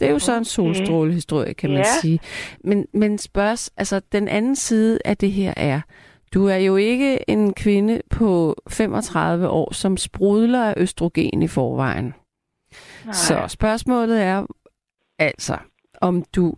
Det 0.00 0.08
er 0.08 0.12
jo 0.12 0.18
så 0.18 0.36
en 0.36 0.44
solstrålehistorie, 0.44 1.54
kan 1.54 1.70
man 1.70 1.78
ja. 1.78 2.00
sige. 2.00 2.20
Men, 2.64 2.86
men 2.94 3.18
spørgs, 3.18 3.72
altså 3.76 4.00
den 4.12 4.28
anden 4.28 4.56
side 4.56 4.98
af 5.04 5.16
det 5.16 5.32
her 5.32 5.54
er, 5.56 5.80
du 6.34 6.46
er 6.46 6.56
jo 6.56 6.76
ikke 6.76 7.30
en 7.30 7.54
kvinde 7.54 8.00
på 8.10 8.56
35 8.68 9.48
år, 9.48 9.72
som 9.72 9.96
sprudler 9.96 10.64
af 10.64 10.74
østrogen 10.76 11.42
i 11.42 11.48
forvejen. 11.48 12.14
Nej. 13.04 13.12
Så 13.12 13.44
spørgsmålet 13.48 14.22
er 14.22 14.46
altså, 15.18 15.56
om 16.00 16.24
du 16.36 16.54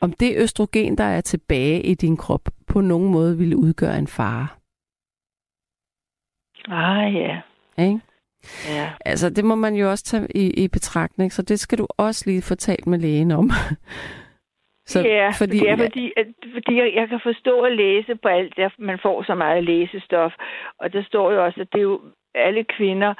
om 0.00 0.12
det 0.12 0.36
østrogen, 0.36 0.98
der 0.98 1.04
er 1.04 1.20
tilbage 1.20 1.82
i 1.82 1.94
din 1.94 2.16
krop, 2.16 2.48
på 2.66 2.80
nogen 2.80 3.12
måde 3.12 3.38
ville 3.38 3.56
udgøre 3.56 3.98
en 3.98 4.06
fare. 4.06 4.48
Ah, 6.68 7.14
ja. 7.14 7.40
Ikke? 7.78 8.00
Ja. 8.68 8.90
Altså, 9.04 9.30
det 9.30 9.44
må 9.44 9.54
man 9.54 9.74
jo 9.74 9.90
også 9.90 10.04
tage 10.04 10.26
i, 10.34 10.64
i 10.64 10.68
betragtning, 10.68 11.32
så 11.32 11.42
det 11.42 11.60
skal 11.60 11.78
du 11.78 11.86
også 11.98 12.22
lige 12.26 12.42
få 12.42 12.54
talt 12.54 12.86
med 12.86 12.98
lægen 12.98 13.30
om. 13.30 13.50
så, 14.92 15.00
ja, 15.00 15.30
fordi, 15.38 15.58
det 15.58 15.70
er 15.70 15.76
fordi, 15.76 16.12
at, 16.16 16.26
fordi 16.54 16.76
jeg, 16.76 16.92
jeg 16.94 17.08
kan 17.08 17.20
forstå 17.22 17.60
at 17.60 17.72
læse 17.76 18.14
på 18.22 18.28
alt 18.28 18.56
det, 18.56 18.72
man 18.78 18.98
får 19.02 19.22
så 19.22 19.34
meget 19.34 19.64
læsestof, 19.64 20.32
og 20.78 20.92
der 20.92 21.02
står 21.02 21.32
jo 21.32 21.44
også, 21.44 21.60
at 21.60 21.68
det 21.72 21.78
er 21.78 21.82
jo 21.82 22.00
alle 22.34 22.64
kvinder, 22.64 23.14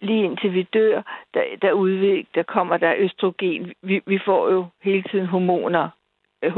lige 0.00 0.24
indtil 0.24 0.54
vi 0.54 0.62
dør, 0.62 1.02
der, 1.34 1.42
der 1.62 1.72
udvik, 1.72 2.28
der 2.34 2.42
kommer 2.42 2.76
der 2.76 2.94
østrogen. 2.98 3.72
Vi, 3.82 4.00
vi 4.06 4.18
får 4.24 4.50
jo 4.50 4.66
hele 4.82 5.02
tiden 5.02 5.26
hormoner 5.26 5.88
øh, 6.42 6.56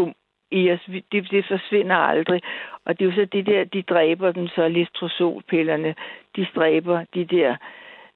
i 0.50 0.70
os. 0.70 0.80
Det, 1.12 1.30
det 1.30 1.44
forsvinder 1.48 1.96
aldrig. 1.96 2.42
Og 2.84 2.98
det 2.98 3.04
er 3.04 3.10
jo 3.10 3.14
så 3.14 3.24
det 3.32 3.46
der, 3.46 3.64
de 3.64 3.82
dræber 3.82 4.32
dem 4.32 4.48
så, 4.48 4.68
listrosolpillerne, 4.68 5.94
de 6.36 6.46
stræber 6.46 7.04
de 7.14 7.24
der 7.24 7.56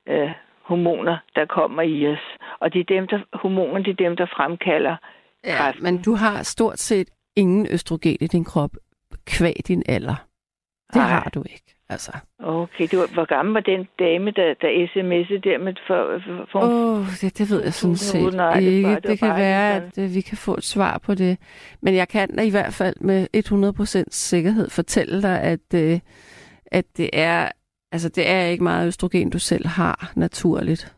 øh, 0.09 0.31
hormoner, 0.63 1.17
der 1.35 1.47
kommer 1.47 1.83
i 1.83 2.07
os. 2.13 2.25
Og 2.61 2.73
det 2.73 2.81
er 2.81 2.85
dem, 2.85 3.07
der, 3.09 3.19
hormoner, 3.33 3.83
det 3.83 3.91
er 3.91 4.05
dem, 4.05 4.17
der 4.17 4.27
fremkalder 4.27 4.97
ja, 5.45 5.57
kræften. 5.57 5.85
men 5.85 6.03
du 6.03 6.15
har 6.15 6.43
stort 6.43 6.79
set 6.79 7.09
ingen 7.37 7.67
østrogen 7.71 8.17
i 8.21 8.27
din 8.27 8.45
krop, 8.45 8.71
kvæg 9.27 9.57
din 9.69 9.83
alder. 9.89 10.15
Det 10.95 11.01
Ej. 11.01 11.09
har 11.09 11.31
du 11.35 11.43
ikke, 11.43 11.75
altså. 11.89 12.13
Okay, 12.39 12.89
du, 12.93 13.07
hvor 13.15 13.25
gammel 13.25 13.55
var 13.55 13.61
den 13.61 13.89
dame, 13.99 14.31
der, 14.31 14.55
der 14.61 14.87
sms'ede 14.87 15.41
der 15.49 15.59
med 15.59 15.75
for... 15.87 16.21
for, 16.27 16.49
for 16.53 16.61
oh, 16.63 17.07
det, 17.21 17.39
det 17.39 17.51
ved 17.51 17.63
jeg 17.63 17.75
sådan 17.75 17.97
set 17.97 18.35
nej, 18.35 18.59
ikke. 18.59 18.77
Det, 18.77 18.85
bare, 18.85 18.95
det, 18.95 19.05
det 19.05 19.19
kan 19.19 19.37
være, 19.37 19.77
at 19.77 19.99
uh, 19.99 20.15
vi 20.15 20.21
kan 20.21 20.37
få 20.37 20.55
et 20.55 20.65
svar 20.65 20.99
på 20.99 21.15
det. 21.15 21.39
Men 21.83 21.95
jeg 21.95 22.09
kan 22.09 22.39
i 22.45 22.51
hvert 22.51 22.75
fald 22.75 22.97
med 23.01 23.27
100% 24.05 24.05
sikkerhed 24.11 24.71
fortælle 24.71 25.23
dig, 25.23 25.41
at, 25.41 25.61
uh, 25.75 25.99
at 26.67 26.85
det 26.97 27.11
er 27.13 27.49
Altså, 27.93 28.09
det 28.09 28.31
er 28.31 28.45
ikke 28.45 28.65
meget 28.65 28.87
østrogen, 28.87 29.31
du 29.31 29.39
selv 29.39 29.67
har 29.67 30.13
naturligt. 30.17 30.95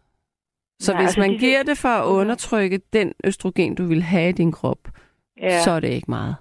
Så 0.78 0.92
Nej, 0.92 1.02
hvis 1.02 1.08
altså, 1.08 1.20
man 1.20 1.38
giver 1.38 1.62
det 1.62 1.78
for 1.78 1.88
at 1.88 2.06
undertrykke 2.06 2.80
den 2.92 3.12
østrogen, 3.24 3.74
du 3.74 3.84
vil 3.84 4.02
have 4.02 4.28
i 4.28 4.32
din 4.32 4.52
krop, 4.52 4.78
ja. 5.40 5.58
så 5.58 5.70
er 5.70 5.80
det 5.80 5.88
ikke 5.88 6.10
meget. 6.10 6.36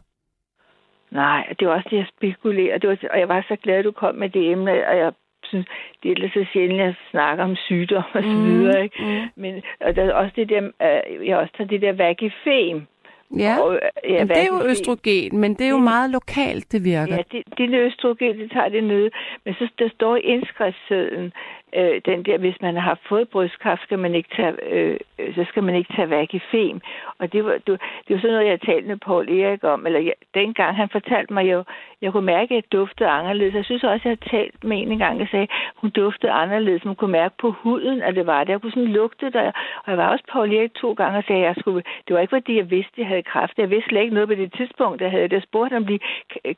Nej, 1.12 1.54
det 1.60 1.68
var 1.68 1.74
også 1.74 1.88
det, 1.92 1.98
jeg 1.98 2.08
spekulerer. 2.18 2.78
Det 2.78 2.90
var, 2.90 2.98
og 3.12 3.20
jeg 3.20 3.30
var 3.30 3.46
så 3.48 3.56
glad, 3.64 3.76
at 3.76 3.86
du 3.86 3.92
kom 3.92 4.16
med 4.16 4.30
det 4.30 4.52
emne, 4.52 4.72
og 4.72 4.98
jeg 4.98 5.14
synes, 5.44 5.68
det 6.04 6.12
er 6.12 6.16
lidt 6.16 6.34
så 6.34 6.46
sjældent, 6.54 6.82
at 6.82 6.86
jeg 6.86 6.96
snakker 7.12 7.44
om 7.44 7.56
sygdom 7.56 8.04
og 8.14 8.24
så 8.24 8.30
mm, 8.30 8.46
videre. 8.46 8.84
Ikke? 8.84 9.04
Mm. 9.04 9.42
Men 9.42 9.62
og 9.82 9.96
der 9.96 10.04
er 10.04 10.14
også 10.14 10.34
det 10.36 10.50
der, 10.50 10.64
øh, 10.64 11.28
jeg 11.28 11.38
også 11.38 11.54
tager 11.58 11.68
det 11.68 11.82
der 11.82 11.94
vagifem. 11.94 12.88
Ja, 13.38 13.60
og, 13.60 13.80
ja 14.04 14.24
det 14.24 14.38
er 14.38 14.48
jo 14.48 14.62
østrogen, 14.65 15.39
men 15.39 15.54
det 15.54 15.65
er 15.65 15.70
jo 15.70 15.78
meget 15.78 16.10
lokalt, 16.10 16.72
det 16.72 16.84
virker. 16.84 17.15
Ja, 17.15 17.24
det, 17.32 17.44
det 17.58 17.74
østrogen, 17.74 18.38
det 18.38 18.52
tager 18.52 18.70
det 18.70 18.84
ned. 18.84 19.12
Men 19.46 19.54
så 19.54 19.68
der 19.80 19.89
står 19.96 20.15
i 20.15 20.22
indskriftssedlen, 20.22 21.34
øh, 21.74 22.02
den 22.06 22.24
der, 22.24 22.38
hvis 22.38 22.62
man 22.62 22.76
har 22.76 23.00
fået 23.10 23.30
brystkræft, 23.30 23.84
skal 23.84 24.00
man 24.00 24.16
ikke 24.16 24.30
tage, 24.36 24.54
øh, 24.74 24.98
øh 25.20 25.36
så 25.36 25.46
skal 25.50 25.64
man 25.64 25.76
ikke 25.76 25.94
tage 25.96 26.10
væk 26.10 26.34
i 26.34 26.42
fem. 26.52 26.82
Og 27.20 27.34
det 27.34 27.46
var, 27.46 27.52
det, 27.52 27.82
det 28.08 28.14
var 28.16 28.22
sådan 28.22 28.36
noget, 28.36 28.48
jeg 28.48 28.62
talte 28.62 28.88
med 28.88 28.98
Paul 28.98 29.30
Erik 29.30 29.64
om. 29.64 29.86
Eller 29.86 30.00
jeg, 30.00 30.14
dengang 30.34 30.76
han 30.76 30.90
fortalte 30.90 31.34
mig 31.34 31.52
jo, 31.52 31.64
jeg 32.02 32.12
kunne 32.12 32.26
mærke, 32.26 32.56
at 32.56 32.56
jeg 32.56 32.72
duftede 32.72 33.10
anderledes. 33.10 33.54
Jeg 33.56 33.66
synes 33.66 33.84
også, 33.84 34.10
jeg 34.10 34.18
har 34.22 34.30
talt 34.38 34.64
med 34.64 34.78
en 34.78 34.98
gang, 34.98 35.20
jeg 35.20 35.28
sagde, 35.32 35.48
hun 35.76 35.90
duftede 35.90 36.32
anderledes. 36.32 36.86
Man 36.86 36.96
kunne 36.96 37.12
mærke 37.12 37.36
på 37.38 37.52
huden, 37.52 38.02
at 38.02 38.16
det 38.16 38.26
var 38.28 38.44
det. 38.44 38.52
Jeg 38.52 38.62
kunne 38.62 38.72
sådan 38.72 38.98
lugte 39.00 39.30
der. 39.30 39.52
Og 39.84 39.92
jeg 39.92 39.98
var 39.98 40.08
også 40.12 40.24
Paul 40.32 40.54
Erik 40.54 40.74
to 40.74 40.94
gange 40.94 41.18
og 41.18 41.24
sagde, 41.28 41.42
at 41.42 41.48
jeg 41.48 41.56
skulle, 41.60 41.84
det 42.08 42.14
var 42.14 42.20
ikke, 42.20 42.36
fordi 42.36 42.58
jeg 42.58 42.72
vidste, 42.72 42.92
at 42.94 42.98
jeg 42.98 43.08
havde 43.08 43.24
kræft. 43.24 43.58
Jeg 43.58 43.70
vidste 43.70 43.90
slet 43.90 44.02
ikke 44.02 44.14
noget 44.14 44.30
på 44.30 44.36
det 44.36 44.54
tidspunkt, 44.54 45.02
jeg 45.02 45.12
havde 45.12 45.24
det. 45.24 45.34
Jeg 45.34 45.44
spurgte 45.44 45.74
ham 45.74 45.84
lige, 45.84 46.00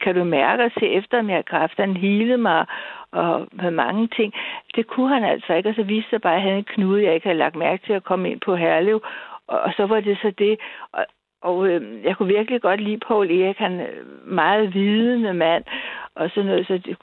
kan 0.02 0.16
du 0.16 0.24
mærke 0.24 0.64
og 0.64 0.72
se 0.80 0.88
efter, 0.88 1.20
om 1.20 1.30
jeg 1.30 1.38
har 1.38 1.42
kræft? 1.42 1.78
Han 1.78 1.98
hilede 1.98 2.38
mig 2.38 2.66
og 3.12 3.48
med 3.52 3.72
mange 3.72 4.08
ting. 4.08 4.34
Det 4.76 4.88
kunne 4.88 5.01
han 5.08 5.24
altså 5.24 5.54
ikke, 5.54 5.70
og 5.70 5.76
så 5.76 5.84
viste 5.84 6.10
sig 6.10 6.22
bare, 6.22 6.36
at 6.36 6.42
han 6.42 6.50
havde 6.50 6.60
en 6.60 6.74
knude, 6.76 7.04
jeg 7.04 7.14
ikke 7.14 7.28
havde 7.28 7.40
lagt 7.40 7.56
mærke 7.56 7.86
til 7.86 7.94
at 7.94 8.04
komme 8.04 8.32
ind 8.32 8.40
på 8.40 8.56
Herlev. 8.56 9.02
Og, 9.48 9.60
og 9.60 9.74
så 9.78 9.86
var 9.86 10.00
det 10.00 10.18
så 10.22 10.32
det. 10.38 10.60
Og, 10.94 11.06
og 11.42 11.68
øh, 11.68 12.04
jeg 12.04 12.18
kunne 12.18 12.34
virkelig 12.34 12.62
godt 12.62 12.82
lide 12.82 12.98
Paul 13.08 13.32
Erik, 13.32 13.58
han 13.58 13.80
er 13.80 13.88
meget 14.26 14.74
vidende 14.74 15.34
mand, 15.34 15.64
og 16.16 16.30
sådan 16.30 16.46
noget, 16.46 16.68
så 16.68 16.74
det, 16.74 16.98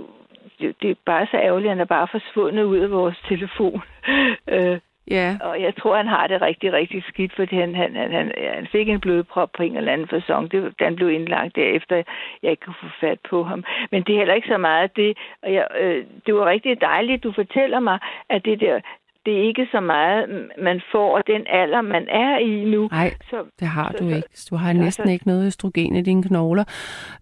det, 0.61 0.83
det 0.83 0.91
er 0.91 0.95
bare 1.07 1.27
så 1.31 1.37
ærgerligt, 1.37 1.71
at 1.71 1.77
han 1.77 1.81
er 1.81 1.95
bare 1.97 2.09
forsvundet 2.11 2.63
ud 2.63 2.79
af 2.79 2.91
vores 2.91 3.19
telefon. 3.29 3.83
øh, 4.55 4.79
Ja. 5.11 5.37
Og 5.41 5.63
jeg 5.63 5.77
tror, 5.77 5.97
han 5.97 6.07
har 6.07 6.27
det 6.27 6.43
rigtig, 6.43 6.73
rigtig 6.73 7.05
skidt, 7.09 7.33
fordi 7.37 7.57
han, 7.57 7.75
han, 7.75 7.97
han, 7.97 8.33
han, 8.55 8.67
fik 8.73 8.89
en 8.89 9.01
blodprop 9.01 9.51
på 9.57 9.63
en 9.63 9.77
eller 9.77 9.93
anden 9.93 10.09
fasong. 10.09 10.53
Det, 10.53 10.75
den 10.79 10.97
blev 10.97 11.11
indlagt 11.11 11.57
derefter, 11.57 12.03
jeg 12.43 12.51
ikke 12.51 12.65
kunne 12.65 12.83
få 12.83 12.87
fat 13.01 13.19
på 13.31 13.45
ham. 13.45 13.65
Men 13.91 14.03
det 14.03 14.15
er 14.15 14.19
heller 14.19 14.35
ikke 14.35 14.49
så 14.49 14.59
meget 14.59 14.97
det. 14.97 15.19
Og 15.43 15.53
jeg, 15.53 15.67
øh, 15.81 16.05
det 16.27 16.35
var 16.35 16.47
rigtig 16.47 16.81
dejligt, 16.81 17.25
du 17.25 17.33
fortæller 17.33 17.81
mig, 17.81 17.99
at 18.29 18.45
det 18.45 18.61
der 18.61 18.81
det 19.27 19.39
er 19.39 19.43
ikke 19.49 19.67
så 19.73 19.81
meget, 19.81 20.49
man 20.59 20.81
får 20.93 21.19
den 21.19 21.43
alder, 21.47 21.81
man 21.81 22.09
er 22.09 22.39
i 22.39 22.65
nu. 22.65 22.89
Nej, 22.93 23.15
så, 23.31 23.37
det 23.61 23.69
har 23.69 23.93
så, 23.99 24.05
du 24.05 24.09
ikke. 24.09 24.29
Du 24.51 24.57
har 24.57 24.73
næsten 24.73 25.09
ikke 25.09 25.27
noget 25.27 25.47
østrogen 25.47 25.97
i 25.97 26.03
dine 26.03 26.23
knogler. 26.23 26.65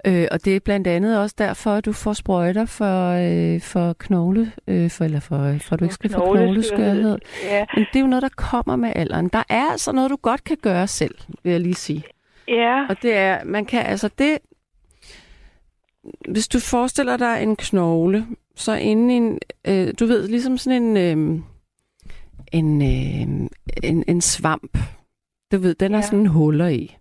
Øh, 0.07 0.27
og 0.31 0.45
det 0.45 0.57
er 0.57 0.61
blandt 0.61 0.87
andet 0.87 1.21
også 1.21 1.35
derfor, 1.39 1.71
at 1.71 1.85
du 1.85 1.93
får 1.93 2.13
sprøjter 2.13 2.67
for, 2.67 3.11
øh, 3.11 3.61
for 3.61 3.93
knogle, 3.99 4.53
øh, 4.69 4.91
for, 4.91 5.05
eller 5.05 5.21
for, 5.21 5.37
for 5.37 5.73
at 5.73 5.81
du 5.81 5.85
ikke 5.85 5.95
skal 5.95 6.11
få 6.11 6.35
knogleskørhed. 6.35 7.19
Ja. 7.45 7.65
Men 7.75 7.87
det 7.93 7.97
er 7.97 8.01
jo 8.01 8.07
noget, 8.07 8.23
der 8.23 8.35
kommer 8.37 8.77
med 8.77 8.93
alderen. 8.97 9.29
Der 9.29 9.43
er 9.49 9.71
altså 9.71 9.93
noget, 9.93 10.11
du 10.11 10.17
godt 10.23 10.45
kan 10.45 10.57
gøre 10.63 10.87
selv, 10.87 11.15
vil 11.43 11.51
jeg 11.51 11.61
lige 11.61 11.75
sige. 11.75 12.03
Ja. 12.49 12.87
Og 12.89 13.03
det 13.03 13.17
er, 13.17 13.45
man 13.45 13.65
kan 13.65 13.87
altså 13.87 14.11
det, 14.19 14.39
hvis 16.29 16.49
du 16.49 16.59
forestiller 16.61 17.17
dig 17.17 17.43
en 17.43 17.57
knogle, 17.57 18.27
så 18.55 18.75
inden 18.75 19.11
en, 19.11 19.39
øh, 19.69 19.95
du 20.01 20.07
ved, 20.07 20.29
ligesom 20.29 20.59
sådan 20.59 20.83
en, 20.83 20.97
øh, 20.97 21.41
en, 22.53 22.83
øh, 22.83 23.49
en, 23.83 24.05
en 24.09 24.21
svamp. 24.21 24.79
Du 25.53 25.59
ved, 25.59 25.75
den 25.75 25.93
ja. 25.93 25.99
er 25.99 26.03
sådan 26.03 26.27
huller 26.27 26.69
i. 26.69 26.97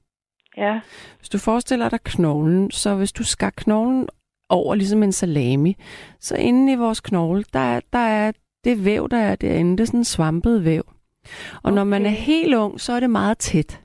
Ja. 0.57 0.79
Hvis 1.17 1.29
du 1.29 1.37
forestiller 1.37 1.89
dig 1.89 2.01
knoglen, 2.03 2.71
så 2.71 2.95
hvis 2.95 3.11
du 3.11 3.23
skar 3.23 3.49
knoglen 3.49 4.09
over 4.49 4.75
ligesom 4.75 5.03
en 5.03 5.11
salami, 5.11 5.77
så 6.19 6.35
inde 6.35 6.73
i 6.73 6.75
vores 6.75 7.01
knogle, 7.01 7.43
der 7.53 7.59
er, 7.59 7.79
der 7.93 7.99
er 7.99 8.31
det 8.63 8.85
væv, 8.85 9.09
der 9.09 9.17
er 9.17 9.35
derinde, 9.35 9.71
det 9.71 9.79
er 9.79 9.85
sådan 9.85 9.99
en 9.99 10.05
svampet 10.05 10.65
væv. 10.65 10.83
Og 10.87 11.59
okay. 11.63 11.75
når 11.75 11.83
man 11.83 12.05
er 12.05 12.09
helt 12.09 12.55
ung, 12.55 12.81
så 12.81 12.93
er 12.93 12.99
det 12.99 13.09
meget 13.09 13.37
tæt. 13.37 13.81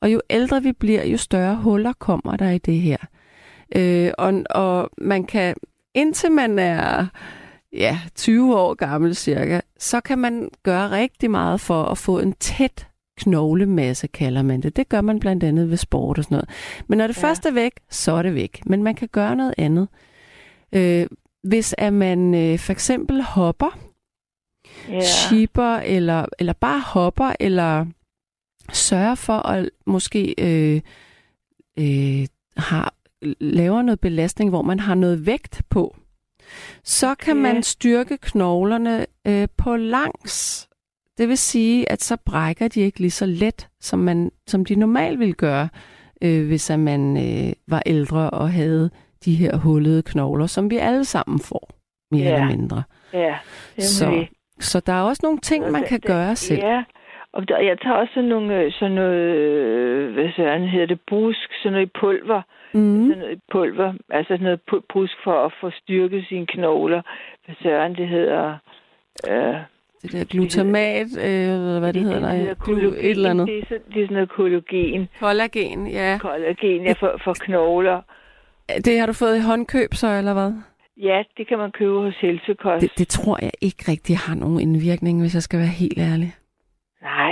Og 0.00 0.12
jo 0.12 0.20
ældre 0.30 0.62
vi 0.62 0.72
bliver, 0.72 1.04
jo 1.04 1.16
større 1.16 1.56
huller 1.56 1.92
kommer 1.92 2.36
der 2.36 2.50
i 2.50 2.58
det 2.58 2.80
her. 2.80 2.96
Øh, 3.76 4.10
og, 4.18 4.42
og 4.50 4.90
man 4.98 5.24
kan, 5.24 5.54
indtil 5.94 6.32
man 6.32 6.58
er 6.58 7.06
ja, 7.72 8.00
20 8.14 8.56
år 8.58 8.74
gammel 8.74 9.16
cirka, 9.16 9.60
så 9.78 10.00
kan 10.00 10.18
man 10.18 10.50
gøre 10.62 10.90
rigtig 10.90 11.30
meget 11.30 11.60
for 11.60 11.84
at 11.84 11.98
få 11.98 12.18
en 12.18 12.32
tæt 12.32 12.88
knoglemasse, 13.18 14.06
kalder 14.06 14.42
man 14.42 14.60
det. 14.60 14.76
Det 14.76 14.88
gør 14.88 15.00
man 15.00 15.20
blandt 15.20 15.44
andet 15.44 15.70
ved 15.70 15.76
sport 15.76 16.18
og 16.18 16.24
sådan 16.24 16.34
noget. 16.34 16.48
Men 16.86 16.98
når 16.98 17.06
det 17.06 17.16
ja. 17.16 17.22
først 17.22 17.46
er 17.46 17.50
væk, 17.50 17.72
så 17.90 18.12
er 18.12 18.22
det 18.22 18.34
væk. 18.34 18.60
Men 18.66 18.82
man 18.82 18.94
kan 18.94 19.08
gøre 19.08 19.36
noget 19.36 19.54
andet. 19.58 19.88
Øh, 20.72 21.06
hvis 21.42 21.74
at 21.78 21.92
man 21.92 22.34
øh, 22.34 22.58
for 22.58 22.72
eksempel 22.72 23.22
hopper, 23.22 23.78
yeah. 24.90 25.02
shipper, 25.02 25.76
eller, 25.76 26.26
eller 26.38 26.52
bare 26.52 26.80
hopper, 26.80 27.32
eller 27.40 27.86
sørger 28.72 29.14
for 29.14 29.46
at 29.46 29.70
måske 29.86 30.34
øh, 30.38 30.80
øh, 31.78 32.26
har, 32.56 32.94
laver 33.40 33.82
noget 33.82 34.00
belastning, 34.00 34.50
hvor 34.50 34.62
man 34.62 34.80
har 34.80 34.94
noget 34.94 35.26
vægt 35.26 35.62
på, 35.70 35.96
så 36.84 37.14
kan 37.14 37.36
ja. 37.36 37.42
man 37.42 37.62
styrke 37.62 38.18
knoglerne 38.18 39.06
øh, 39.26 39.48
på 39.58 39.76
langs 39.76 40.68
Det 41.18 41.28
vil 41.28 41.38
sige, 41.38 41.92
at 41.92 42.02
så 42.02 42.16
brækker 42.26 42.68
de 42.68 42.80
ikke 42.80 43.00
lige 43.00 43.10
så 43.10 43.26
let, 43.26 43.68
som, 43.80 43.98
man, 43.98 44.30
som 44.46 44.64
de 44.64 44.74
normalt 44.74 45.18
ville 45.18 45.34
gøre, 45.34 45.68
øh, 46.22 46.46
hvis 46.46 46.70
at 46.70 46.80
man 46.80 47.16
øh, 47.16 47.52
var 47.68 47.82
ældre 47.86 48.30
og 48.30 48.50
havde 48.50 48.90
de 49.24 49.34
her 49.34 49.56
hullede 49.56 50.02
knogler, 50.02 50.46
som 50.46 50.70
vi 50.70 50.76
alle 50.76 51.04
sammen 51.04 51.40
får, 51.40 51.70
mere 52.10 52.24
ja. 52.24 52.34
eller 52.34 52.56
mindre. 52.56 52.82
Ja, 53.12 53.36
så, 53.78 54.26
så 54.60 54.80
der 54.80 54.92
er 54.92 55.02
også 55.02 55.20
nogle 55.22 55.38
ting, 55.38 55.70
man 55.70 55.84
kan 55.84 56.00
gøre 56.00 56.36
selv. 56.36 56.60
Ja, 56.60 56.82
og 57.32 57.48
der, 57.48 57.58
jeg 57.58 57.78
tager 57.80 57.96
også 57.96 58.14
sådan 58.14 58.28
nogle, 58.28 58.54
øh, 58.54 58.72
sådan 58.72 58.94
noget, 58.94 59.20
øh, 59.36 60.12
hvad 60.14 60.28
søren 60.36 60.68
hedder 60.68 60.86
det, 60.86 61.00
brusk, 61.08 61.48
sådan 61.62 61.72
noget 61.72 61.90
pulver. 62.00 62.42
Mm. 62.74 63.08
Sådan 63.08 63.18
noget 63.18 63.40
pulver, 63.52 63.92
altså 64.10 64.32
sådan 64.34 64.44
noget 64.44 64.60
brusk 64.92 65.16
for 65.24 65.44
at 65.46 65.52
få 65.60 65.70
styrket 65.70 66.24
sine 66.28 66.46
knogler. 66.46 67.02
Hvad 67.44 67.54
søren 67.62 67.94
det 67.94 68.08
hedder? 68.08 68.58
Øh, 69.28 69.54
det 70.02 70.12
der 70.12 70.24
glutamat, 70.24 71.06
øh, 71.18 71.78
hvad 71.78 71.86
det, 71.86 71.94
det 71.94 72.02
hedder, 72.02 72.20
nej, 72.20 72.36
det 72.36 72.58
kollagen, 72.58 72.94
et 72.94 73.10
eller 73.10 73.30
andet. 73.30 73.46
Det 73.48 73.58
er, 73.58 73.64
så, 73.68 73.78
det 73.94 74.02
er 74.02 74.06
sådan 74.06 74.14
noget 74.14 74.28
kollagen. 74.30 75.08
Kollagen, 75.20 75.86
ja. 75.86 76.18
Kollagen, 76.20 76.82
ja, 76.82 76.92
for, 76.92 77.20
for 77.24 77.34
knogler. 77.40 78.00
Det 78.84 78.98
har 78.98 79.06
du 79.06 79.12
fået 79.12 79.36
i 79.36 79.40
håndkøb 79.40 79.94
så, 79.94 80.08
eller 80.08 80.32
hvad? 80.32 80.52
Ja, 80.96 81.22
det 81.36 81.48
kan 81.48 81.58
man 81.58 81.70
købe 81.70 82.00
hos 82.00 82.14
Helsekost. 82.20 82.82
Det, 82.82 82.98
det 82.98 83.08
tror 83.08 83.38
jeg 83.42 83.50
ikke 83.60 83.84
rigtig 83.88 84.16
har 84.16 84.34
nogen 84.34 84.60
indvirkning, 84.60 85.20
hvis 85.20 85.34
jeg 85.34 85.42
skal 85.42 85.58
være 85.58 85.68
helt 85.68 85.98
ærlig. 85.98 86.34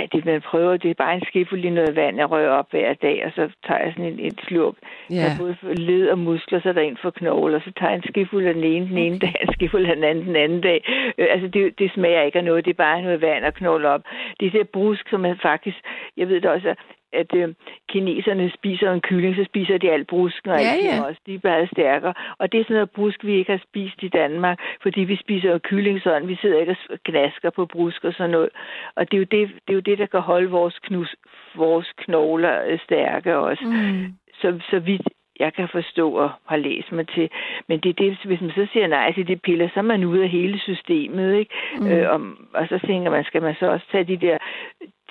Nej, 0.07 0.19
det 0.19 0.25
man 0.25 0.41
prøver, 0.41 0.77
det 0.77 0.89
er 0.89 1.03
bare 1.03 1.15
en 1.15 1.25
skifuld 1.25 1.65
i 1.65 1.69
noget 1.69 1.95
vand, 1.95 2.17
jeg 2.17 2.31
rører 2.31 2.49
op 2.49 2.71
hver 2.71 2.93
dag, 2.93 3.25
og 3.25 3.31
så 3.35 3.49
tager 3.67 3.83
jeg 3.83 3.93
sådan 3.93 4.13
en, 4.13 4.19
en 4.19 4.37
slurk. 4.47 4.75
Ja. 5.09 5.15
Der 5.15 5.23
er 5.23 5.37
både 5.39 5.75
led 5.75 6.09
og 6.09 6.19
muskler, 6.19 6.61
så 6.61 6.69
er 6.69 6.73
der 6.73 6.81
en 6.81 6.97
for 7.01 7.09
knogler, 7.09 7.59
så 7.59 7.71
tager 7.79 7.89
jeg 7.89 7.97
en 7.97 8.09
skifuld 8.11 8.47
af 8.47 8.53
den 8.53 8.63
ene 8.63 8.87
den 8.87 8.97
ene 8.97 9.19
dag, 9.19 9.35
en 9.41 9.53
skifuld 9.53 9.85
af 9.85 9.95
den 9.95 10.03
anden 10.03 10.25
den 10.25 10.35
anden 10.35 10.61
dag. 10.61 10.79
Øh, 11.17 11.27
altså, 11.29 11.47
det, 11.47 11.79
det 11.79 11.91
smager 11.91 12.21
ikke 12.21 12.37
af 12.37 12.45
noget, 12.45 12.65
det 12.65 12.71
er 12.71 12.83
bare 12.87 13.01
noget 13.01 13.21
vand 13.21 13.45
og 13.45 13.53
knogler 13.53 13.89
op. 13.89 14.03
Det 14.39 14.45
er 14.45 14.51
det 14.51 14.69
brusk, 14.69 15.09
som 15.09 15.25
er 15.25 15.35
faktisk, 15.41 15.77
jeg 16.17 16.27
ved 16.29 16.41
det 16.41 16.49
også, 16.51 16.75
at 17.13 17.35
øh, 17.35 17.53
kineserne 17.89 18.51
spiser 18.57 18.91
en 18.91 19.01
kylling, 19.01 19.35
så 19.35 19.43
spiser 19.45 19.77
de 19.77 19.91
alt 19.91 20.07
brusken 20.07 20.51
og 20.51 20.59
ja, 20.59 20.71
alt 20.71 20.85
ja. 20.85 21.03
også. 21.07 21.21
De 21.25 21.33
er 21.33 21.39
bare 21.39 21.67
stærkere. 21.67 22.13
Og 22.37 22.51
det 22.51 22.59
er 22.59 22.63
sådan 22.63 22.73
noget 22.73 22.91
brusk, 22.91 23.25
vi 23.25 23.33
ikke 23.33 23.51
har 23.51 23.61
spist 23.69 24.03
i 24.03 24.07
Danmark, 24.07 24.59
fordi 24.81 25.01
vi 25.01 25.15
spiser 25.15 25.51
jo 25.51 25.59
kylling 25.63 26.01
sådan. 26.01 26.27
Vi 26.27 26.37
sidder 26.41 26.59
ikke 26.59 26.75
og 26.89 26.99
gnasker 27.05 27.49
på 27.49 27.65
brusk 27.65 28.03
og 28.03 28.13
sådan 28.13 28.31
noget. 28.31 28.49
Og 28.95 29.11
det 29.11 29.17
er 29.17 29.21
jo 29.21 29.27
det, 29.31 29.47
det, 29.67 29.73
er 29.73 29.73
jo 29.73 29.79
det 29.79 29.97
der 29.97 30.05
kan 30.05 30.19
holde 30.19 30.49
vores, 30.49 30.79
knus, 30.79 31.15
vores 31.55 31.91
knogler 31.97 32.63
øh, 32.67 32.79
stærke 32.79 33.37
også. 33.37 33.65
Mm. 33.65 34.13
Så, 34.41 34.59
så 34.69 34.79
vidt 34.79 35.07
jeg 35.39 35.53
kan 35.53 35.67
forstå 35.71 36.11
og 36.11 36.29
har 36.45 36.57
læst 36.57 36.91
mig 36.91 37.07
til. 37.07 37.29
Men 37.67 37.79
det 37.79 37.89
er 37.89 38.03
det, 38.03 38.17
hvis 38.25 38.41
man 38.41 38.51
så 38.51 38.67
siger 38.73 38.87
nej 38.87 39.13
til 39.13 39.27
de 39.27 39.35
piller, 39.35 39.69
så 39.73 39.79
er 39.79 39.89
man 39.93 40.03
ude 40.03 40.23
af 40.23 40.29
hele 40.29 40.59
systemet, 40.59 41.35
ikke? 41.39 41.53
Mm. 41.79 41.87
Øh, 41.87 42.13
og, 42.13 42.21
og 42.53 42.67
så 42.67 42.79
tænker 42.87 43.11
man, 43.11 43.23
skal 43.23 43.41
man 43.41 43.55
så 43.59 43.65
også 43.71 43.85
tage 43.91 44.03
de 44.03 44.17
der 44.17 44.37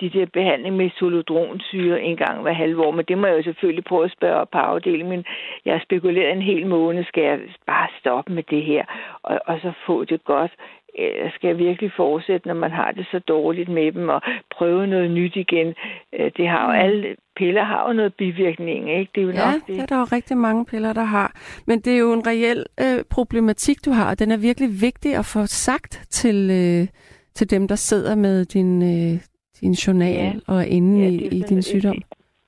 de 0.01 0.11
der 0.11 0.27
behandling 0.27 0.77
med 0.77 0.91
solodronsyre 0.99 2.03
en 2.03 2.17
gang 2.17 2.43
hver 2.43 2.53
halve 2.53 2.87
år, 2.87 2.91
men 2.91 3.05
det 3.09 3.19
må 3.19 3.27
jeg 3.27 3.37
jo 3.37 3.43
selvfølgelig 3.43 3.85
prøve 3.85 4.05
at 4.05 4.13
spørge 4.13 4.37
op 4.37 4.51
på 4.51 4.59
afdelingen, 4.59 5.11
men 5.11 5.25
jeg 5.65 5.75
har 5.75 5.81
spekuleret 5.81 6.33
en 6.33 6.43
hel 6.43 6.67
måned, 6.67 7.05
skal 7.05 7.23
jeg 7.23 7.41
bare 7.67 7.89
stoppe 8.01 8.33
med 8.33 8.43
det 8.43 8.63
her, 8.63 8.85
og, 9.23 9.41
og 9.47 9.59
så 9.63 9.73
få 9.87 10.05
det 10.05 10.25
godt, 10.25 10.53
skal 11.35 11.49
jeg 11.49 11.59
virkelig 11.59 11.93
fortsætte, 11.97 12.49
når 12.49 12.55
man 12.55 12.71
har 12.71 12.93
det 12.93 13.07
så 13.11 13.19
dårligt 13.19 13.69
med 13.69 13.93
dem, 13.93 14.09
og 14.09 14.23
prøve 14.57 14.87
noget 14.87 15.11
nyt 15.11 15.37
igen. 15.37 15.75
Øh, 16.13 16.31
det 16.37 16.49
har 16.49 16.63
jo 16.67 16.73
mm. 16.73 16.85
alle 16.85 17.17
piller 17.37 17.65
har 17.65 17.89
jo 17.89 17.93
noget 17.93 18.15
bivirkning, 18.15 18.99
ikke? 18.99 19.11
Det 19.15 19.21
er 19.21 19.25
jo 19.25 19.31
ja, 19.31 19.53
nok 19.53 19.67
det. 19.67 19.67
det 19.67 19.83
er 19.83 19.87
der 19.87 19.99
jo 19.99 20.07
rigtig 20.13 20.37
mange 20.37 20.67
piller, 20.67 20.93
der 20.93 21.05
har. 21.05 21.33
Men 21.67 21.81
det 21.81 21.93
er 21.93 21.99
jo 21.99 22.13
en 22.13 22.27
reel 22.27 22.67
øh, 22.81 23.05
problematik, 23.11 23.85
du 23.85 23.91
har, 23.91 24.11
og 24.11 24.19
den 24.19 24.31
er 24.31 24.37
virkelig 24.37 24.69
vigtig 24.81 25.15
at 25.17 25.25
få 25.25 25.47
sagt 25.47 25.93
til, 26.11 26.37
øh, 26.51 26.89
til 27.35 27.51
dem, 27.51 27.69
der 27.69 27.75
sidder 27.75 28.15
med 28.15 28.45
din, 28.45 28.83
øh, 28.83 29.21
din 29.61 29.73
journal 29.73 30.15
ja. 30.15 30.33
og 30.55 30.67
inde 30.67 31.03
ja, 31.03 31.09
i, 31.09 31.17
i 31.39 31.41
din 31.41 31.63
sygdom? 31.63 31.97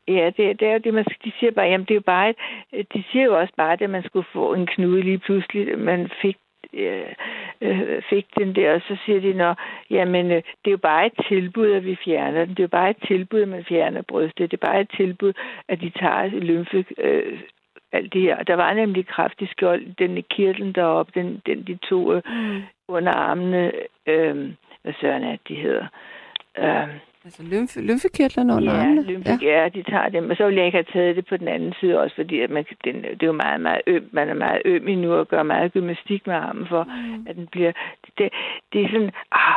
Ja, 0.09 0.27
det, 0.37 0.61
det 0.61 0.69
er 0.69 0.73
jo 0.73 0.79
det, 0.85 0.95
man, 0.95 1.05
de 1.25 1.33
siger 1.39 1.53
bare, 1.53 1.67
jamen 1.67 1.87
det 1.87 1.91
er 1.91 2.03
jo 2.03 2.11
bare, 2.17 2.35
et, 2.73 2.87
de 2.95 3.05
siger 3.13 3.25
jo 3.25 3.39
også 3.41 3.55
bare, 3.57 3.83
at 3.83 3.91
man 3.91 4.03
skulle 4.03 4.27
få 4.33 4.55
en 4.55 4.67
knude 4.67 5.03
lige 5.03 5.19
pludselig, 5.19 5.79
man 5.79 6.11
fik 6.23 6.37
øh, 6.75 7.13
øh, 7.61 8.03
fik 8.11 8.27
den 8.39 8.55
der, 8.55 8.75
og 8.75 8.81
så 8.81 8.97
siger 9.05 9.21
de, 9.21 9.33
nå, 9.33 9.55
jamen, 9.91 10.31
øh, 10.31 10.37
det 10.37 10.67
er 10.67 10.71
jo 10.71 10.77
bare 10.77 11.07
et 11.07 11.27
tilbud, 11.29 11.73
at 11.73 11.85
vi 11.85 11.97
fjerner 12.05 12.45
den. 12.45 12.49
Det 12.49 12.59
er 12.59 12.65
jo 12.65 12.69
bare 12.69 12.91
et 12.91 13.03
tilbud, 13.07 13.41
at 13.43 13.49
man 13.49 13.65
fjerner 13.65 14.03
brystet. 14.03 14.51
Det 14.51 14.61
er 14.63 14.67
bare 14.67 14.81
et 14.81 14.91
tilbud, 14.97 15.33
at 15.69 15.81
de 15.81 15.91
tager 15.91 16.27
lymfe, 16.27 16.85
øh, 16.99 17.41
alt 17.93 18.13
det 18.13 18.23
her. 18.23 18.43
Der 18.43 18.55
var 18.55 18.75
nemlig 18.75 19.07
kraftig 19.07 19.49
skjold, 19.49 19.95
den 19.99 20.23
kirtlen 20.31 20.73
deroppe, 20.73 21.13
den, 21.15 21.43
den 21.47 21.63
de 21.63 21.79
to 21.89 22.13
øh, 22.15 22.23
mm. 22.27 22.63
under 22.89 23.13
armene, 23.13 23.73
øh, 24.07 24.37
hvad 24.83 24.93
søren 25.01 25.25
er 25.25 25.37
de 25.49 25.55
hedder, 25.55 25.87
Øh, 26.59 26.89
altså 27.25 27.43
lymfe, 27.43 27.81
lymfekirtlerne 27.81 28.55
under 28.55 28.75
ja, 28.75 28.81
armene? 28.81 29.03
Lymfe, 29.03 29.39
ja. 29.43 29.63
ja, 29.63 29.69
de 29.69 29.83
tager 29.83 30.09
dem. 30.09 30.31
Og 30.31 30.37
så 30.37 30.47
vil 30.47 30.55
jeg 30.55 30.67
ikke 30.67 30.79
have 30.79 30.93
taget 30.93 31.17
det 31.17 31.27
på 31.27 31.37
den 31.37 31.49
anden 31.49 31.75
side 31.81 32.01
også, 32.01 32.17
fordi 32.17 32.41
at 32.41 32.51
man, 32.51 32.65
den, 32.85 32.95
det 33.03 33.23
er 33.23 33.27
jo 33.27 33.33
meget, 33.33 33.61
meget 33.61 33.81
øm. 33.87 34.09
Man 34.13 34.29
er 34.29 34.35
meget 34.35 34.63
øm 34.65 34.89
endnu 34.89 35.13
og 35.15 35.29
gør 35.29 35.43
meget 35.43 35.73
gymnastik 35.73 36.27
med 36.27 36.35
armen 36.35 36.67
for, 36.69 36.85
mm. 36.85 37.27
at 37.29 37.37
den 37.37 37.47
bliver... 37.47 37.73
Det, 38.19 38.29
det 38.73 38.85
er 38.85 38.89
sådan... 38.89 39.11
Ah, 39.33 39.57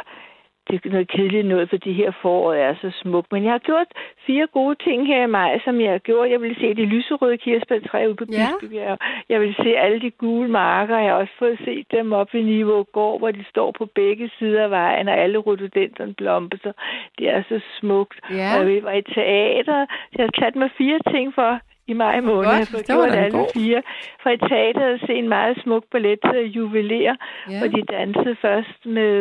det 0.77 0.85
er 0.85 0.93
noget 0.97 1.07
kedeligt 1.07 1.47
noget, 1.47 1.69
for 1.69 1.77
det 1.77 1.93
her 1.95 2.11
forår 2.21 2.53
er 2.53 2.75
så 2.81 2.89
smukt. 3.01 3.31
Men 3.31 3.43
jeg 3.43 3.51
har 3.51 3.59
gjort 3.59 3.87
fire 4.27 4.47
gode 4.47 4.75
ting 4.83 5.07
her 5.07 5.23
i 5.23 5.27
maj, 5.27 5.59
som 5.65 5.81
jeg 5.81 5.91
har 5.91 5.97
gjort. 5.97 6.29
Jeg 6.29 6.41
vil 6.41 6.55
se 6.55 6.73
de 6.73 6.85
lyserøde 6.85 7.37
kirsebærtræ 7.37 8.07
ude 8.07 8.15
på 8.15 8.25
ja. 8.29 8.35
Bispebjerg. 8.35 8.97
Jeg 9.29 9.41
vil 9.41 9.55
se 9.63 9.69
alle 9.77 10.01
de 10.01 10.11
gule 10.11 10.49
marker. 10.49 10.97
Jeg 10.97 11.11
har 11.11 11.19
også 11.19 11.33
fået 11.39 11.59
set 11.65 11.85
dem 11.91 12.13
op 12.13 12.33
i 12.33 12.41
Niveau 12.41 12.83
Gård, 12.83 13.19
hvor 13.19 13.31
de 13.31 13.43
står 13.49 13.71
på 13.71 13.85
begge 13.85 14.31
sider 14.39 14.63
af 14.63 14.71
vejen, 14.71 15.07
og 15.07 15.17
alle 15.17 15.37
rhododendron 15.37 16.13
blomster. 16.13 16.73
Det 17.17 17.29
er 17.29 17.43
så 17.49 17.59
smukt. 17.79 18.19
Ja. 18.31 18.59
Og 18.59 18.73
jeg 18.73 18.83
var 18.83 18.91
i 18.91 19.01
teater. 19.01 19.85
Jeg 20.15 20.25
har 20.25 20.31
taget 20.39 20.55
mig 20.55 20.69
fire 20.77 20.99
ting 21.11 21.33
for 21.33 21.59
i 21.91 21.93
maj 21.93 22.19
måned. 22.21 22.49
Godt, 22.49 22.71
har 22.71 22.83
gjort 22.93 23.15
alle 23.23 23.37
god. 23.37 23.47
fire. 23.53 23.81
For 24.21 24.29
i 24.29 24.37
teateret 24.37 25.01
se 25.05 25.13
en 25.13 25.29
meget 25.29 25.55
smuk 25.63 25.83
ballet 25.91 26.19
til 26.29 26.51
juveler, 26.57 27.15
ja. 27.49 27.59
hvor 27.59 27.67
de 27.75 27.81
dansede 27.95 28.35
først 28.45 28.79
med 28.85 29.11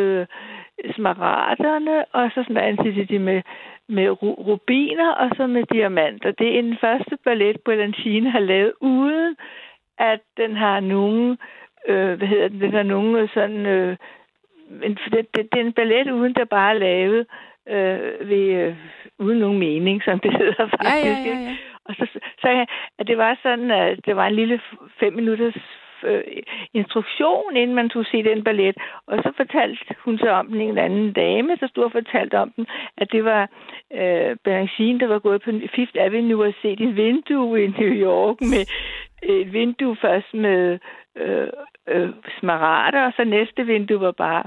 smaragderne, 0.95 2.05
og 2.17 2.31
så 2.35 2.41
dansede 2.55 3.05
de 3.05 3.19
med, 3.19 3.41
med 3.89 4.07
rubiner 4.21 5.11
og 5.11 5.29
så 5.37 5.47
med 5.47 5.63
diamanter. 5.73 6.31
Det 6.31 6.47
er 6.57 6.61
den 6.61 6.77
første 6.81 7.17
ballet, 7.25 7.61
Balancine 7.65 8.29
har 8.29 8.39
lavet, 8.39 8.73
uden 8.81 9.35
at 9.97 10.21
den 10.37 10.55
har 10.55 10.79
nogen, 10.79 11.37
øh, 11.87 12.13
hvad 12.17 12.27
hedder 12.27 12.47
den, 12.47 12.61
den 12.61 12.73
har 12.73 12.83
nogen 12.83 13.27
sådan, 13.33 13.65
øh, 13.65 13.97
en, 14.83 14.97
det, 15.11 15.27
det, 15.35 15.47
det 15.51 15.59
er 15.59 15.65
en 15.65 15.73
ballet, 15.73 16.11
uden 16.11 16.33
der 16.33 16.45
bare 16.45 16.75
er 16.75 16.79
lavet 16.79 17.25
øh, 17.69 18.29
ved, 18.29 18.45
øh, 18.61 18.75
uden 19.19 19.39
nogen 19.39 19.59
mening, 19.59 20.03
som 20.03 20.19
det 20.19 20.31
hedder 20.39 20.67
faktisk. 20.67 21.05
Ja, 21.05 21.09
ja, 21.09 21.17
ja, 21.29 21.39
ja. 21.47 21.55
Og 21.85 21.95
så, 21.95 22.19
så 22.41 22.65
at 22.99 23.07
det 23.07 23.17
var 23.17 23.39
sådan, 23.43 23.71
at 23.71 23.99
det 24.05 24.15
var 24.15 24.27
en 24.27 24.35
lille 24.35 24.61
fem 24.99 25.13
minutters 25.13 25.57
øh, 26.03 26.23
instruktion, 26.73 27.55
inden 27.55 27.75
man 27.75 27.89
tog 27.89 28.05
se 28.05 28.23
den 28.23 28.43
ballet. 28.43 28.75
Og 29.07 29.17
så 29.23 29.31
fortalte 29.37 29.95
hun 30.05 30.17
så 30.17 30.29
om 30.29 30.47
den 30.47 30.61
en 30.61 30.77
anden 30.77 31.13
dame, 31.13 31.55
der 31.59 31.67
stod 31.67 31.83
og 31.83 31.91
fortalte 31.91 32.39
om 32.39 32.51
den, 32.55 32.67
at 32.97 33.11
det 33.11 33.23
var 33.23 33.49
øh, 33.93 34.37
Balancine, 34.43 34.99
der 34.99 35.07
var 35.07 35.19
gået 35.19 35.41
på 35.41 35.51
Fifth 35.75 35.97
Avenue 35.99 36.45
og 36.47 36.53
set 36.61 36.81
et 36.81 36.95
vindue 36.95 37.63
i 37.63 37.67
New 37.67 37.93
York 38.07 38.41
med 38.41 38.63
et 39.23 39.53
vindue 39.53 39.95
først 39.95 40.33
med 40.33 40.79
øh, 41.17 41.47
øh, 41.87 42.09
smarader, 42.39 43.05
og 43.05 43.13
så 43.15 43.23
næste 43.23 43.65
vindue 43.65 44.01
var 44.01 44.11
bare 44.11 44.43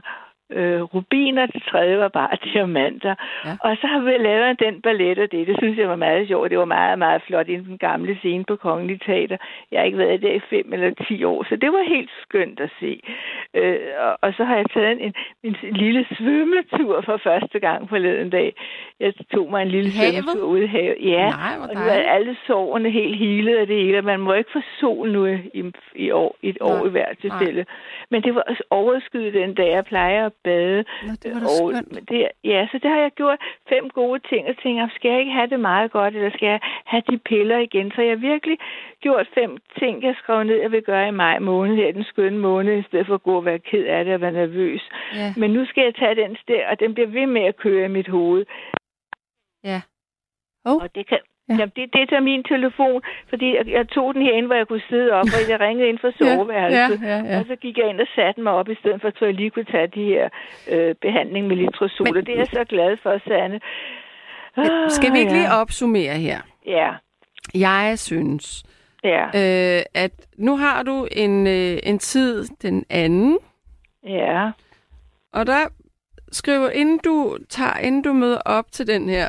øh, 0.51 0.83
rubiner, 0.83 1.47
det 1.47 1.63
tredje 1.71 1.99
var 1.99 2.09
bare 2.09 2.37
diamanter. 2.53 3.15
Ja. 3.45 3.57
Og 3.61 3.77
så 3.81 3.87
har 3.87 4.01
vi 4.01 4.11
lavet 4.11 4.61
den 4.61 4.81
ballet 4.81 5.19
og 5.19 5.33
det. 5.33 5.47
Det 5.47 5.57
synes 5.59 5.79
jeg 5.79 5.89
var 5.89 5.97
meget 5.97 6.29
sjovt. 6.29 6.51
Det 6.51 6.59
var 6.59 6.65
meget, 6.65 6.99
meget 6.99 7.23
flot 7.27 7.49
i 7.49 7.57
den 7.57 7.79
gamle 7.79 8.19
scene 8.19 8.45
på 8.45 8.57
Kongelig 8.57 9.01
Teater. 9.01 9.37
Jeg 9.71 9.81
har 9.81 9.85
ikke 9.85 9.99
været 9.99 10.23
der 10.23 10.33
i 10.33 10.41
fem 10.51 10.73
eller 10.73 10.91
ti 11.09 11.25
år, 11.25 11.45
så 11.49 11.57
det 11.57 11.73
var 11.73 11.89
helt 11.89 12.11
skønt 12.23 12.61
at 12.61 12.71
se. 12.81 13.01
Øh, 13.55 13.79
og, 13.99 14.19
og 14.23 14.35
så 14.37 14.45
har 14.45 14.57
jeg 14.57 14.67
taget 14.75 14.93
en, 14.93 15.15
en, 15.43 15.57
en 15.63 15.77
lille 15.77 16.07
svømmetur 16.19 17.01
for 17.01 17.17
første 17.17 17.59
gang 17.59 17.89
forleden 17.89 18.31
dag. 18.31 18.55
Jeg 19.01 19.13
tog 19.35 19.51
mig 19.51 19.63
en 19.63 19.69
lille 19.69 19.91
svømmetur 19.91 20.47
ude 20.47 20.65
i 20.65 20.67
havet. 20.67 20.97
Ja, 21.01 21.31
Nej, 21.31 21.57
og 21.69 21.75
nu 21.75 21.81
er 21.81 22.11
alle 22.17 22.37
sårene 22.47 22.91
helt 22.91 23.17
helet 23.17 23.57
af 23.57 23.67
det 23.67 23.77
hele. 23.77 24.03
Man 24.03 24.21
må 24.21 24.33
ikke 24.33 24.51
få 24.53 24.61
sol 24.81 25.13
nu 25.13 25.27
i, 25.27 25.73
i, 25.95 26.11
år, 26.11 26.37
et 26.43 26.59
år 26.61 26.79
Nej. 26.79 26.87
i 26.87 26.91
hvert 26.91 27.19
tilfælde. 27.21 27.65
Men 28.11 28.23
det 28.23 28.35
var 28.35 28.45
overskyet 28.71 29.35
den 29.35 29.55
dag, 29.55 29.71
jeg 29.71 29.85
plejer 29.85 30.27
at 30.27 30.33
bade. 30.45 30.85
Nå, 31.07 31.13
det 31.23 31.35
var 31.35 31.41
da 31.41 31.47
og 31.47 32.09
det, 32.09 32.29
ja, 32.45 32.67
så 32.71 32.79
det 32.83 32.91
har 32.91 32.99
jeg 32.99 33.11
gjort 33.11 33.39
fem 33.69 33.91
gode 33.91 34.21
ting, 34.29 34.49
og 34.49 34.57
tænker, 34.63 34.89
skal 34.95 35.11
jeg 35.11 35.21
ikke 35.21 35.33
have 35.33 35.51
det 35.51 35.61
meget 35.61 35.91
godt, 35.91 36.15
eller 36.15 36.31
skal 36.31 36.47
jeg 36.47 36.61
have 36.85 37.03
de 37.11 37.19
piller 37.19 37.59
igen? 37.59 37.93
Så 37.95 38.03
jeg 38.03 38.11
har 38.11 38.27
virkelig 38.33 38.59
gjort 39.01 39.27
fem 39.35 39.59
ting, 39.79 40.03
jeg 40.03 40.15
skrev 40.19 40.45
ned, 40.45 40.57
jeg 40.57 40.73
vil 40.73 40.83
gøre 40.83 41.09
i 41.09 41.11
maj 41.11 41.39
måned, 41.39 41.77
her 41.77 41.93
den 41.93 42.05
skønne 42.05 42.39
måned, 42.39 42.79
i 42.79 42.83
stedet 42.89 43.07
for 43.07 43.15
at 43.15 43.23
gå 43.23 43.37
og 43.37 43.45
være 43.45 43.59
ked 43.59 43.85
af 43.85 44.05
det 44.05 44.15
og 44.15 44.21
være 44.21 44.33
nervøs. 44.33 44.83
Ja. 45.15 45.33
Men 45.37 45.51
nu 45.51 45.67
skal 45.67 45.85
jeg 45.85 45.95
tage 45.95 46.15
den 46.15 46.37
sted, 46.37 46.61
og 46.71 46.81
den 46.81 46.95
bliver 46.95 47.09
ved 47.09 47.27
med 47.27 47.43
at 47.43 47.57
køre 47.57 47.85
i 47.85 47.89
mit 47.89 48.09
hoved. 48.09 48.47
Ja. 49.65 49.81
Oh. 50.65 50.83
Og 50.83 50.95
det 50.95 51.07
kan, 51.09 51.19
Ja. 51.49 51.55
Jamen, 51.55 51.73
det, 51.77 51.85
det 51.93 52.13
er 52.13 52.21
min 52.21 52.43
telefon, 52.45 53.03
fordi 53.29 53.57
jeg, 53.57 53.69
jeg 53.69 53.89
tog 53.89 54.15
den 54.15 54.23
herinde, 54.23 54.47
hvor 54.47 54.57
jeg 54.57 54.69
kunne 54.69 54.83
sidde 54.89 55.11
op, 55.13 55.27
og 55.37 55.51
jeg 55.51 55.61
ringede 55.61 55.89
ind 55.89 55.99
fra 55.99 56.11
soveværelset. 56.19 57.01
Ja, 57.03 57.09
ja, 57.09 57.17
ja, 57.19 57.33
ja. 57.33 57.39
Og 57.39 57.45
så 57.49 57.57
gik 57.57 57.79
jeg 57.79 57.89
ind 57.89 58.01
og 58.01 58.07
satte 58.15 58.41
mig 58.41 58.53
op, 58.53 58.69
i 58.69 58.75
stedet 58.75 59.01
for, 59.01 59.09
at 59.09 59.21
jeg 59.21 59.35
lige 59.35 59.51
kunne 59.51 59.65
tage 59.65 59.87
de 59.87 60.05
her 60.05 60.29
øh, 60.73 60.95
behandling 60.95 61.47
med 61.47 61.57
litrosol. 61.57 62.05
Men, 62.07 62.17
og 62.17 62.27
det 62.27 62.35
er 62.35 62.39
jeg 62.39 62.47
så 62.53 62.65
glad 62.65 62.97
for, 63.03 63.19
Sanne. 63.29 63.61
Ah, 64.57 64.91
Skal 64.91 65.13
vi 65.13 65.19
ikke 65.19 65.33
ja. 65.33 65.37
lige 65.39 65.51
opsummere 65.53 66.15
her? 66.27 66.39
Ja. 66.67 66.91
Jeg 67.55 67.99
synes, 67.99 68.65
Ja. 69.05 69.25
øh, 69.27 69.83
at 69.95 70.13
nu 70.39 70.57
har 70.57 70.83
du 70.83 71.07
en, 71.13 71.47
øh, 71.47 71.79
en 71.83 71.99
tid 71.99 72.45
den 72.63 72.85
anden, 72.91 73.39
Ja. 74.07 74.51
og 75.33 75.47
der 75.47 75.69
skriver, 76.33 76.71
inden 76.71 76.99
du 77.05 77.37
tager, 77.49 77.79
inden 77.79 78.03
du 78.03 78.13
møder 78.13 78.39
op 78.45 78.65
til 78.73 78.87
den 78.87 79.09
her 79.09 79.29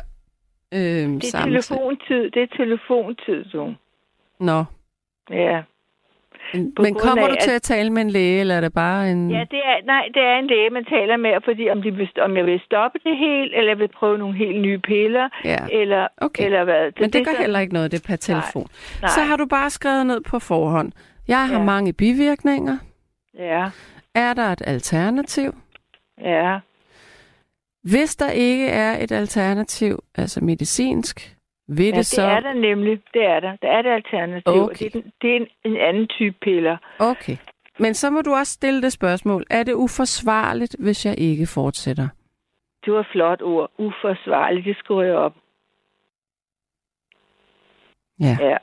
øh, 0.76 1.08
Det 1.22 1.34
er 1.34 1.42
telefontid. 1.44 2.30
Det 2.30 2.42
er 2.42 2.56
telefontid, 2.56 3.44
du. 3.52 3.74
Nå. 4.40 4.64
Ja. 5.30 5.62
Men, 6.54 6.74
men 6.78 6.94
kommer 6.94 7.24
af, 7.24 7.30
du 7.30 7.36
til 7.42 7.50
at 7.50 7.62
tale 7.62 7.90
med 7.90 8.02
en 8.02 8.10
læge, 8.10 8.40
eller 8.40 8.54
er 8.54 8.60
det 8.60 8.72
bare 8.72 9.10
en... 9.10 9.30
Ja, 9.30 9.44
det 9.50 9.58
er, 9.64 9.76
nej, 9.86 10.08
det 10.14 10.22
er 10.22 10.36
en 10.38 10.46
læge, 10.46 10.70
man 10.70 10.84
taler 10.84 11.16
med, 11.16 11.30
fordi 11.44 11.70
om, 11.70 11.82
de 11.82 11.90
vil, 11.94 12.08
om 12.20 12.36
jeg 12.36 12.46
vil 12.46 12.60
stoppe 12.64 12.98
det 13.04 13.16
helt, 13.16 13.54
eller 13.54 13.70
jeg 13.70 13.78
vil 13.78 13.88
prøve 13.88 14.18
nogle 14.18 14.36
helt 14.36 14.60
nye 14.60 14.78
piller, 14.78 15.28
Ja. 15.44 15.56
eller, 15.72 16.08
Okay. 16.16 16.44
eller 16.44 16.64
hvad. 16.64 16.82
Men 16.84 16.92
det, 17.04 17.12
det 17.12 17.26
gør 17.26 17.32
så- 17.32 17.40
heller 17.40 17.60
ikke 17.60 17.72
noget, 17.74 17.90
det 17.92 18.02
er 18.04 18.08
per 18.08 18.16
telefon. 18.16 18.66
nej. 19.02 19.08
Så 19.08 19.20
har 19.20 19.36
du 19.36 19.46
bare 19.46 19.70
skrevet 19.70 20.06
ned 20.06 20.20
på 20.20 20.38
forhånd. 20.38 20.92
Jeg 21.28 21.48
har 21.48 21.58
Ja. 21.58 21.64
mange 21.64 21.92
bivirkninger. 21.92 22.78
Ja, 23.38 23.64
Er 24.14 24.34
der 24.34 24.42
et 24.42 24.62
alternativ? 24.66 25.54
ja, 26.20 26.58
Hvis 27.92 28.16
der 28.16 28.30
ikke 28.30 28.68
er 28.68 29.04
et 29.04 29.12
alternativ, 29.12 29.98
altså 30.14 30.44
medicinsk, 30.44 31.36
vil 31.68 31.84
ja 31.84 31.90
det 31.90 31.96
det 31.96 32.06
så... 32.06 32.22
er 32.22 32.40
der 32.40 32.52
nemlig. 32.52 33.00
Det 33.14 33.24
er 33.24 33.40
der. 33.40 33.56
Der 33.62 33.68
er 33.68 33.80
et 33.80 33.86
alternativ. 33.86 34.52
og 34.52 34.62
Okay. 34.62 34.90
Det, 34.90 34.96
er, 34.96 35.10
det 35.22 35.30
er 35.32 35.36
en, 35.36 35.46
en 35.64 35.76
anden 35.76 36.06
type 36.08 36.36
piller. 36.42 36.76
Okay. 36.98 37.36
Men 37.78 37.94
så 37.94 38.10
må 38.10 38.20
du 38.22 38.34
også 38.34 38.52
stille 38.52 38.82
det 38.82 38.92
spørgsmål. 38.92 39.44
Er 39.50 39.62
det 39.62 39.72
uforsvarligt, 39.72 40.76
hvis 40.78 41.06
jeg 41.06 41.14
ikke 41.18 41.46
fortsætter? 41.46 42.08
Det 42.84 42.92
var 42.92 43.00
et 43.00 43.06
flot 43.12 43.42
ord. 43.42 43.70
Uforsvarligt, 43.78 44.64
det 44.64 44.76
skriver 44.76 45.02
jeg 45.02 45.16
op. 45.16 45.34
Ja. 48.20 48.36
Ja. 48.40 48.56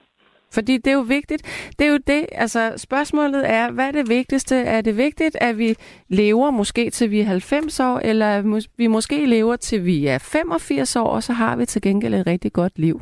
Fordi 0.54 0.78
det 0.78 0.88
er 0.88 0.96
jo 0.96 1.02
vigtigt. 1.02 1.70
Det 1.80 1.88
er 1.88 1.92
jo 1.92 1.98
det, 2.08 2.26
altså 2.32 2.74
spørgsmålet 2.78 3.50
er, 3.50 3.72
hvad 3.72 3.88
er 3.88 3.92
det 3.92 4.10
vigtigste? 4.10 4.56
Er 4.56 4.82
det 4.82 4.98
vigtigt, 4.98 5.38
at 5.42 5.58
vi 5.58 5.76
lever 6.08 6.52
måske 6.52 6.90
til 6.90 7.12
vi 7.12 7.20
er 7.20 7.26
90 7.26 7.80
år, 7.80 8.00
eller 8.00 8.28
at 8.38 8.46
vi 8.78 8.88
måske 8.88 9.26
lever 9.26 9.56
til 9.56 9.86
vi 9.86 10.08
er 10.08 10.18
85 10.18 10.96
år, 10.96 11.08
og 11.08 11.24
så 11.24 11.34
har 11.34 11.56
vi 11.56 11.66
til 11.66 11.82
gengæld 11.82 12.14
et 12.14 12.28
rigtig 12.28 12.54
godt 12.54 12.80
liv? 12.80 13.02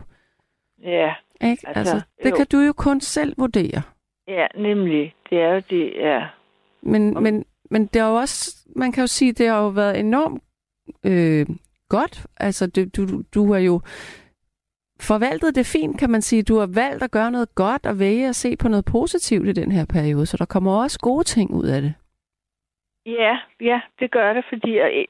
Ja, 0.83 1.13
Ikke? 1.43 1.67
Altså, 1.67 1.79
Altså, 1.79 2.01
det 2.23 2.29
jo. 2.31 2.35
kan 2.35 2.45
du 2.51 2.59
jo 2.59 2.73
kun 2.73 3.01
selv 3.01 3.33
vurdere. 3.37 3.81
ja, 4.27 4.47
nemlig. 4.57 5.13
Det 5.29 5.41
er 5.41 5.53
jo 5.53 5.61
det, 5.69 5.93
ja. 5.95 6.21
Men, 6.81 7.17
Om- 7.17 7.23
men, 7.23 7.45
men 7.71 7.85
det 7.85 7.99
er 8.01 8.07
jo 8.07 8.15
også, 8.15 8.55
man 8.75 8.91
kan 8.91 9.01
jo 9.03 9.07
sige, 9.07 9.31
det 9.33 9.47
har 9.47 9.61
jo 9.61 9.67
været 9.67 9.99
enormt 9.99 10.43
øh, 11.03 11.45
godt. 11.89 12.25
Altså, 12.37 12.67
du, 12.67 12.85
du, 12.97 13.23
du 13.35 13.53
har 13.53 13.59
jo 13.59 13.81
forvaltet 15.01 15.55
det 15.55 15.65
fint, 15.65 15.99
kan 15.99 16.09
man 16.09 16.21
sige. 16.21 16.43
Du 16.43 16.55
har 16.59 16.69
valgt 16.75 17.03
at 17.03 17.11
gøre 17.11 17.31
noget 17.31 17.55
godt 17.55 17.85
og 17.85 17.99
vælge 17.99 18.27
at 18.27 18.35
se 18.35 18.57
på 18.61 18.67
noget 18.67 18.85
positivt 18.91 19.47
i 19.47 19.53
den 19.61 19.71
her 19.71 19.85
periode, 19.95 20.25
så 20.25 20.37
der 20.37 20.45
kommer 20.45 20.83
også 20.83 20.99
gode 20.99 21.23
ting 21.23 21.51
ud 21.51 21.65
af 21.65 21.81
det. 21.81 21.93
Ja, 23.05 23.37
ja, 23.61 23.81
det 23.99 24.11
gør 24.11 24.33
det, 24.33 24.45
fordi 24.49 24.71
øh, 24.79 25.05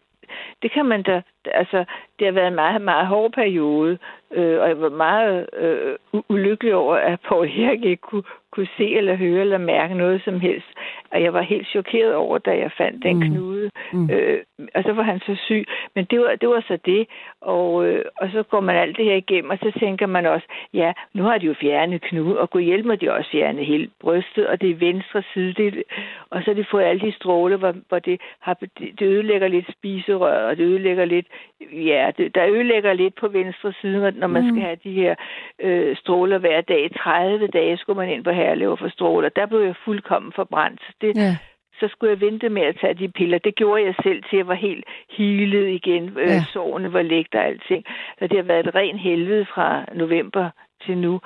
det 0.61 0.71
kan 0.71 0.85
man 0.85 1.03
da, 1.03 1.21
altså, 1.45 1.85
det 2.19 2.27
har 2.27 2.31
været 2.31 2.47
en 2.47 2.55
meget, 2.55 2.81
meget 2.81 3.07
hård 3.07 3.31
periode, 3.31 3.97
øh, 4.31 4.61
og 4.61 4.67
jeg 4.67 4.81
var 4.81 4.89
meget 4.89 5.49
øh, 5.53 5.97
ulykkelig 6.29 6.75
over, 6.75 6.95
at 6.95 7.19
Paul 7.27 7.47
Erik 7.47 7.83
ikke 7.83 8.01
kunne, 8.01 8.23
kunne 8.51 8.67
se 8.77 8.95
eller 8.95 9.15
høre 9.15 9.41
eller 9.41 9.57
mærke 9.57 9.93
noget 9.95 10.21
som 10.23 10.39
helst. 10.39 10.67
Og 11.11 11.21
jeg 11.23 11.33
var 11.33 11.41
helt 11.41 11.67
chokeret 11.67 12.15
over, 12.15 12.37
da 12.37 12.51
jeg 12.57 12.71
fandt 12.77 13.03
den 13.03 13.15
Mm. 13.15 13.21
knude. 13.21 13.69
Mm. 13.93 14.09
Øh, 14.11 14.39
og 14.75 14.83
så 14.83 14.93
var 14.93 15.03
han 15.03 15.19
så 15.19 15.35
syg. 15.45 15.65
Men 15.95 16.05
det 16.05 16.19
var, 16.19 16.35
det 16.41 16.49
var 16.49 16.63
så 16.67 16.77
det. 16.85 17.07
Og, 17.41 17.85
øh, 17.87 18.05
og 18.17 18.29
så 18.31 18.43
går 18.43 18.59
man 18.59 18.75
alt 18.75 18.97
det 18.97 19.05
her 19.05 19.15
igennem, 19.15 19.49
og 19.49 19.57
så 19.57 19.71
tænker 19.79 20.05
man 20.05 20.25
også, 20.25 20.47
ja, 20.73 20.93
nu 21.13 21.23
har 21.23 21.37
de 21.37 21.45
jo 21.45 21.53
fjernet 21.61 22.01
knude, 22.01 22.39
og 22.39 22.49
kunne 22.49 22.63
hjælpe 22.63 22.87
mig, 22.87 23.01
de 23.01 23.13
også 23.13 23.29
fjernet 23.31 23.65
hele 23.65 23.89
brystet, 24.01 24.47
og 24.47 24.61
det 24.61 24.69
er 24.69 24.75
venstre 24.75 25.23
side. 25.33 25.53
Det, 25.53 25.83
og 26.29 26.41
så 26.43 26.45
har 26.51 26.55
de 26.55 26.65
fået 26.71 26.83
alle 26.83 27.01
de 27.01 27.11
stråler, 27.11 27.57
hvor, 27.57 27.73
hvor 27.89 27.99
det, 27.99 28.21
har, 28.39 28.57
det 28.79 29.01
ødelægger 29.01 29.47
lidt 29.47 29.65
spiserøret, 29.77 30.45
og 30.45 30.57
det 30.57 30.63
ødelægger 30.63 31.05
lidt, 31.05 31.25
ja, 31.73 32.11
det, 32.17 32.35
der 32.35 32.47
ødelægger 32.47 32.93
lidt 32.93 33.15
på 33.15 33.27
venstre 33.27 33.73
side, 33.81 34.11
når 34.15 34.27
man 34.27 34.41
Mm. 34.43 34.49
skal 34.49 34.61
have 34.61 34.77
de 34.83 34.91
her 34.91 35.15
øh, 35.59 35.95
stråler 35.95 36.37
hver 36.37 36.61
dag. 36.61 36.91
30 36.97 37.47
dage 37.47 37.77
skulle 37.77 37.97
man 37.97 38.09
ind 38.09 38.23
på 38.23 38.31
herlever 38.41 38.75
for 38.75 38.89
stråler. 38.89 39.29
Der 39.29 39.45
blev 39.45 39.59
jeg 39.61 39.75
fuldkommen 39.85 40.31
forbrændt. 40.35 40.81
Så 40.81 40.93
Det, 41.01 41.15
Ja. 41.15 41.37
så 41.79 41.87
skulle 41.87 42.09
jeg 42.11 42.21
vente 42.21 42.49
med 42.49 42.61
at 42.61 42.77
tage 42.81 42.93
de 42.93 43.07
piller. 43.09 43.37
Det 43.37 43.55
gjorde 43.55 43.83
jeg 43.83 43.95
selv 44.03 44.23
til, 44.23 44.37
jeg 44.37 44.47
var 44.47 44.53
helt 44.67 44.85
healet 45.17 45.67
igen. 45.69 46.03
Øh, 46.17 46.27
Ja. 46.27 46.43
Sårene 46.53 46.93
var 46.93 47.01
lægt 47.01 47.35
og 47.35 47.45
alting. 47.45 47.85
Så 48.19 48.27
det 48.27 48.37
har 48.37 48.43
været 48.43 48.67
et 48.67 48.75
ren 48.75 48.97
helvede 48.97 49.45
fra 49.45 49.85
november 49.93 50.49
til 50.85 50.97
nu, 50.97 51.21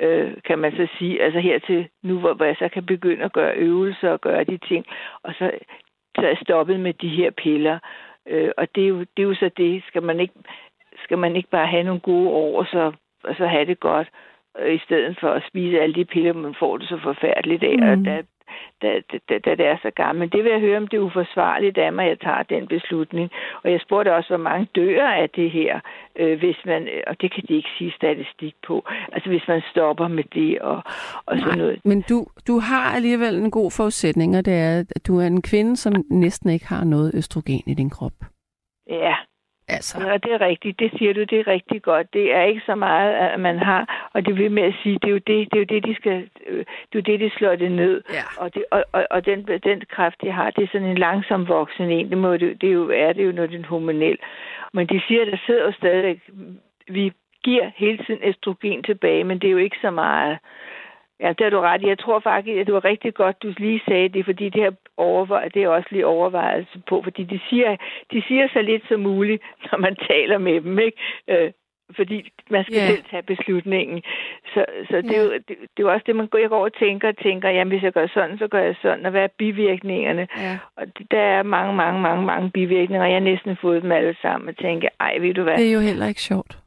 øh, 0.00 0.32
kan 0.44 0.58
man 0.58 0.72
så 0.76 0.86
sige. 0.98 1.22
Altså 1.22 1.40
her 1.40 1.58
til 1.58 1.88
nu, 2.02 2.18
hvor, 2.18 2.34
hvor 2.34 2.44
jeg 2.44 2.56
så 2.58 2.68
kan 2.68 2.86
begynde 2.86 3.24
at 3.24 3.32
gøre 3.32 3.54
øvelser 3.56 4.10
og 4.10 4.20
gøre 4.20 4.44
de 4.44 4.58
ting. 4.68 4.84
Og 5.22 5.34
så, 5.38 5.50
så 6.16 6.22
er 6.22 6.28
jeg 6.28 6.38
stoppet 6.42 6.80
med 6.80 6.92
de 6.94 7.08
her 7.08 7.30
piller. 7.30 7.78
Øh, 8.28 8.50
og 8.56 8.74
det 8.74 8.84
er, 8.84 8.88
jo, 8.88 8.98
det 9.00 9.18
er 9.22 9.22
jo 9.22 9.34
så 9.34 9.50
det. 9.56 9.82
Skal 9.86 10.02
man 10.02 10.20
ikke, 10.20 10.34
skal 11.04 11.18
man 11.18 11.36
ikke 11.36 11.48
bare 11.50 11.66
have 11.66 11.82
nogle 11.82 12.00
gode 12.00 12.28
år, 12.28 12.58
og 12.58 12.66
så, 12.66 12.92
og 13.24 13.34
så 13.36 13.46
have 13.46 13.64
det 13.66 13.80
godt, 13.80 14.08
i 14.58 14.78
stedet 14.78 15.16
for 15.20 15.28
at 15.28 15.42
spise 15.48 15.80
alle 15.80 15.94
de 15.94 16.04
piller, 16.04 16.32
man 16.32 16.54
får 16.58 16.76
det 16.76 16.88
så 16.88 16.98
forfærdeligt 17.02 17.62
af. 17.62 17.76
Mm. 17.78 17.88
Og 17.88 17.96
da, 18.04 18.22
da, 18.82 19.00
da, 19.28 19.38
da 19.38 19.50
det 19.54 19.66
er 19.66 19.76
så 19.82 19.90
gammelt. 19.90 20.32
Det 20.32 20.44
vil 20.44 20.52
jeg 20.52 20.60
høre, 20.60 20.76
om 20.76 20.88
det 20.88 20.96
er 20.96 21.00
uforsvarligt 21.00 21.78
af 21.78 21.92
mig, 21.92 22.04
at 22.04 22.10
jeg 22.10 22.20
tager 22.20 22.42
den 22.42 22.68
beslutning. 22.68 23.30
Og 23.64 23.70
jeg 23.72 23.80
spurgte 23.80 24.14
også, 24.14 24.28
hvor 24.28 24.44
mange 24.48 24.68
dør 24.74 25.06
af 25.06 25.30
det 25.30 25.50
her, 25.50 25.80
øh, 26.16 26.38
hvis 26.38 26.56
man, 26.66 26.88
og 27.06 27.20
det 27.20 27.34
kan 27.34 27.44
de 27.48 27.54
ikke 27.54 27.68
sige 27.78 27.92
statistik 27.92 28.54
på, 28.66 28.84
altså 29.12 29.28
hvis 29.28 29.48
man 29.48 29.62
stopper 29.70 30.08
med 30.08 30.24
det 30.34 30.58
og, 30.60 30.82
og 31.26 31.38
sådan 31.38 31.58
noget. 31.58 31.80
Men 31.84 32.04
du, 32.08 32.26
du 32.46 32.58
har 32.58 32.94
alligevel 32.96 33.34
en 33.34 33.50
god 33.50 33.70
forudsætning, 33.70 34.36
og 34.36 34.44
det 34.44 34.54
er, 34.54 34.84
at 34.96 35.06
du 35.06 35.18
er 35.18 35.26
en 35.26 35.42
kvinde, 35.42 35.76
som 35.76 35.92
næsten 36.10 36.50
ikke 36.50 36.66
har 36.66 36.84
noget 36.84 37.14
østrogen 37.14 37.62
i 37.66 37.74
din 37.74 37.90
krop. 37.90 38.12
Ja, 38.88 39.14
Altså, 39.76 39.94
Ja, 40.06 40.12
det 40.16 40.32
er 40.32 40.40
rigtigt. 40.40 40.78
Det 40.78 40.90
siger 40.98 41.12
du, 41.14 41.20
det 41.20 41.38
er 41.40 41.46
rigtig 41.46 41.82
godt. 41.82 42.12
Det 42.12 42.34
er 42.34 42.42
ikke 42.42 42.62
så 42.66 42.74
meget, 42.74 43.12
at 43.14 43.40
man 43.40 43.58
har, 43.58 44.10
og 44.12 44.26
det 44.26 44.38
vil 44.38 44.50
med 44.50 44.62
at 44.62 44.74
sige, 44.82 44.98
det 45.02 45.08
er 45.08 45.12
jo 45.12 45.22
det, 45.30 45.48
det, 45.50 45.56
er 45.56 45.62
jo 45.64 45.64
det 45.64 45.84
de 45.84 45.94
skal, 45.94 46.28
øh, 46.46 46.58
det 46.58 46.94
er 46.94 47.00
jo 47.00 47.00
det, 47.00 47.20
de 47.20 47.30
slår 47.38 47.56
det 47.56 47.72
ned. 47.72 48.02
Ja. 48.12 48.24
Og, 48.42 48.54
det, 48.54 48.64
og, 48.70 48.84
og, 48.92 49.06
og 49.10 49.26
den, 49.26 49.48
den 49.64 49.82
kraft, 49.90 50.16
de 50.22 50.30
har, 50.30 50.50
det 50.50 50.62
er 50.64 50.68
sådan 50.72 50.88
en 50.88 50.98
langsom 50.98 51.48
voksen 51.48 51.90
en. 51.90 52.10
Det, 52.10 52.18
må 52.18 52.32
det, 52.32 52.60
det 52.60 52.68
er 52.68 52.72
jo, 52.72 52.90
er 52.90 53.12
det 53.12 53.24
jo, 53.26 53.32
når 53.32 53.46
det 53.46 53.60
er 53.60 53.66
hormonel. 53.66 54.18
Men 54.72 54.86
de 54.86 55.00
siger, 55.08 55.24
der 55.24 55.36
sidder 55.46 55.64
jo 55.64 55.72
stadigvæk, 55.72 56.20
vi 56.88 57.12
giver 57.44 57.70
hele 57.76 57.98
tiden 57.98 58.20
østrogen 58.24 58.82
tilbage, 58.82 59.24
men 59.24 59.38
det 59.38 59.46
er 59.46 59.52
jo 59.52 59.58
ikke 59.58 59.76
så 59.80 59.90
meget. 59.90 60.38
Ja, 61.20 61.28
det 61.28 61.40
har 61.40 61.50
du 61.50 61.60
ret 61.60 61.82
i. 61.82 61.88
Jeg 61.88 61.98
tror 61.98 62.20
faktisk, 62.20 62.56
at 62.58 62.66
det 62.66 62.74
var 62.74 62.84
rigtig 62.84 63.14
godt, 63.14 63.42
du 63.42 63.52
lige 63.58 63.82
sagde 63.88 64.08
det, 64.08 64.24
fordi 64.24 64.48
det 64.48 64.62
her 64.62 64.70
overvej, 64.96 65.48
det 65.48 65.62
er 65.62 65.68
også 65.68 65.88
lige 65.90 66.06
overvejelse 66.06 66.82
på, 66.88 67.02
fordi 67.02 67.22
de 67.24 67.40
siger, 67.50 67.76
de 68.12 68.22
siger 68.28 68.48
så 68.52 68.62
lidt 68.62 68.82
som 68.88 69.00
muligt, 69.00 69.42
når 69.72 69.78
man 69.78 69.96
taler 70.10 70.38
med 70.38 70.60
dem, 70.60 70.78
ikke? 70.78 70.98
Øh, 71.28 71.50
fordi 71.96 72.30
man 72.50 72.64
skal 72.64 72.76
yeah. 72.76 72.88
selv 72.88 73.04
tage 73.10 73.22
beslutningen. 73.22 74.02
Så, 74.54 74.64
så 74.90 74.96
det, 74.96 75.16
er 75.16 75.20
Ja. 75.20 75.24
jo, 75.24 75.32
det, 75.32 75.48
det 75.48 75.78
er 75.78 75.86
jo 75.86 75.92
også 75.92 76.04
det, 76.06 76.16
man 76.16 76.26
går, 76.26 76.38
jeg 76.38 76.48
går 76.48 76.64
og 76.64 76.72
tænker 76.74 77.08
og 77.08 77.16
tænker, 77.18 77.48
jamen 77.48 77.72
hvis 77.72 77.82
jeg 77.82 77.92
gør 77.92 78.06
sådan, 78.06 78.38
så 78.38 78.48
gør 78.48 78.62
jeg 78.62 78.76
sådan, 78.82 79.04
og 79.04 79.10
hvad 79.10 79.22
er 79.22 79.28
bivirkningerne? 79.38 80.28
ja. 80.36 80.58
Og 80.76 80.86
det, 80.98 81.06
der 81.10 81.20
er 81.20 81.42
mange, 81.42 81.74
mange, 81.74 82.00
mange, 82.00 82.26
mange 82.26 82.50
bivirkninger, 82.50 83.02
og 83.02 83.08
jeg 83.10 83.16
har 83.16 83.20
næsten 83.30 83.56
fået 83.56 83.82
dem 83.82 83.92
alle 83.92 84.16
sammen, 84.22 84.48
og 84.48 84.56
tænker, 84.56 84.88
ej, 85.00 85.18
ved 85.18 85.34
du 85.34 85.42
hvad? 85.42 85.56
det 85.56 85.68
er 85.68 85.72
jo 85.74 85.80
heller 85.80 86.06
ikke 86.06 86.20
sjovt. 86.20 86.58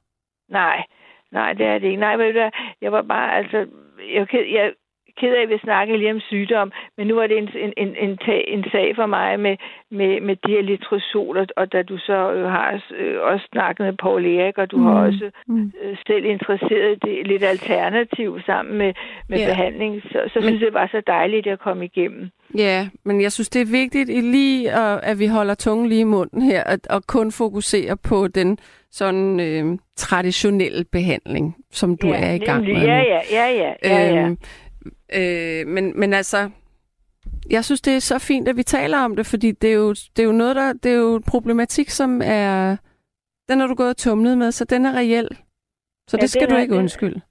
Nej, 0.49 0.83
nej, 1.31 1.53
det 1.53 1.65
er 1.65 1.77
det 1.79 1.87
ikke. 1.87 1.99
Nej, 1.99 2.15
ved 2.17 2.25
du 2.33 2.39
hvad, 2.39 2.51
jeg 2.81 2.91
var 2.91 3.01
bare, 3.01 3.35
altså, 3.37 3.67
jeg, 4.11 4.19
var 4.19 4.25
ked, 4.25 4.45
jeg 4.45 4.65
er 4.65 4.71
ked 5.19 5.33
af, 5.37 5.43
at 5.43 5.49
vi 5.49 5.57
snakker 5.57 5.97
lige 5.97 6.11
om 6.11 6.19
sygdom, 6.19 6.71
men 6.97 7.07
nu 7.07 7.15
var 7.15 7.27
det 7.27 7.37
en, 7.37 7.49
en, 7.55 7.73
en, 7.77 7.95
en, 8.05 8.19
en 8.47 8.63
sag 8.71 8.95
for 8.95 9.05
mig 9.05 9.39
med, 9.39 9.55
med, 9.91 10.21
med 10.21 10.35
de 10.35 10.51
her 10.51 10.61
litrosoler, 10.61 11.45
og 11.57 11.73
da 11.73 11.81
du 11.81 11.97
så 11.97 12.31
øh, 12.31 12.45
har 12.51 12.81
øh, 12.97 13.21
også 13.21 13.45
snakket 13.51 13.85
med 13.85 13.93
Paul 13.93 14.25
Erik, 14.25 14.57
og 14.57 14.71
du 14.71 14.77
mm. 14.77 14.85
har 14.85 14.93
også 15.07 15.31
Mm. 15.47 15.71
øh, 15.83 15.97
selv 16.07 16.25
interesseret 16.25 17.03
det 17.03 17.27
lidt 17.27 17.43
alternativ 17.43 18.39
sammen 18.45 18.77
med, 18.77 18.93
med 19.29 19.39
yeah. 19.39 19.49
behandling, 19.49 20.01
så, 20.01 20.19
så 20.33 20.41
synes 20.41 20.61
jeg, 20.61 20.65
det 20.65 20.73
var 20.73 20.87
så 20.87 21.01
dejligt 21.07 21.47
at 21.47 21.59
komme 21.59 21.85
igennem. 21.85 22.29
Ja, 22.57 22.87
men 23.05 23.21
jeg 23.21 23.31
synes, 23.31 23.49
det 23.49 23.61
er 23.61 23.71
vigtigt 23.71 24.09
i 24.09 24.21
lige, 24.21 24.71
at, 24.71 24.99
at 25.03 25.19
vi 25.19 25.27
holder 25.27 25.55
tungen 25.55 25.89
lige 25.89 26.01
i 26.01 26.03
munden 26.03 26.41
her, 26.41 26.63
og, 26.63 26.77
og 26.89 27.03
kun 27.07 27.31
fokuserer 27.31 27.95
på 28.09 28.27
den 28.27 28.57
sådan 28.91 29.39
øh, 29.39 29.77
traditionelle 29.95 30.85
behandling, 30.91 31.55
som 31.71 31.97
du 31.97 32.07
ja, 32.07 32.13
er 32.13 32.33
i 32.33 32.37
gang 32.37 32.63
nemlig. 32.63 32.77
med 32.77 32.87
Ja, 32.87 32.97
ja, 32.97 33.21
ja, 33.31 33.47
ja, 33.47 33.73
ja, 33.83 34.13
ja. 34.15 34.25
Øhm, 34.25 34.37
øh, 35.13 35.67
men, 35.67 35.99
men 35.99 36.13
altså, 36.13 36.49
jeg 37.49 37.65
synes, 37.65 37.81
det 37.81 37.95
er 37.95 37.99
så 37.99 38.19
fint, 38.19 38.47
at 38.47 38.57
vi 38.57 38.63
taler 38.63 38.97
om 38.97 39.15
det, 39.15 39.25
fordi 39.25 39.51
det 39.51 39.69
er 39.69 39.73
jo, 39.75 39.89
det 39.89 40.19
er 40.19 40.23
jo 40.23 40.31
noget, 40.31 40.55
der, 40.55 40.73
det 40.73 40.91
er 40.91 40.95
jo 40.95 41.15
en 41.15 41.23
problematik, 41.23 41.89
som 41.89 42.21
er, 42.23 42.75
den 43.49 43.59
har 43.59 43.67
du 43.67 43.75
gået 43.75 43.89
og 43.89 43.97
tumlet 43.97 44.37
med, 44.37 44.51
så 44.51 44.65
den 44.65 44.85
er 44.85 44.93
reel. 44.93 45.27
Så 46.07 46.17
det 46.17 46.23
Ja, 46.23 46.27
skal 46.27 46.41
det 46.41 46.49
du 46.49 46.55
ikke 46.55 46.73
det. 46.73 46.79
undskylde. 46.79 47.21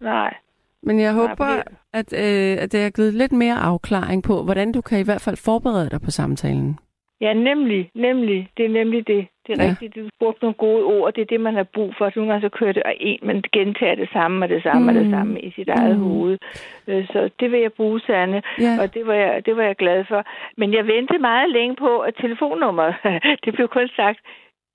Nej. 0.00 0.34
Men 0.82 1.00
jeg 1.00 1.12
Nej, 1.12 1.20
håber, 1.22 1.34
fordi- 1.62 1.76
at, 1.92 2.12
øh, 2.12 2.62
at 2.62 2.72
det 2.72 2.82
har 2.82 2.90
givet 2.90 3.14
lidt 3.14 3.32
mere 3.32 3.54
afklaring 3.54 4.22
på, 4.22 4.42
hvordan 4.42 4.72
du 4.72 4.80
kan 4.80 5.00
i 5.00 5.02
hvert 5.02 5.20
fald 5.20 5.36
forberede 5.36 5.90
dig 5.90 6.00
på 6.00 6.10
samtalen. 6.10 6.78
Ja, 7.20 7.32
nemlig, 7.32 7.90
nemlig. 7.94 8.48
Det 8.56 8.64
er 8.64 8.68
nemlig 8.70 9.06
det. 9.06 9.26
Det 9.56 9.60
er 9.60 9.64
Ja. 9.64 9.70
rigtigt. 9.70 9.94
Du 9.96 10.08
brugte 10.18 10.42
nogle 10.44 10.54
gode 10.54 10.84
ord. 10.84 11.12
Det 11.14 11.20
er 11.22 11.26
det, 11.34 11.40
man 11.40 11.54
har 11.54 11.62
brug 11.62 11.94
for. 11.98 12.12
Nogle 12.16 12.30
gange 12.32 12.42
så 12.46 12.48
kører 12.58 12.72
det, 12.72 12.82
og 12.82 12.94
en, 13.00 13.18
man 13.22 13.42
gentager 13.52 13.94
det 13.94 14.08
samme 14.12 14.44
og 14.44 14.48
det 14.48 14.62
samme 14.62 14.82
mm. 14.82 14.88
og 14.88 14.94
det 14.94 15.04
Mm. 15.06 15.10
samme 15.10 15.40
i 15.40 15.50
sit 15.56 15.68
eget 15.68 15.96
Mm. 15.98 16.02
hoved. 16.04 16.38
Øh, 16.88 17.06
Så 17.12 17.30
det 17.40 17.52
vil 17.52 17.60
jeg 17.60 17.72
bruge, 17.72 18.00
Sanne. 18.00 18.42
Ja. 18.60 18.76
Og 18.80 18.94
det 18.94 19.06
var, 19.06 19.14
jeg, 19.14 19.46
det 19.46 19.56
var 19.56 19.62
jeg 19.62 19.76
glad 19.76 20.04
for. 20.04 20.24
Men 20.56 20.74
jeg 20.74 20.86
ventede 20.86 21.18
meget 21.18 21.50
længe 21.50 21.76
på, 21.76 21.98
at 21.98 22.14
telefonnummer, 22.20 22.92
det 23.44 23.54
blev 23.54 23.68
kun 23.68 23.88
sagt 23.96 24.18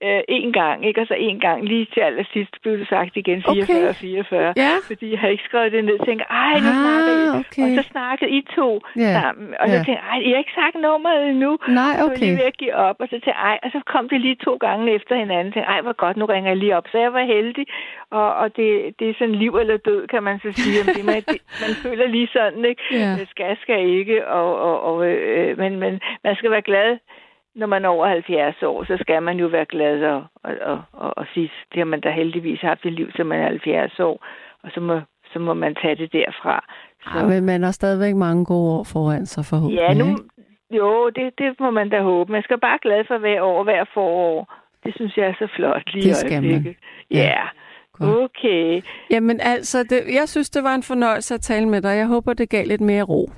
øh, 0.03 0.21
én 0.37 0.51
gang, 0.51 0.85
ikke? 0.87 1.01
Og 1.01 1.07
så 1.07 1.13
én 1.13 1.39
gang 1.47 1.59
lige 1.71 1.87
til 1.93 1.99
allersidst 2.01 2.53
blev 2.61 2.73
det 2.79 2.87
sagt 2.89 3.13
igen 3.17 3.43
44 3.43 3.77
Okay. 3.77 3.87
og 3.89 3.95
44. 3.95 4.53
Ja. 4.65 4.73
Fordi 4.89 5.05
jeg 5.11 5.19
havde 5.19 5.31
ikke 5.35 5.43
skrevet 5.49 5.71
det 5.71 5.83
ned. 5.85 5.95
Jeg 5.99 6.05
tænkte, 6.07 6.25
ej, 6.29 6.53
nu 6.65 6.71
Ah, 6.73 6.79
snakker 6.83 7.11
I. 7.23 7.27
okay. 7.41 7.63
Og 7.65 7.69
så 7.83 7.83
snakkede 7.91 8.31
I 8.37 8.41
to 8.57 8.69
Ja. 8.95 9.11
sammen. 9.19 9.47
Og 9.59 9.65
så 9.69 9.75
Ja. 9.75 9.83
tænkte 9.85 9.91
jeg, 9.91 10.03
ej, 10.11 10.19
I 10.27 10.29
har 10.31 10.37
ikke 10.43 10.55
sagt 10.61 10.75
nummeret 10.87 11.21
endnu. 11.29 11.51
Nej, 11.67 11.93
Så 11.97 12.01
var 12.03 12.11
jeg 12.11 12.19
lige 12.19 12.33
okay. 12.33 12.39
ved 12.41 12.47
at 12.51 12.57
give 12.63 12.75
op, 12.87 12.95
og 12.99 13.07
så 13.11 13.17
til 13.25 13.33
ej, 13.49 13.57
og 13.63 13.69
så 13.75 13.79
kom 13.93 14.09
det 14.09 14.19
lige 14.21 14.37
to 14.47 14.53
gange 14.65 14.83
efter 14.97 15.13
hinanden. 15.23 15.45
Jeg 15.45 15.53
tænkte, 15.53 15.71
ej, 15.75 15.81
hvor 15.81 15.95
godt, 16.03 16.17
nu 16.17 16.25
ringer 16.25 16.49
jeg 16.51 16.57
lige 16.63 16.77
op. 16.77 16.87
Så 16.91 16.97
jeg 17.05 17.13
var 17.13 17.23
heldig, 17.35 17.65
og, 18.19 18.27
og 18.41 18.47
det, 18.57 18.69
det 18.99 19.05
er 19.09 19.13
sådan 19.19 19.35
liv 19.43 19.53
eller 19.61 19.77
død, 19.77 20.07
kan 20.07 20.23
man 20.23 20.39
så 20.39 20.49
sige. 20.61 20.77
Om 20.81 20.87
det, 20.97 21.05
man, 21.05 21.15
det, 21.31 21.39
man 21.63 21.71
føler 21.85 22.07
lige 22.07 22.29
sådan, 22.37 22.65
ikke? 22.65 22.83
Øh, 22.95 23.27
Skal, 23.33 23.57
skal 23.63 23.79
ikke, 23.99 24.27
og, 24.27 24.49
og, 24.67 24.75
og, 24.89 24.95
øh, 25.07 25.57
men, 25.57 25.79
men 25.79 25.93
man 26.23 26.35
skal 26.35 26.51
være 26.51 26.61
glad, 26.71 26.97
når 27.55 27.67
man 27.67 27.85
er 27.85 27.89
over 27.89 28.07
70 28.07 28.63
år, 28.63 28.83
så 28.83 28.97
skal 29.01 29.23
man 29.23 29.37
jo 29.37 29.47
være 29.47 29.65
glad 29.65 30.03
og, 30.03 30.23
og, 30.43 30.81
og, 30.93 31.17
og, 31.17 31.25
sige, 31.33 31.51
det 31.71 31.77
har 31.77 31.85
man 31.85 32.01
da 32.01 32.09
heldigvis 32.11 32.61
haft 32.61 32.85
et 32.85 32.93
liv, 32.93 33.11
som 33.15 33.27
man 33.27 33.39
er 33.39 33.47
70 33.47 33.99
år, 33.99 34.25
og 34.63 34.71
så 34.73 34.79
må, 34.79 34.99
så 35.33 35.39
må 35.39 35.53
man 35.53 35.75
tage 35.75 35.95
det 35.95 36.13
derfra. 36.13 36.65
Så, 37.03 37.19
Ja, 37.19 37.25
men 37.25 37.45
man 37.45 37.63
har 37.63 37.71
stadigvæk 37.71 38.15
mange 38.15 38.45
gode 38.45 38.79
år 38.79 38.83
foran 38.83 39.25
sig 39.25 39.45
forhåbentlig. 39.45 39.81
Ja, 39.81 39.93
nu, 39.93 40.17
jo, 40.71 41.09
det, 41.09 41.33
det 41.37 41.59
må 41.59 41.71
man 41.71 41.89
da 41.89 42.01
håbe. 42.01 42.31
Man 42.31 42.43
skal 42.43 42.59
bare 42.59 42.79
glad 42.81 43.03
for 43.07 43.17
hver 43.17 43.41
år, 43.41 43.63
hver 43.63 43.85
forår. 43.93 44.53
Det 44.83 44.93
synes 44.95 45.17
jeg 45.17 45.25
er 45.25 45.33
så 45.39 45.47
flot 45.55 45.93
lige 45.93 46.09
Det 46.09 46.15
skal 46.15 46.43
man. 46.43 46.75
Ja. 47.11 47.41
Godt. 47.93 48.17
okay. 48.23 48.81
Jamen 49.09 49.39
altså, 49.41 49.83
det, 49.83 50.01
jeg 50.13 50.29
synes, 50.29 50.49
det 50.49 50.63
var 50.63 50.75
en 50.75 50.83
fornøjelse 50.83 51.33
at 51.33 51.41
tale 51.41 51.69
med 51.69 51.81
dig. 51.81 51.97
Jeg 51.97 52.07
håber, 52.07 52.33
det 52.33 52.49
gav 52.49 52.65
lidt 52.65 52.81
mere 52.81 53.03
ro. 53.03 53.29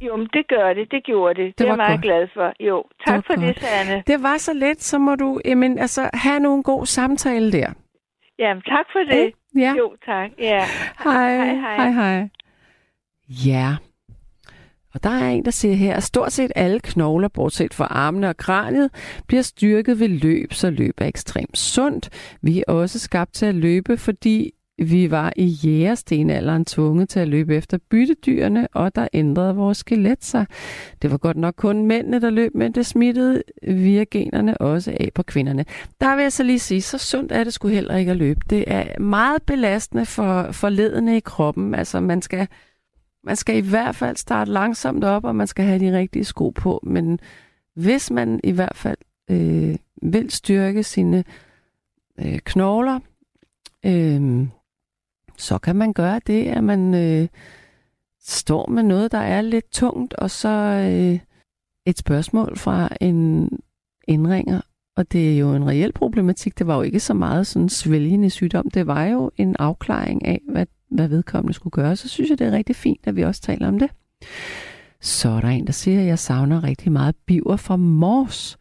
Jo, 0.00 0.16
men 0.16 0.28
det 0.32 0.48
gør 0.48 0.72
det. 0.72 0.90
Det 0.90 1.04
gjorde 1.04 1.34
det. 1.42 1.46
Det, 1.46 1.58
det 1.58 1.64
er 1.64 1.68
var 1.68 1.72
jeg 1.72 1.76
meget 1.76 1.90
godt. 1.98 2.02
glad 2.02 2.28
for. 2.34 2.52
Jo, 2.64 2.84
Det 2.88 3.06
tak 3.06 3.14
var 3.14 3.22
for 3.26 3.34
godt. 3.40 3.54
det, 3.56 3.62
Sanne. 3.64 4.02
Det 4.06 4.22
var 4.22 4.36
så 4.38 4.52
let, 4.54 4.82
så 4.82 4.98
må 4.98 5.14
du 5.14 5.40
jamen, 5.44 5.78
altså, 5.78 6.10
have 6.14 6.40
nogle 6.40 6.62
god 6.62 6.86
samtale 6.86 7.52
der. 7.52 7.72
Jamen, 8.38 8.62
tak 8.62 8.86
for 8.92 8.98
det. 9.14 9.32
Ja. 9.56 9.74
Jo, 9.78 9.96
tak. 10.06 10.30
Ja. 10.38 10.64
Hej. 11.04 11.36
Hej, 11.36 11.54
hej. 11.54 11.76
hej, 11.76 11.90
hej. 11.90 12.28
Ja. 13.28 13.76
Og 14.94 15.02
der 15.04 15.10
er 15.10 15.28
en, 15.30 15.44
der 15.44 15.50
siger 15.50 15.74
her, 15.74 15.96
at 15.96 16.02
stort 16.02 16.32
set 16.32 16.52
alle 16.56 16.80
knogler, 16.80 17.28
bortset 17.28 17.74
fra 17.74 17.84
armene 17.90 18.28
og 18.28 18.36
kraniet, 18.36 18.90
bliver 19.28 19.42
styrket 19.42 20.00
ved 20.00 20.08
løb, 20.08 20.52
så 20.52 20.70
løb 20.70 20.94
er 21.00 21.06
ekstremt 21.06 21.58
sundt. 21.58 22.36
Vi 22.42 22.58
er 22.68 22.72
også 22.72 22.98
skabt 22.98 23.32
til 23.32 23.46
at 23.46 23.54
løbe, 23.54 23.96
fordi 23.96 24.50
vi 24.78 25.10
var 25.10 25.32
i 25.36 25.44
jægerstenalderen 25.44 26.64
tvunget 26.64 27.08
til 27.08 27.20
at 27.20 27.28
løbe 27.28 27.56
efter 27.56 27.78
byttedyrene, 27.90 28.68
og 28.72 28.94
der 28.94 29.08
ændrede 29.12 29.56
vores 29.56 29.78
skelet 29.78 30.24
sig. 30.24 30.46
Det 31.02 31.10
var 31.10 31.16
godt 31.16 31.36
nok 31.36 31.54
kun 31.56 31.86
mændene, 31.86 32.20
der 32.20 32.30
løb, 32.30 32.54
men 32.54 32.72
det 32.72 32.86
smittede 32.86 33.42
via 33.62 34.04
generne 34.10 34.58
også 34.58 34.96
af 35.00 35.10
på 35.14 35.22
kvinderne. 35.22 35.64
Der 36.00 36.16
vil 36.16 36.22
jeg 36.22 36.32
så 36.32 36.42
lige 36.42 36.58
sige, 36.58 36.82
så 36.82 36.98
sundt 36.98 37.32
er 37.32 37.44
det 37.44 37.52
sgu 37.52 37.68
heller 37.68 37.96
ikke 37.96 38.10
at 38.10 38.16
løbe. 38.16 38.40
Det 38.50 38.64
er 38.66 39.00
meget 39.00 39.42
belastende 39.42 40.06
for, 40.06 40.52
for 40.52 40.68
ledene 40.68 41.16
i 41.16 41.20
kroppen. 41.20 41.74
Altså 41.74 42.00
man 42.00 42.22
skal, 42.22 42.48
man 43.24 43.36
skal 43.36 43.56
i 43.56 43.68
hvert 43.68 43.96
fald 43.96 44.16
starte 44.16 44.52
langsomt 44.52 45.04
op, 45.04 45.24
og 45.24 45.36
man 45.36 45.46
skal 45.46 45.64
have 45.64 45.80
de 45.80 45.98
rigtige 45.98 46.24
sko 46.24 46.50
på. 46.50 46.80
Men 46.82 47.20
hvis 47.74 48.10
man 48.10 48.40
i 48.44 48.50
hvert 48.50 48.76
fald 48.76 48.98
øh, 49.30 49.76
vil 50.02 50.30
styrke 50.30 50.82
sine 50.82 51.24
øh, 52.20 52.38
knogler, 52.38 53.00
øh, 53.86 54.46
så 55.38 55.58
kan 55.58 55.76
man 55.76 55.92
gøre 55.92 56.20
det, 56.26 56.46
at 56.46 56.64
man 56.64 56.94
øh, 56.94 57.28
står 58.22 58.70
med 58.70 58.82
noget, 58.82 59.12
der 59.12 59.18
er 59.18 59.40
lidt 59.40 59.70
tungt, 59.72 60.14
og 60.14 60.30
så 60.30 60.48
øh, 60.48 61.18
et 61.86 61.98
spørgsmål 61.98 62.58
fra 62.58 62.88
en 63.00 63.48
indringer. 64.08 64.60
Og 64.96 65.12
det 65.12 65.34
er 65.34 65.38
jo 65.38 65.54
en 65.54 65.66
reel 65.66 65.92
problematik. 65.92 66.58
Det 66.58 66.66
var 66.66 66.76
jo 66.76 66.82
ikke 66.82 67.00
så 67.00 67.14
meget 67.14 67.46
sådan 67.46 67.68
svælgende 67.68 68.30
sygdom. 68.30 68.70
Det 68.70 68.86
var 68.86 69.04
jo 69.04 69.30
en 69.36 69.56
afklaring 69.58 70.24
af, 70.24 70.40
hvad, 70.48 70.66
hvad 70.90 71.08
vedkommende 71.08 71.54
skulle 71.54 71.72
gøre. 71.72 71.96
Så 71.96 72.08
synes 72.08 72.30
jeg, 72.30 72.38
det 72.38 72.46
er 72.46 72.52
rigtig 72.52 72.76
fint, 72.76 73.00
at 73.04 73.16
vi 73.16 73.22
også 73.22 73.40
taler 73.40 73.68
om 73.68 73.78
det. 73.78 73.90
Så 75.00 75.28
er 75.28 75.40
der 75.40 75.48
en, 75.48 75.66
der 75.66 75.72
siger, 75.72 76.00
at 76.00 76.06
jeg 76.06 76.18
savner 76.18 76.64
rigtig 76.64 76.92
meget 76.92 77.14
biver 77.26 77.56
fra 77.56 77.76
Mors. 77.76 78.58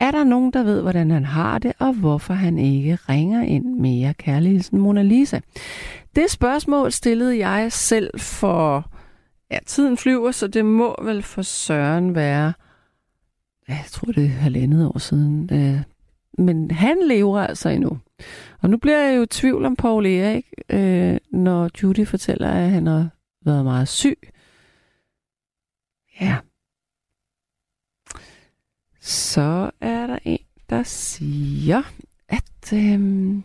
Er 0.00 0.10
der 0.10 0.24
nogen, 0.24 0.52
der 0.52 0.62
ved, 0.62 0.82
hvordan 0.82 1.10
han 1.10 1.24
har 1.24 1.58
det, 1.58 1.72
og 1.78 1.92
hvorfor 1.92 2.34
han 2.34 2.58
ikke 2.58 2.98
ringer 3.08 3.42
ind 3.42 3.64
mere? 3.64 4.14
kærligheden 4.14 4.78
Mona 4.78 5.02
Lisa. 5.02 5.40
Det 6.16 6.30
spørgsmål 6.30 6.92
stillede 6.92 7.46
jeg 7.46 7.72
selv 7.72 8.20
for... 8.20 8.90
Ja, 9.50 9.58
tiden 9.66 9.96
flyver, 9.96 10.30
så 10.30 10.46
det 10.46 10.64
må 10.64 10.96
vel 11.02 11.22
for 11.22 11.42
Søren 11.42 12.14
være... 12.14 12.52
Jeg 13.68 13.84
tror, 13.88 14.12
det 14.12 14.24
er 14.24 14.28
halvandet 14.28 14.86
år 14.86 14.98
siden. 14.98 15.50
Øh, 15.52 15.82
men 16.38 16.70
han 16.70 16.96
lever 17.08 17.40
altså 17.40 17.68
endnu. 17.68 17.98
Og 18.62 18.70
nu 18.70 18.76
bliver 18.76 18.98
jeg 18.98 19.16
jo 19.16 19.22
i 19.22 19.26
tvivl 19.26 19.64
om 19.64 19.76
Paul 19.76 20.06
Erik, 20.06 20.46
øh, 20.70 21.16
når 21.32 21.70
Judy 21.82 22.06
fortæller, 22.06 22.50
at 22.50 22.70
han 22.70 22.86
har 22.86 23.08
været 23.44 23.64
meget 23.64 23.88
syg. 23.88 24.18
Ja. 26.20 26.36
Så 29.08 29.70
er 29.80 30.06
der 30.06 30.18
en, 30.24 30.38
der 30.70 30.82
siger, 30.82 31.82
at 32.28 32.72
øhm, 32.72 33.44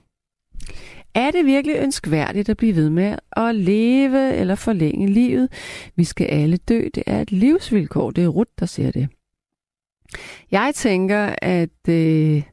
er 1.13 1.31
det 1.31 1.45
virkelig 1.45 1.75
ønskværdigt 1.79 2.49
at 2.49 2.57
blive 2.57 2.75
ved 2.75 2.89
med 2.89 3.17
at 3.31 3.55
leve 3.55 4.33
eller 4.33 4.55
forlænge 4.55 5.07
livet? 5.07 5.49
Vi 5.95 6.03
skal 6.03 6.25
alle 6.25 6.57
dø. 6.57 6.87
Det 6.95 7.03
er 7.07 7.21
et 7.21 7.31
livsvilkår. 7.31 8.11
Det 8.11 8.23
er 8.23 8.27
Rut, 8.27 8.59
der 8.59 8.65
siger 8.65 8.91
det. 8.91 9.09
Jeg 10.51 10.71
tænker, 10.75 11.35
at 11.41 11.89
øh, 11.89 12.43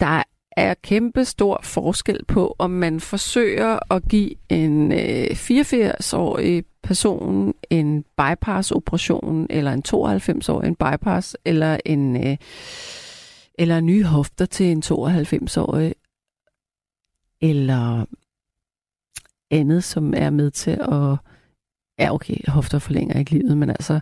der 0.00 0.22
er 0.58 0.74
kæmpe 0.74 1.24
stor 1.24 1.60
forskel 1.62 2.24
på, 2.24 2.56
om 2.58 2.70
man 2.70 3.00
forsøger 3.00 3.92
at 3.94 4.02
give 4.08 4.34
en 4.48 4.92
øh, 4.92 5.26
84-årig 5.30 6.64
person 6.82 7.54
en 7.70 8.04
bypass-operation, 8.16 9.46
eller 9.50 9.72
en 9.72 9.82
92-årig 9.88 10.68
en 10.68 10.74
bypass, 10.74 11.36
eller 11.44 11.78
en 11.84 12.26
øh, 12.26 12.36
eller 13.58 13.80
nye 13.80 14.04
hofter 14.04 14.46
til 14.46 14.66
en 14.66 14.82
92-årig, 14.86 15.94
eller 17.40 18.04
andet, 19.50 19.84
som 19.84 20.14
er 20.16 20.30
med 20.30 20.50
til 20.50 20.70
at... 20.70 21.16
Ja, 21.98 22.14
okay, 22.14 22.48
hofter 22.48 22.78
forlænger 22.78 23.18
ikke 23.18 23.30
livet, 23.30 23.58
men 23.58 23.70
altså, 23.70 24.00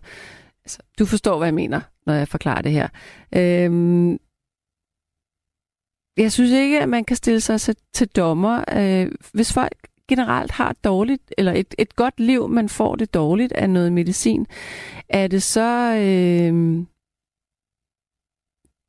altså 0.64 0.78
du 0.98 1.07
forstår, 1.07 1.38
hvad 1.38 1.46
jeg 1.46 1.54
mener, 1.54 1.80
når 2.07 2.14
jeg 2.14 2.28
forklarer 2.28 2.62
det 2.62 2.72
her. 2.72 2.88
Øhm, 3.34 4.18
jeg 6.16 6.32
synes 6.32 6.52
ikke, 6.52 6.80
at 6.80 6.88
man 6.88 7.04
kan 7.04 7.16
stille 7.16 7.40
sig 7.40 7.60
til, 7.60 7.76
til 7.92 8.08
dommer. 8.08 8.64
Øh, 8.72 9.12
hvis 9.32 9.52
folk 9.52 9.88
generelt 10.08 10.50
har 10.50 10.70
et 10.70 10.84
dårligt, 10.84 11.34
eller 11.38 11.52
et, 11.52 11.74
et 11.78 11.96
godt 11.96 12.20
liv, 12.20 12.48
man 12.48 12.68
får 12.68 12.96
det 12.96 13.14
dårligt 13.14 13.52
af 13.52 13.70
noget 13.70 13.92
medicin, 13.92 14.46
er 15.08 15.26
det 15.26 15.42
så... 15.42 15.94
Øh, 15.94 16.84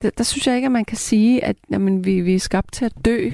der, 0.01 0.09
der 0.09 0.23
synes 0.23 0.47
jeg 0.47 0.55
ikke, 0.55 0.65
at 0.65 0.71
man 0.71 0.85
kan 0.85 0.97
sige, 0.97 1.43
at 1.43 1.55
jamen, 1.69 2.05
vi, 2.05 2.21
vi 2.21 2.35
er 2.35 2.39
skabt 2.39 2.73
til 2.73 2.85
at 2.85 3.05
dø. 3.05 3.29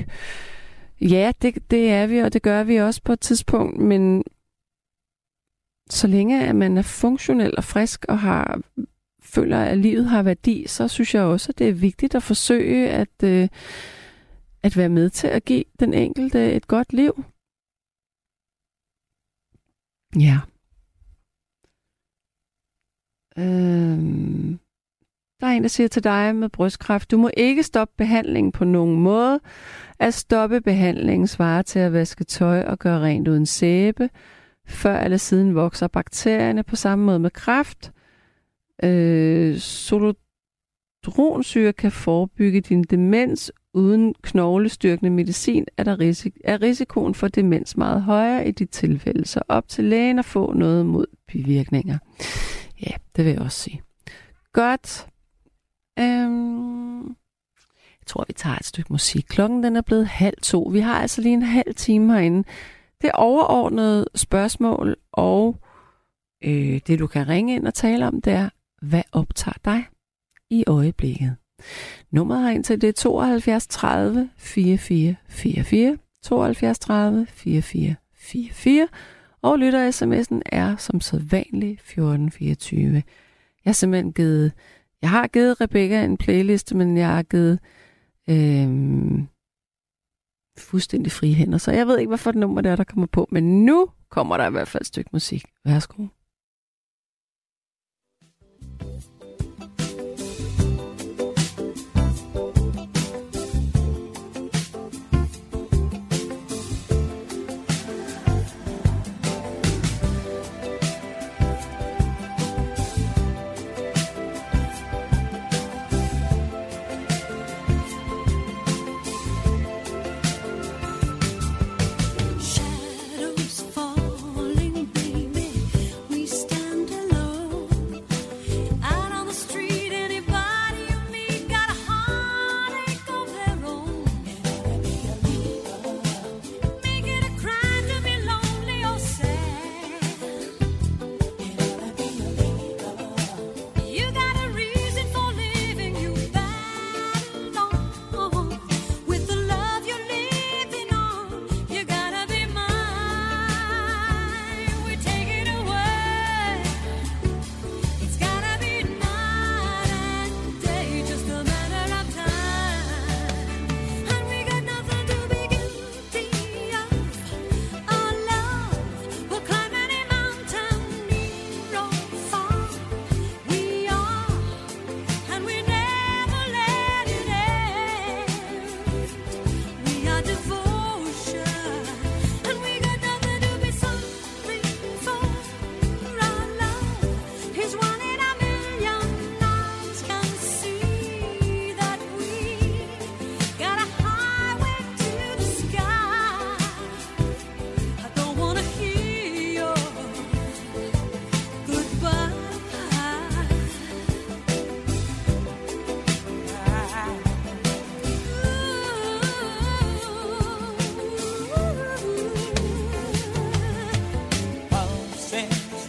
Ja, 1.01 1.31
det, 1.41 1.71
det 1.71 1.91
er 1.91 2.07
vi, 2.07 2.17
og 2.17 2.33
det 2.33 2.41
gør 2.41 2.63
vi 2.63 2.77
også 2.77 3.01
på 3.03 3.13
et 3.13 3.19
tidspunkt, 3.19 3.77
men 3.77 4.23
så 5.89 6.07
længe 6.07 6.47
at 6.47 6.55
man 6.55 6.77
er 6.77 6.81
funktionel 6.81 7.53
og 7.57 7.63
frisk 7.63 8.05
og 8.09 8.19
har 8.19 8.61
føler, 9.35 9.59
at 9.59 9.77
livet 9.77 10.05
har 10.05 10.23
værdi, 10.23 10.67
så 10.67 10.87
synes 10.87 11.15
jeg 11.15 11.23
også, 11.23 11.51
at 11.51 11.59
det 11.59 11.69
er 11.69 11.73
vigtigt 11.73 12.15
at 12.15 12.23
forsøge 12.23 12.89
at, 12.89 13.23
øh, 13.23 13.47
at 14.63 14.77
være 14.77 14.89
med 14.89 15.09
til 15.09 15.27
at 15.27 15.45
give 15.45 15.63
den 15.79 15.93
enkelte 15.93 16.53
et 16.53 16.67
godt 16.67 16.93
liv. 16.93 17.23
Ja. 20.19 20.39
Øhm, 23.37 24.59
der 25.39 25.47
er 25.47 25.51
en, 25.51 25.63
der 25.63 25.69
siger 25.69 25.87
til 25.87 26.03
dig 26.03 26.35
med 26.35 26.49
brystkræft, 26.49 27.11
du 27.11 27.17
må 27.17 27.29
ikke 27.37 27.63
stoppe 27.63 27.93
behandlingen 27.97 28.51
på 28.51 28.65
nogen 28.65 29.01
måde. 29.01 29.39
At 29.99 30.13
stoppe 30.13 30.61
behandlingen 30.61 31.27
svarer 31.27 31.61
til 31.61 31.79
at 31.79 31.93
vaske 31.93 32.23
tøj 32.23 32.61
og 32.61 32.79
gøre 32.79 32.99
rent 33.01 33.27
uden 33.27 33.45
sæbe. 33.45 34.09
Før 34.67 34.99
eller 34.99 35.17
siden 35.17 35.55
vokser 35.55 35.87
bakterierne 35.87 36.63
på 36.63 36.75
samme 36.75 37.05
måde 37.05 37.19
med 37.19 37.31
kræft. 37.31 37.91
Øh, 38.83 39.57
solodronsyre 39.57 41.73
kan 41.73 41.91
forebygge 41.91 42.61
din 42.61 42.83
demens, 42.83 43.51
uden 43.73 44.13
knoglestyrkende 44.21 45.09
medicin 45.09 45.65
er, 45.77 45.83
der 45.83 45.99
risik- 45.99 46.37
er 46.43 46.61
risikoen 46.61 47.15
for 47.15 47.27
demens 47.27 47.77
meget 47.77 48.01
højere 48.01 48.47
i 48.47 48.51
de 48.51 48.65
tilfælde, 48.65 49.25
så 49.25 49.41
op 49.47 49.67
til 49.67 49.83
lægen 49.83 50.19
at 50.19 50.25
få 50.25 50.53
noget 50.53 50.85
mod 50.85 51.05
bivirkninger. 51.27 51.97
Ja, 52.81 52.91
det 53.15 53.25
vil 53.25 53.33
jeg 53.33 53.41
også 53.41 53.59
sige. 53.59 53.81
Godt. 54.53 55.07
Øhm, 55.99 57.07
jeg 57.99 58.07
tror, 58.07 58.23
vi 58.27 58.33
tager 58.33 58.55
et 58.55 58.65
stykke 58.65 58.93
musik. 58.93 59.25
Klokken 59.29 59.63
den 59.63 59.75
er 59.75 59.81
blevet 59.81 60.07
halv 60.07 60.37
to. 60.41 60.69
Vi 60.71 60.79
har 60.79 61.01
altså 61.01 61.21
lige 61.21 61.33
en 61.33 61.41
halv 61.41 61.75
time 61.75 62.13
herinde. 62.13 62.43
Det 63.01 63.07
er 63.07 63.15
overordnede 63.15 64.07
spørgsmål, 64.15 64.95
og 65.11 65.57
øh, 66.43 66.81
det 66.87 66.99
du 66.99 67.07
kan 67.07 67.27
ringe 67.27 67.55
ind 67.55 67.67
og 67.67 67.73
tale 67.73 68.07
om, 68.07 68.21
det 68.21 68.33
er, 68.33 68.49
hvad 68.83 69.03
optager 69.11 69.57
dig 69.65 69.85
i 70.49 70.63
øjeblikket? 70.67 71.35
Nummeret 72.11 72.53
ind 72.53 72.63
til 72.63 72.81
det 72.81 72.89
er 72.89 72.93
72 72.93 73.67
30 73.67 74.29
44 74.37 75.15
44, 75.27 75.97
72 76.23 76.79
30 76.79 77.27
44 77.29 77.95
44, 78.15 78.87
og 79.41 79.59
lytter 79.59 79.91
sms'en 79.91 80.41
er 80.45 80.75
som 80.75 81.01
sædvanligt 81.01 81.81
1424. 81.81 82.93
Jeg 82.93 83.03
har 83.65 83.73
simpelthen 83.73 84.13
givet, 84.13 84.51
jeg 85.01 85.09
har 85.09 85.27
givet 85.27 85.61
Rebecca 85.61 86.03
en 86.03 86.17
playlist, 86.17 86.73
men 86.73 86.97
jeg 86.97 87.07
har 87.07 87.23
givet 87.23 87.59
øhm, 88.29 89.27
fuldstændig 90.57 91.11
frie 91.11 91.33
hænder, 91.33 91.57
så 91.57 91.71
jeg 91.71 91.87
ved 91.87 91.99
ikke, 91.99 92.07
hvad 92.07 92.17
for 92.17 92.29
et 92.29 92.35
nummer 92.35 92.61
det 92.61 92.71
er, 92.71 92.75
der 92.75 92.83
kommer 92.83 93.07
på, 93.07 93.27
men 93.31 93.65
nu 93.65 93.89
kommer 94.09 94.37
der 94.37 94.47
i 94.47 94.51
hvert 94.51 94.67
fald 94.67 94.81
et 94.81 94.87
stykke 94.87 95.09
musik. 95.13 95.45
Værsgo. 95.65 96.05
Thank 98.83 99.03
you. 99.05 99.12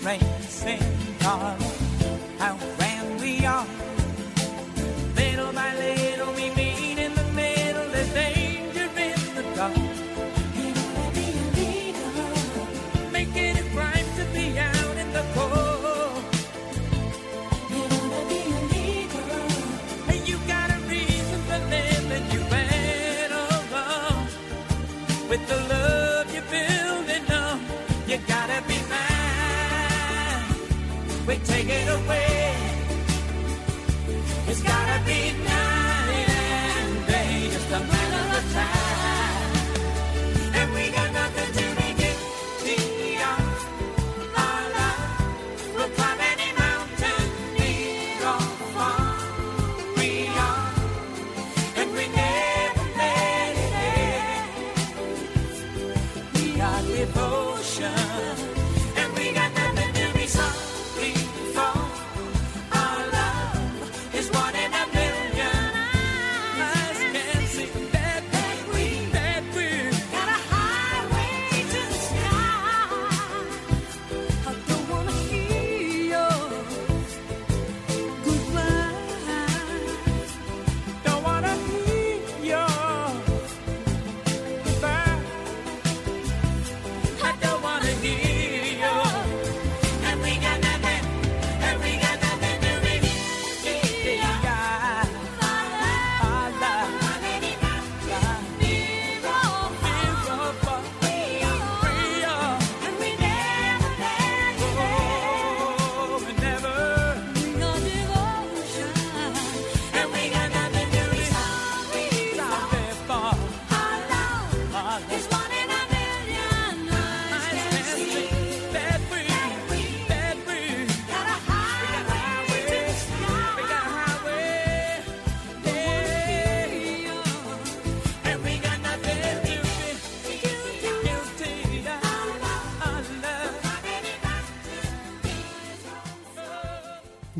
Racing 0.04 0.82
in 1.22 1.58
How 2.38 2.58
grand 2.76 3.20
we 3.22 3.46
are. 3.46 3.66
Little 5.16 5.50
by 5.54 5.74
little 5.78 6.34
we 6.34 6.50
meet 6.50 6.98
in 6.98 7.14
the 7.14 7.24
middle. 7.32 7.88
There's 7.88 8.12
danger 8.12 8.88
in 8.98 9.34
the 9.34 9.42
dark. 9.56 9.74
You 10.58 10.74
wanna 10.76 11.10
be 11.14 11.26
a 11.32 11.46
leader. 11.56 13.10
Making 13.12 13.56
it 13.56 13.74
right 13.74 14.06
to 14.18 14.24
be 14.34 14.58
out 14.58 14.96
in 14.98 15.10
the 15.14 15.24
cold. 15.32 15.74
with 25.28 25.48
the 25.48 25.73
we 31.26 31.36
take 31.38 31.68
it 31.68 31.88
away. 31.88 32.54
It's 34.46 34.62
gotta 34.62 35.04
be 35.06 35.32
now. 35.44 35.53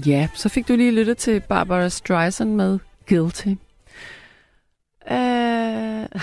Ja, 0.06 0.28
så 0.34 0.48
fik 0.48 0.68
du 0.68 0.76
lige 0.76 0.92
lyttet 0.92 1.18
til 1.18 1.40
Barbara 1.40 1.88
Streisand 1.88 2.54
med 2.54 2.78
Guilty. 3.08 3.48
Uh, 5.10 6.20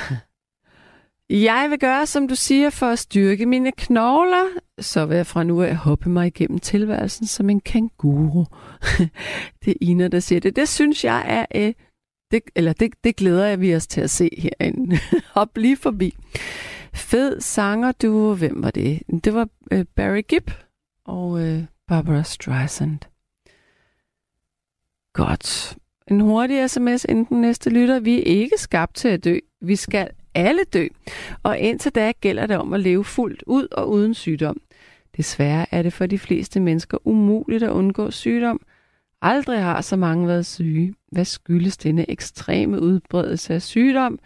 jeg 1.29 1.67
vil 1.69 1.79
gøre, 1.79 2.05
som 2.05 2.27
du 2.27 2.35
siger, 2.35 2.69
for 2.69 2.85
at 2.85 2.99
styrke 2.99 3.45
mine 3.45 3.71
knogler, 3.71 4.45
så 4.79 5.05
vil 5.05 5.15
jeg 5.15 5.27
fra 5.27 5.43
nu 5.43 5.61
af 5.61 5.75
hoppe 5.75 6.09
mig 6.09 6.27
igennem 6.27 6.59
tilværelsen 6.59 7.27
som 7.27 7.49
en 7.49 7.59
kanguru. 7.59 8.45
det 9.65 9.71
er 9.71 9.77
Ina, 9.81 10.07
der 10.07 10.19
siger 10.19 10.39
det. 10.39 10.55
Det 10.55 10.69
synes 10.69 11.03
jeg 11.03 11.25
er... 11.27 11.67
Uh, 11.67 11.73
det, 12.31 12.41
eller 12.55 12.73
det, 12.73 12.91
det 13.03 13.15
glæder 13.15 13.45
jeg 13.45 13.61
vi 13.61 13.75
os 13.75 13.87
til 13.87 14.01
at 14.01 14.09
se 14.09 14.29
herinde. 14.37 14.97
Hop 15.35 15.57
lige 15.57 15.77
forbi. 15.77 16.13
Fed 16.93 17.41
sanger 17.41 17.91
du. 17.91 18.33
Hvem 18.33 18.63
var 18.63 18.71
det? 18.71 19.01
Det 19.23 19.33
var 19.33 19.47
uh, 19.75 19.81
Barry 19.95 20.21
Gibb 20.27 20.51
og 21.05 21.29
uh, 21.29 21.63
Barbara 21.87 22.23
Streisand. 22.23 23.10
Godt. 25.13 25.77
En 26.07 26.21
hurtig 26.21 26.69
sms 26.69 27.05
inden 27.09 27.25
den 27.25 27.41
næste 27.41 27.69
lytter. 27.69 27.99
Vi 27.99 28.19
er 28.19 28.23
ikke 28.23 28.57
skabt 28.57 28.95
til 28.95 29.07
at 29.07 29.23
dø. 29.23 29.37
Vi 29.61 29.75
skal 29.75 30.09
alle 30.35 30.63
dø. 30.73 30.87
Og 31.43 31.59
indtil 31.59 31.91
da 31.91 32.11
gælder 32.11 32.45
det 32.45 32.57
om 32.57 32.73
at 32.73 32.79
leve 32.79 33.03
fuldt 33.03 33.43
ud 33.47 33.67
og 33.71 33.89
uden 33.89 34.13
sygdom. 34.13 34.57
Desværre 35.17 35.65
er 35.71 35.81
det 35.81 35.93
for 35.93 36.05
de 36.05 36.19
fleste 36.19 36.59
mennesker 36.59 36.97
umuligt 37.07 37.63
at 37.63 37.69
undgå 37.69 38.11
sygdom. 38.11 38.61
Aldrig 39.21 39.63
har 39.63 39.81
så 39.81 39.95
mange 39.95 40.27
været 40.27 40.45
syge. 40.45 40.93
Hvad 41.11 41.25
skyldes 41.25 41.77
denne 41.77 42.09
ekstreme 42.09 42.81
udbredelse 42.81 43.53
af 43.53 43.61
sygdom? 43.61 44.19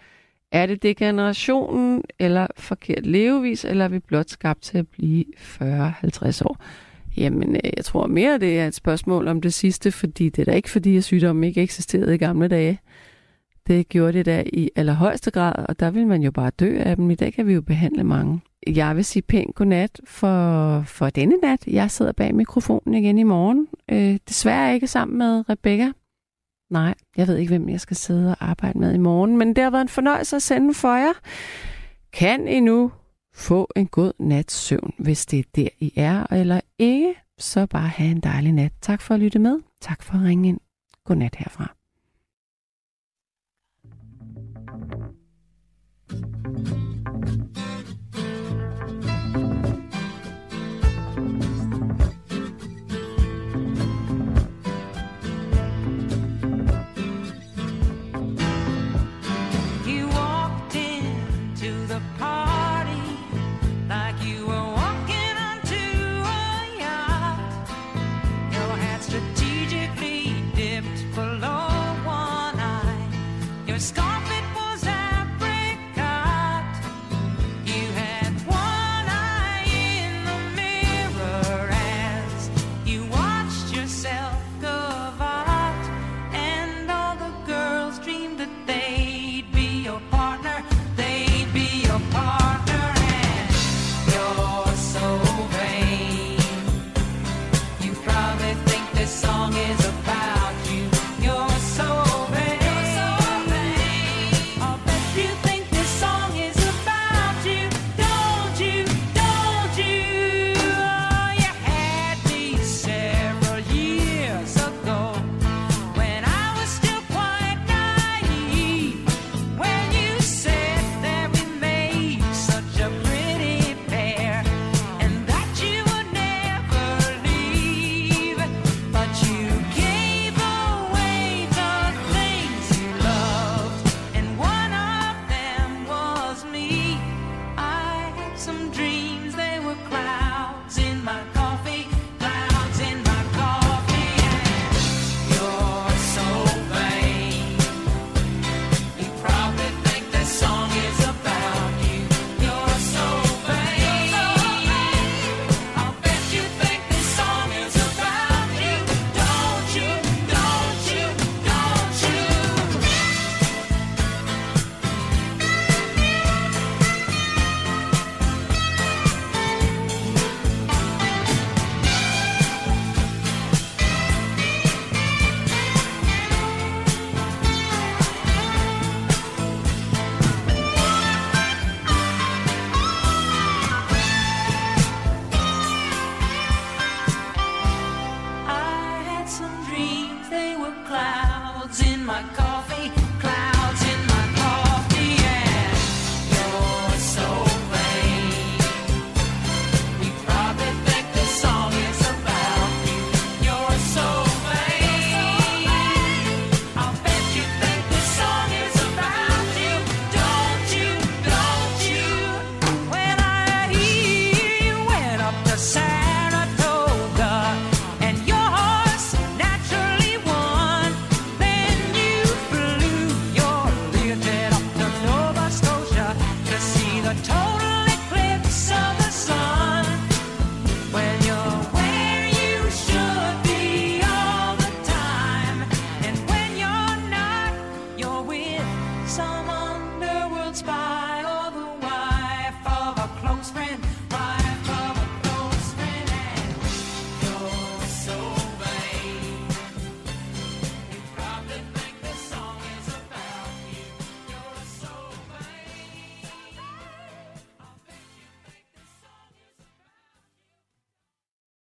Er 0.52 0.66
det 0.66 0.84
degenerationen 0.84 2.04
eller 2.20 2.48
forkert 2.58 3.06
levevis, 3.06 3.66
eller 3.66 3.86
er 3.86 3.90
vi 3.90 4.00
blot 4.00 4.30
skabt 4.30 4.62
til 4.62 4.78
at 4.78 4.88
blive 4.88 5.26
40-50 5.38 6.42
år? 6.46 6.58
Jamen, 7.18 7.56
øh, 7.56 7.72
jeg 7.78 7.86
tror 7.86 8.08
mere, 8.08 8.38
det 8.38 8.60
er 8.60 8.68
et 8.68 8.76
spørgsmål 8.76 9.28
om 9.28 9.42
det 9.42 9.54
sidste, 9.54 9.92
fordi 9.92 10.30
det 10.30 10.42
er 10.42 10.46
da 10.46 10.52
ikke 10.52 10.70
fordi, 10.70 10.98
at 10.98 11.04
sygdommen 11.04 11.44
ikke 11.44 11.62
eksisterede 11.62 12.16
i 12.16 12.18
gamle 12.18 12.48
dage. 12.48 12.80
Det 13.68 13.90
gjorde 13.90 14.14
det 14.14 14.26
da 14.26 14.44
i 14.54 14.70
allerhøjeste 14.76 15.32
grad, 15.32 15.66
og 15.70 15.80
der 15.80 15.92
vil 15.92 16.08
man 16.08 16.22
jo 16.22 16.32
bare 16.32 16.52
dø 16.60 16.78
af 16.80 16.96
dem. 16.96 17.12
I 17.12 17.16
dag 17.16 17.34
kan 17.34 17.48
vi 17.48 17.54
jo 17.54 17.62
behandle 17.62 18.04
mange. 18.04 18.42
Jeg 18.68 18.96
vil 18.96 19.06
sige 19.06 19.24
pænt 19.24 19.56
godnat 19.56 20.02
for, 20.06 20.82
for 20.82 21.10
denne 21.10 21.36
nat. 21.44 21.68
Jeg 21.68 21.92
sidder 21.92 22.12
bag 22.12 22.36
mikrofonen 22.36 22.94
igen 22.94 23.18
i 23.18 23.24
morgen. 23.24 23.68
Øh, 23.92 24.20
desværre 24.28 24.74
ikke 24.74 24.88
sammen 24.88 25.18
med 25.18 25.50
Rebecca. 25.50 25.92
Nej, 26.70 26.94
jeg 27.18 27.28
ved 27.28 27.38
ikke, 27.38 27.50
hvem 27.50 27.70
jeg 27.70 27.80
skal 27.80 27.98
sidde 27.98 28.30
og 28.30 28.50
arbejde 28.50 28.80
med 28.80 28.94
i 28.94 28.98
morgen, 28.98 29.38
men 29.38 29.56
det 29.56 29.64
har 29.64 29.72
været 29.72 29.82
en 29.82 29.90
fornøjelse 29.90 30.36
at 30.36 30.42
sende 30.42 30.74
for 30.74 30.96
jer. 30.96 31.14
Kan 32.14 32.48
I 32.48 32.60
nu 32.60 32.92
få 33.36 33.72
en 33.76 33.88
god 33.88 34.14
nats 34.20 34.54
søvn, 34.54 34.94
hvis 34.98 35.26
det 35.26 35.40
er 35.40 35.44
der, 35.56 35.70
I 35.80 35.94
er, 35.96 36.34
eller 36.34 36.62
ikke, 36.80 37.16
så 37.38 37.66
bare 37.66 37.88
have 37.88 38.12
en 38.12 38.20
dejlig 38.20 38.52
nat. 38.52 38.72
Tak 38.82 39.02
for 39.02 39.14
at 39.14 39.20
lytte 39.20 39.40
med. 39.40 39.60
Tak 39.82 40.04
for 40.04 40.14
at 40.14 40.24
ringe 40.24 40.50
ind. 40.50 40.60
God 41.06 41.16
nat 41.16 41.36
herfra. 41.36 41.75